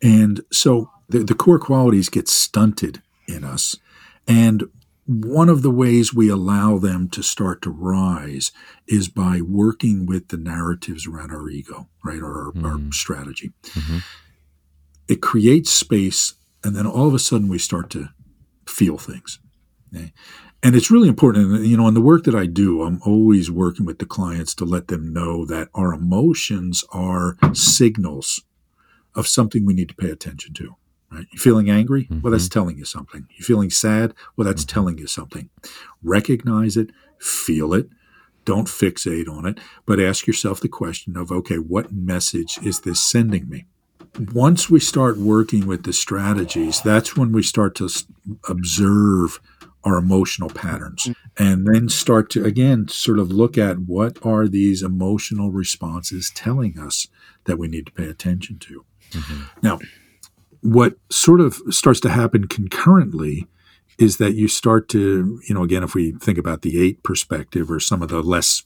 And 0.02 0.40
so 0.52 0.90
the, 1.08 1.20
the 1.24 1.34
core 1.34 1.58
qualities 1.58 2.08
get 2.08 2.28
stunted 2.28 3.02
in 3.28 3.44
us. 3.44 3.76
And 4.26 4.64
one 5.08 5.48
of 5.48 5.62
the 5.62 5.70
ways 5.70 6.12
we 6.12 6.28
allow 6.28 6.78
them 6.78 7.08
to 7.10 7.22
start 7.22 7.62
to 7.62 7.70
rise 7.70 8.50
is 8.88 9.08
by 9.08 9.40
working 9.40 10.04
with 10.04 10.28
the 10.28 10.36
narratives 10.36 11.06
around 11.06 11.30
our 11.30 11.48
ego, 11.48 11.88
right? 12.04 12.18
Or 12.20 12.52
our, 12.56 12.64
our 12.64 12.78
Mhm. 12.78 12.92
strategy. 12.92 13.52
Mhm. 13.74 14.02
It 15.06 15.22
creates 15.22 15.70
space, 15.70 16.34
and 16.64 16.74
then 16.74 16.86
all 16.86 17.06
of 17.06 17.14
a 17.14 17.20
sudden 17.20 17.46
we 17.46 17.58
start 17.58 17.88
to 17.90 18.08
feel 18.68 18.98
things. 18.98 19.38
And 19.92 20.74
it's 20.74 20.90
really 20.90 21.08
important. 21.08 21.52
And, 21.52 21.66
you 21.66 21.76
know, 21.76 21.86
in 21.86 21.94
the 21.94 22.00
work 22.00 22.24
that 22.24 22.34
I 22.34 22.46
do, 22.46 22.82
I'm 22.82 23.00
always 23.04 23.50
working 23.50 23.86
with 23.86 23.98
the 23.98 24.06
clients 24.06 24.54
to 24.56 24.64
let 24.64 24.88
them 24.88 25.12
know 25.12 25.44
that 25.44 25.68
our 25.74 25.92
emotions 25.92 26.84
are 26.92 27.36
signals 27.52 28.42
of 29.14 29.28
something 29.28 29.64
we 29.64 29.74
need 29.74 29.88
to 29.88 29.94
pay 29.94 30.10
attention 30.10 30.54
to. 30.54 30.76
Right? 31.10 31.26
You 31.30 31.38
feeling 31.38 31.70
angry? 31.70 32.08
Well, 32.10 32.32
that's 32.32 32.44
mm-hmm. 32.44 32.58
telling 32.58 32.78
you 32.78 32.84
something. 32.84 33.28
You 33.36 33.44
feeling 33.44 33.70
sad? 33.70 34.12
Well, 34.36 34.44
that's 34.44 34.64
mm-hmm. 34.64 34.74
telling 34.74 34.98
you 34.98 35.06
something. 35.06 35.50
Recognize 36.02 36.76
it, 36.76 36.90
feel 37.20 37.72
it. 37.72 37.88
Don't 38.44 38.68
fixate 38.68 39.28
on 39.28 39.46
it, 39.46 39.58
but 39.86 40.00
ask 40.00 40.26
yourself 40.26 40.60
the 40.60 40.68
question 40.68 41.16
of, 41.16 41.32
okay, 41.32 41.56
what 41.56 41.92
message 41.92 42.58
is 42.62 42.80
this 42.80 43.02
sending 43.02 43.48
me? 43.48 43.66
Once 44.32 44.70
we 44.70 44.80
start 44.80 45.18
working 45.18 45.66
with 45.66 45.82
the 45.82 45.92
strategies, 45.92 46.80
that's 46.80 47.16
when 47.16 47.32
we 47.32 47.42
start 47.42 47.74
to 47.76 47.88
observe 48.48 49.40
our 49.86 49.96
emotional 49.96 50.50
patterns 50.50 51.04
mm. 51.04 51.14
and 51.38 51.66
then 51.66 51.88
start 51.88 52.28
to, 52.28 52.44
again, 52.44 52.88
sort 52.88 53.20
of 53.20 53.30
look 53.30 53.56
at 53.56 53.78
what 53.78 54.18
are 54.26 54.48
these 54.48 54.82
emotional 54.82 55.52
responses 55.52 56.30
telling 56.34 56.76
us 56.78 57.06
that 57.44 57.56
we 57.56 57.68
need 57.68 57.86
to 57.86 57.92
pay 57.92 58.08
attention 58.08 58.58
to. 58.58 58.84
Mm-hmm. 59.12 59.42
Now, 59.62 59.78
what 60.60 60.96
sort 61.10 61.40
of 61.40 61.62
starts 61.70 62.00
to 62.00 62.08
happen 62.08 62.48
concurrently 62.48 63.46
is 63.96 64.16
that 64.18 64.34
you 64.34 64.48
start 64.48 64.88
to, 64.88 65.40
you 65.48 65.54
know, 65.54 65.62
again, 65.62 65.84
if 65.84 65.94
we 65.94 66.12
think 66.12 66.36
about 66.36 66.62
the 66.62 66.82
eight 66.82 67.04
perspective 67.04 67.70
or 67.70 67.78
some 67.78 68.02
of 68.02 68.08
the 68.08 68.20
less 68.20 68.64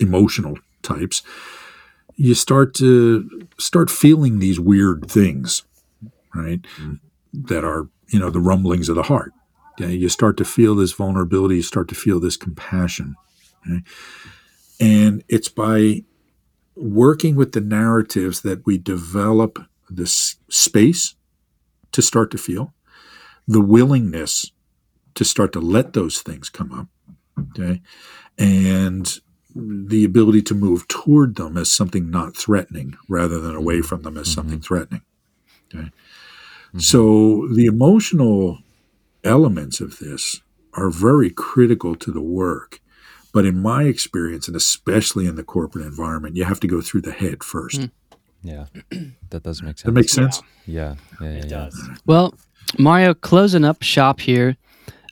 emotional 0.00 0.58
types, 0.82 1.22
you 2.16 2.34
start 2.34 2.74
to 2.74 3.46
start 3.58 3.90
feeling 3.90 4.40
these 4.40 4.58
weird 4.58 5.08
things, 5.08 5.62
right? 6.34 6.62
Mm. 6.80 6.98
That 7.32 7.64
are, 7.64 7.88
you 8.08 8.18
know, 8.18 8.30
the 8.30 8.40
rumblings 8.40 8.88
of 8.88 8.96
the 8.96 9.04
heart. 9.04 9.32
Okay, 9.80 9.94
you 9.94 10.08
start 10.08 10.36
to 10.38 10.44
feel 10.44 10.74
this 10.74 10.92
vulnerability, 10.92 11.56
you 11.56 11.62
start 11.62 11.88
to 11.88 11.94
feel 11.94 12.18
this 12.18 12.36
compassion. 12.36 13.14
Okay? 13.64 13.82
And 14.80 15.22
it's 15.28 15.48
by 15.48 16.02
working 16.74 17.36
with 17.36 17.52
the 17.52 17.60
narratives 17.60 18.42
that 18.42 18.66
we 18.66 18.78
develop 18.78 19.58
this 19.88 20.36
space 20.48 21.14
to 21.92 22.02
start 22.02 22.30
to 22.32 22.38
feel, 22.38 22.74
the 23.46 23.60
willingness 23.60 24.50
to 25.14 25.24
start 25.24 25.52
to 25.52 25.60
let 25.60 25.92
those 25.92 26.22
things 26.22 26.48
come 26.48 26.72
up, 26.72 26.86
okay, 27.50 27.80
and 28.36 29.20
the 29.54 30.04
ability 30.04 30.42
to 30.42 30.54
move 30.54 30.86
toward 30.86 31.36
them 31.36 31.56
as 31.56 31.72
something 31.72 32.10
not 32.10 32.36
threatening 32.36 32.96
rather 33.08 33.40
than 33.40 33.56
away 33.56 33.80
from 33.80 34.02
them 34.02 34.16
as 34.16 34.30
something 34.30 34.60
threatening. 34.60 35.02
Okay. 35.74 35.86
Mm-hmm. 35.86 36.78
So 36.78 37.48
the 37.48 37.64
emotional 37.66 38.58
elements 39.24 39.80
of 39.80 39.98
this 39.98 40.42
are 40.74 40.90
very 40.90 41.30
critical 41.30 41.94
to 41.96 42.10
the 42.10 42.20
work. 42.20 42.80
But 43.32 43.44
in 43.44 43.60
my 43.60 43.84
experience, 43.84 44.48
and 44.48 44.56
especially 44.56 45.26
in 45.26 45.36
the 45.36 45.44
corporate 45.44 45.84
environment, 45.84 46.36
you 46.36 46.44
have 46.44 46.60
to 46.60 46.66
go 46.66 46.80
through 46.80 47.02
the 47.02 47.12
head 47.12 47.44
first. 47.44 47.80
Mm. 47.82 47.90
Yeah, 48.42 48.66
that 49.30 49.42
does 49.42 49.62
make 49.62 49.78
sense. 49.78 49.82
That 49.82 49.92
makes 49.92 50.12
sense. 50.12 50.42
Yeah, 50.66 50.94
yeah, 51.20 51.26
yeah. 51.26 51.32
yeah 51.32 51.38
it 51.38 51.44
yeah. 51.44 51.50
does. 51.50 51.90
Well, 52.06 52.34
Mario, 52.78 53.14
closing 53.14 53.64
up 53.64 53.82
shop 53.82 54.20
here. 54.20 54.56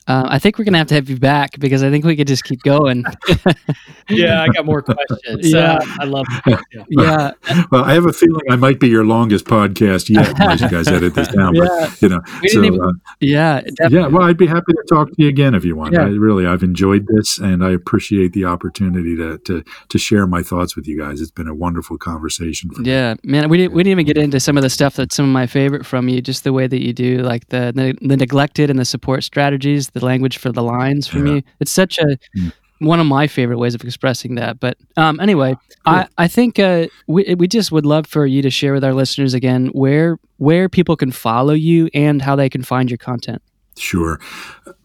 Uh, 0.07 0.25
I 0.29 0.39
think 0.39 0.57
we're 0.57 0.63
gonna 0.63 0.77
have 0.77 0.87
to 0.87 0.95
have 0.95 1.09
you 1.09 1.17
back 1.17 1.59
because 1.59 1.83
I 1.83 1.89
think 1.89 2.05
we 2.05 2.15
could 2.15 2.27
just 2.27 2.45
keep 2.45 2.61
going. 2.63 3.03
yeah, 4.09 4.41
I 4.41 4.47
got 4.47 4.65
more 4.65 4.81
questions. 4.81 5.51
Yeah, 5.57 5.75
uh, 5.75 5.85
I 5.99 6.05
love. 6.05 6.25
It. 6.45 6.59
Yeah. 6.71 6.83
yeah. 7.49 7.63
Well, 7.71 7.83
I 7.83 7.93
have 7.93 8.05
a 8.05 8.13
feeling 8.13 8.41
I 8.49 8.55
might 8.55 8.79
be 8.79 8.87
your 8.87 9.05
longest 9.05 9.45
podcast 9.45 10.09
yet. 10.09 10.39
Unless 10.39 10.61
you 10.61 10.69
guys 10.69 10.87
edit 10.87 11.15
this 11.15 11.27
down, 11.29 11.55
yeah. 11.55 11.65
but 11.67 12.01
you 12.01 12.09
know, 12.09 12.21
so, 12.47 12.63
even, 12.63 12.81
uh, 12.81 12.91
yeah, 13.19 13.61
definitely. 13.61 13.97
yeah. 13.97 14.07
Well, 14.07 14.23
I'd 14.23 14.37
be 14.37 14.47
happy 14.47 14.73
to 14.73 14.83
talk 14.89 15.09
to 15.09 15.15
you 15.17 15.27
again 15.27 15.55
if 15.55 15.63
you 15.63 15.75
want. 15.75 15.93
Yeah. 15.93 16.01
I 16.01 16.09
really, 16.09 16.45
I've 16.45 16.63
enjoyed 16.63 17.07
this, 17.07 17.37
and 17.37 17.63
I 17.63 17.71
appreciate 17.71 18.33
the 18.33 18.45
opportunity 18.45 19.15
to 19.17 19.37
to 19.39 19.63
to 19.89 19.97
share 19.97 20.27
my 20.27 20.43
thoughts 20.43 20.75
with 20.75 20.87
you 20.87 20.97
guys. 20.97 21.21
It's 21.21 21.31
been 21.31 21.47
a 21.47 21.55
wonderful 21.55 21.97
conversation. 21.97 22.71
yeah, 22.81 23.15
me. 23.23 23.31
man. 23.31 23.49
We 23.49 23.57
didn't 23.57 23.73
we 23.73 23.83
didn't 23.83 23.91
even 23.99 24.05
get 24.05 24.17
into 24.17 24.39
some 24.39 24.57
of 24.57 24.63
the 24.63 24.69
stuff 24.69 24.95
that's 24.95 25.15
some 25.15 25.25
of 25.25 25.31
my 25.31 25.47
favorite 25.47 25.85
from 25.85 26.09
you. 26.09 26.21
Just 26.21 26.43
the 26.43 26.53
way 26.53 26.67
that 26.67 26.85
you 26.85 26.93
do, 26.93 27.19
like 27.19 27.47
the 27.49 27.71
the, 27.75 27.97
the 28.07 28.17
neglected 28.17 28.69
and 28.69 28.79
the 28.79 28.85
support 28.85 29.23
strategies, 29.23 29.89
the 29.99 30.05
language 30.05 30.37
for 30.37 30.51
the 30.51 30.63
lines 30.63 31.07
for 31.07 31.17
yeah. 31.17 31.23
me. 31.23 31.43
It's 31.59 31.71
such 31.71 31.97
a 31.97 32.17
mm. 32.37 32.53
one 32.79 32.99
of 32.99 33.05
my 33.05 33.27
favorite 33.27 33.57
ways 33.57 33.75
of 33.75 33.83
expressing 33.83 34.35
that. 34.35 34.59
But 34.59 34.77
um, 34.95 35.19
anyway, 35.19 35.55
cool. 35.85 35.95
I 35.95 36.07
I 36.17 36.27
think 36.27 36.59
uh, 36.59 36.87
we 37.07 37.35
we 37.35 37.47
just 37.47 37.71
would 37.71 37.85
love 37.85 38.07
for 38.07 38.25
you 38.25 38.41
to 38.41 38.49
share 38.49 38.73
with 38.73 38.83
our 38.83 38.93
listeners 38.93 39.33
again 39.33 39.67
where 39.67 40.17
where 40.37 40.69
people 40.69 40.95
can 40.95 41.11
follow 41.11 41.53
you 41.53 41.89
and 41.93 42.21
how 42.21 42.35
they 42.35 42.49
can 42.49 42.63
find 42.63 42.89
your 42.89 42.97
content. 42.97 43.41
Sure. 43.77 44.19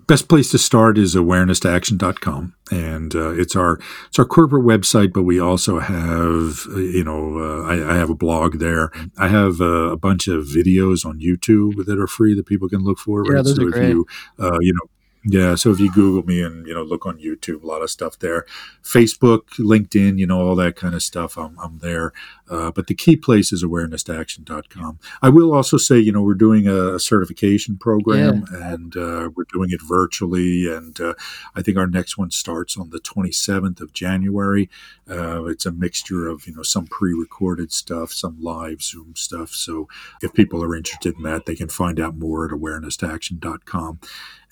Best 0.08 0.28
place 0.28 0.50
to 0.50 0.58
start 0.58 0.98
is 0.98 1.14
awareness2action.com, 1.14 2.54
and 2.70 3.14
uh, 3.14 3.30
it's 3.30 3.54
our 3.54 3.78
it's 4.08 4.18
our 4.18 4.24
corporate 4.24 4.64
website. 4.64 5.12
But 5.12 5.22
we 5.22 5.38
also 5.38 5.78
have 5.78 6.66
uh, 6.68 6.80
you 6.80 7.04
know 7.04 7.38
uh, 7.38 7.62
I, 7.62 7.94
I, 7.94 7.96
have 7.96 8.10
a 8.10 8.14
blog 8.14 8.58
there. 8.58 8.90
I 9.16 9.28
have 9.28 9.60
uh, 9.60 9.90
a 9.92 9.96
bunch 9.96 10.26
of 10.26 10.44
videos 10.44 11.06
on 11.06 11.20
YouTube 11.20 11.86
that 11.86 12.00
are 12.00 12.08
free 12.08 12.34
that 12.34 12.46
people 12.46 12.68
can 12.68 12.80
look 12.80 12.98
for. 12.98 13.22
Right? 13.22 13.36
Yeah, 13.36 13.42
those 13.42 13.56
so 13.56 13.62
are 13.62 13.68
if 13.68 13.74
great. 13.74 13.88
you 13.90 14.06
uh, 14.40 14.58
you 14.60 14.74
know 14.74 14.90
yeah, 15.24 15.54
so 15.54 15.70
if 15.70 15.78
you 15.78 15.92
Google 15.92 16.24
me 16.24 16.42
and 16.42 16.66
you 16.66 16.74
know 16.74 16.82
look 16.82 17.06
on 17.06 17.18
YouTube, 17.18 17.62
a 17.62 17.66
lot 17.66 17.82
of 17.82 17.90
stuff 17.90 18.18
there, 18.18 18.44
Facebook, 18.82 19.42
LinkedIn, 19.58 20.18
you 20.18 20.26
know 20.26 20.40
all 20.40 20.56
that 20.56 20.74
kind 20.74 20.94
of 20.94 21.02
stuff. 21.02 21.38
I'm, 21.38 21.56
I'm 21.60 21.78
there, 21.78 22.12
uh, 22.50 22.72
but 22.72 22.88
the 22.88 22.94
key 22.94 23.16
place 23.16 23.52
is 23.52 23.62
awareness2action.com. 23.62 24.98
I 25.22 25.28
will 25.28 25.54
also 25.54 25.76
say, 25.76 25.98
you 25.98 26.10
know, 26.10 26.22
we're 26.22 26.34
doing 26.34 26.66
a, 26.66 26.98
certification 26.98 27.76
program 27.76 28.44
yeah. 28.52 28.72
and 28.72 28.96
uh, 28.96 29.30
we're 29.34 29.46
doing 29.52 29.70
it 29.70 29.80
virtually, 29.82 30.72
and 30.72 31.00
uh, 31.00 31.14
I 31.54 31.62
think 31.62 31.78
our 31.78 31.86
next 31.86 32.18
one 32.18 32.30
starts 32.32 32.76
on 32.76 32.90
the 32.90 32.98
27th 33.00 33.80
of 33.80 33.92
January. 33.92 34.68
Uh, 35.08 35.44
it's 35.44 35.66
a 35.66 35.72
mixture 35.72 36.26
of 36.26 36.46
you 36.48 36.54
know 36.54 36.62
some 36.62 36.86
pre-recorded 36.86 37.72
stuff, 37.72 38.12
some 38.12 38.42
live 38.42 38.82
Zoom 38.82 39.14
stuff. 39.14 39.50
So 39.50 39.86
if 40.20 40.32
people 40.32 40.64
are 40.64 40.74
interested 40.74 41.16
in 41.16 41.22
that, 41.22 41.46
they 41.46 41.54
can 41.54 41.68
find 41.68 42.00
out 42.00 42.16
more 42.16 42.44
at 42.44 42.50
awareness2action.com. 42.50 44.00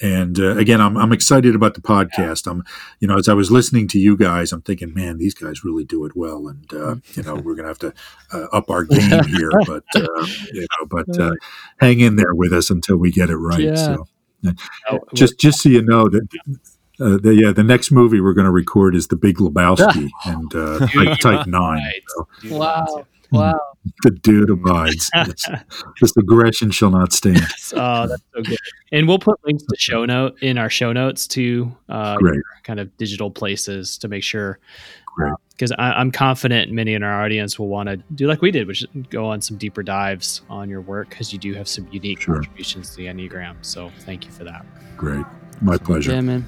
And 0.01 0.39
uh, 0.39 0.57
again, 0.57 0.81
I'm, 0.81 0.97
I'm 0.97 1.13
excited 1.13 1.55
about 1.55 1.75
the 1.75 1.83
podcast. 1.83 2.51
I'm, 2.51 2.65
you 3.01 3.09
know, 3.09 3.19
as 3.19 3.29
I 3.29 3.35
was 3.35 3.51
listening 3.51 3.87
to 3.89 3.99
you 3.99 4.17
guys, 4.17 4.53
I'm 4.53 4.63
thinking, 4.63 4.95
man, 4.95 5.19
these 5.19 5.35
guys 5.35 5.65
really 5.65 5.85
do 5.85 6.05
it 6.07 6.17
well. 6.17 6.49
And, 6.49 6.73
uh, 6.73 6.97
you 7.15 7.23
know, 7.23 7.35
we're 7.35 7.55
going 7.55 7.65
to 7.65 7.69
have 7.69 7.79
to 7.81 7.95
uh, 8.33 8.47
up 8.53 8.71
our 8.71 8.85
game 8.87 9.25
here, 9.25 9.51
but, 9.67 9.85
uh, 9.95 10.27
you 10.53 10.63
know, 10.63 10.87
but 10.89 11.21
uh, 11.21 11.33
hang 11.81 12.01
in 12.01 12.17
there 12.17 12.35
with 12.35 12.53
us 12.53 12.71
until 12.71 12.97
we 12.97 13.11
get 13.11 13.29
it 13.29 13.37
right. 13.37 13.61
Yeah. 13.61 13.75
So 13.75 14.07
oh, 14.91 14.99
just, 15.15 15.39
just 15.39 15.61
so 15.61 15.69
you 15.69 15.83
know 15.83 16.09
that, 16.09 16.27
uh, 17.01 17.19
the, 17.23 17.35
yeah, 17.35 17.53
the 17.53 17.65
next 17.65 17.91
movie 17.91 18.21
we're 18.21 18.35
going 18.35 18.47
to 18.47 18.51
record 18.51 18.95
is 18.95 19.09
The 19.09 19.17
Big 19.17 19.37
Lebowski 19.37 20.09
and 20.25 20.55
uh, 20.55 20.87
type, 20.87 21.19
type 21.19 21.47
Nine. 21.47 21.93
So. 22.09 22.57
Wow. 22.57 23.07
Wow. 23.33 23.70
The 24.03 24.11
dude 24.11 24.51
abides. 24.51 25.11
this 26.01 26.17
aggression 26.17 26.71
shall 26.71 26.91
not 26.91 27.13
stand. 27.13 27.39
oh, 27.75 28.07
that's 28.07 28.23
so 28.35 28.43
good. 28.43 28.59
And 28.93 29.09
we'll 29.09 29.19
put 29.19 29.39
links 29.45 29.63
to 29.63 29.77
show 29.79 30.05
note 30.05 30.41
in 30.43 30.59
our 30.59 30.71
show 30.71 30.93
notes 30.93 31.27
to 31.29 31.75
uh, 31.89 32.19
kind 32.63 32.81
of 32.81 32.95
digital 32.97 33.31
places 33.31 33.97
to 33.99 34.09
make 34.09 34.23
sure. 34.23 34.59
Because 35.51 35.73
uh, 35.73 35.77
I'm 35.79 36.11
confident 36.11 36.73
many 36.73 36.95
in 36.95 37.03
our 37.03 37.25
audience 37.25 37.59
will 37.59 37.69
want 37.69 37.89
to 37.89 37.97
do 38.15 38.27
like 38.27 38.41
we 38.43 38.51
did, 38.51 38.67
which 38.67 38.83
is 38.83 38.89
go 39.11 39.27
on 39.27 39.41
some 39.43 39.57
deeper 39.59 39.83
dives 39.83 40.43
on 40.49 40.69
your 40.69 40.81
work 40.81 41.11
because 41.11 41.33
you 41.33 41.39
do 41.39 41.53
have 41.55 41.69
some 41.69 41.89
unique 41.91 42.21
sure. 42.21 42.35
contributions 42.35 42.91
to 42.91 42.97
the 42.97 43.07
Enneagram. 43.07 43.57
So 43.63 43.91
thank 44.01 44.25
you 44.25 44.31
for 44.31 44.45
that. 44.45 44.65
Great. 44.97 45.27
My 45.61 45.77
pleasure. 45.77 46.13
Yeah, 46.13 46.21
man. 46.21 46.47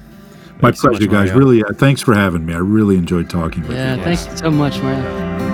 My 0.61 0.69
thanks 0.69 0.81
pleasure, 0.81 0.95
so 0.95 1.05
much, 1.05 1.11
guys. 1.11 1.29
Mario. 1.29 1.37
Really, 1.37 1.63
uh, 1.63 1.73
thanks 1.73 2.01
for 2.01 2.13
having 2.13 2.45
me. 2.45 2.53
I 2.53 2.57
really 2.57 2.95
enjoyed 2.95 3.29
talking 3.29 3.63
with 3.63 3.71
yeah, 3.71 3.95
you. 3.95 3.99
Yeah, 3.99 4.15
thanks 4.15 4.39
so 4.39 4.49
much, 4.49 4.79
Mario. 4.81 5.52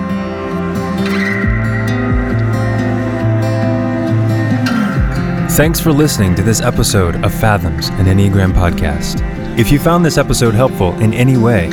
Thanks 5.60 5.78
for 5.78 5.92
listening 5.92 6.34
to 6.36 6.42
this 6.42 6.62
episode 6.62 7.16
of 7.16 7.34
Fathoms, 7.34 7.90
an 7.90 8.06
Enneagram 8.06 8.54
podcast. 8.54 9.20
If 9.58 9.70
you 9.70 9.78
found 9.78 10.02
this 10.02 10.16
episode 10.16 10.54
helpful 10.54 10.98
in 11.00 11.12
any 11.12 11.36
way, 11.36 11.68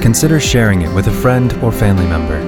consider 0.00 0.40
sharing 0.40 0.80
it 0.80 0.94
with 0.94 1.08
a 1.08 1.12
friend 1.12 1.52
or 1.62 1.70
family 1.70 2.06
member. 2.06 2.38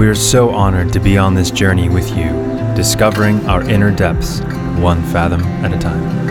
We 0.00 0.06
are 0.06 0.14
so 0.14 0.50
honored 0.50 0.92
to 0.92 1.00
be 1.00 1.18
on 1.18 1.34
this 1.34 1.50
journey 1.50 1.88
with 1.88 2.16
you, 2.16 2.28
discovering 2.76 3.44
our 3.46 3.68
inner 3.68 3.90
depths, 3.90 4.38
one 4.78 5.02
fathom 5.02 5.42
at 5.64 5.74
a 5.74 5.78
time. 5.80 6.27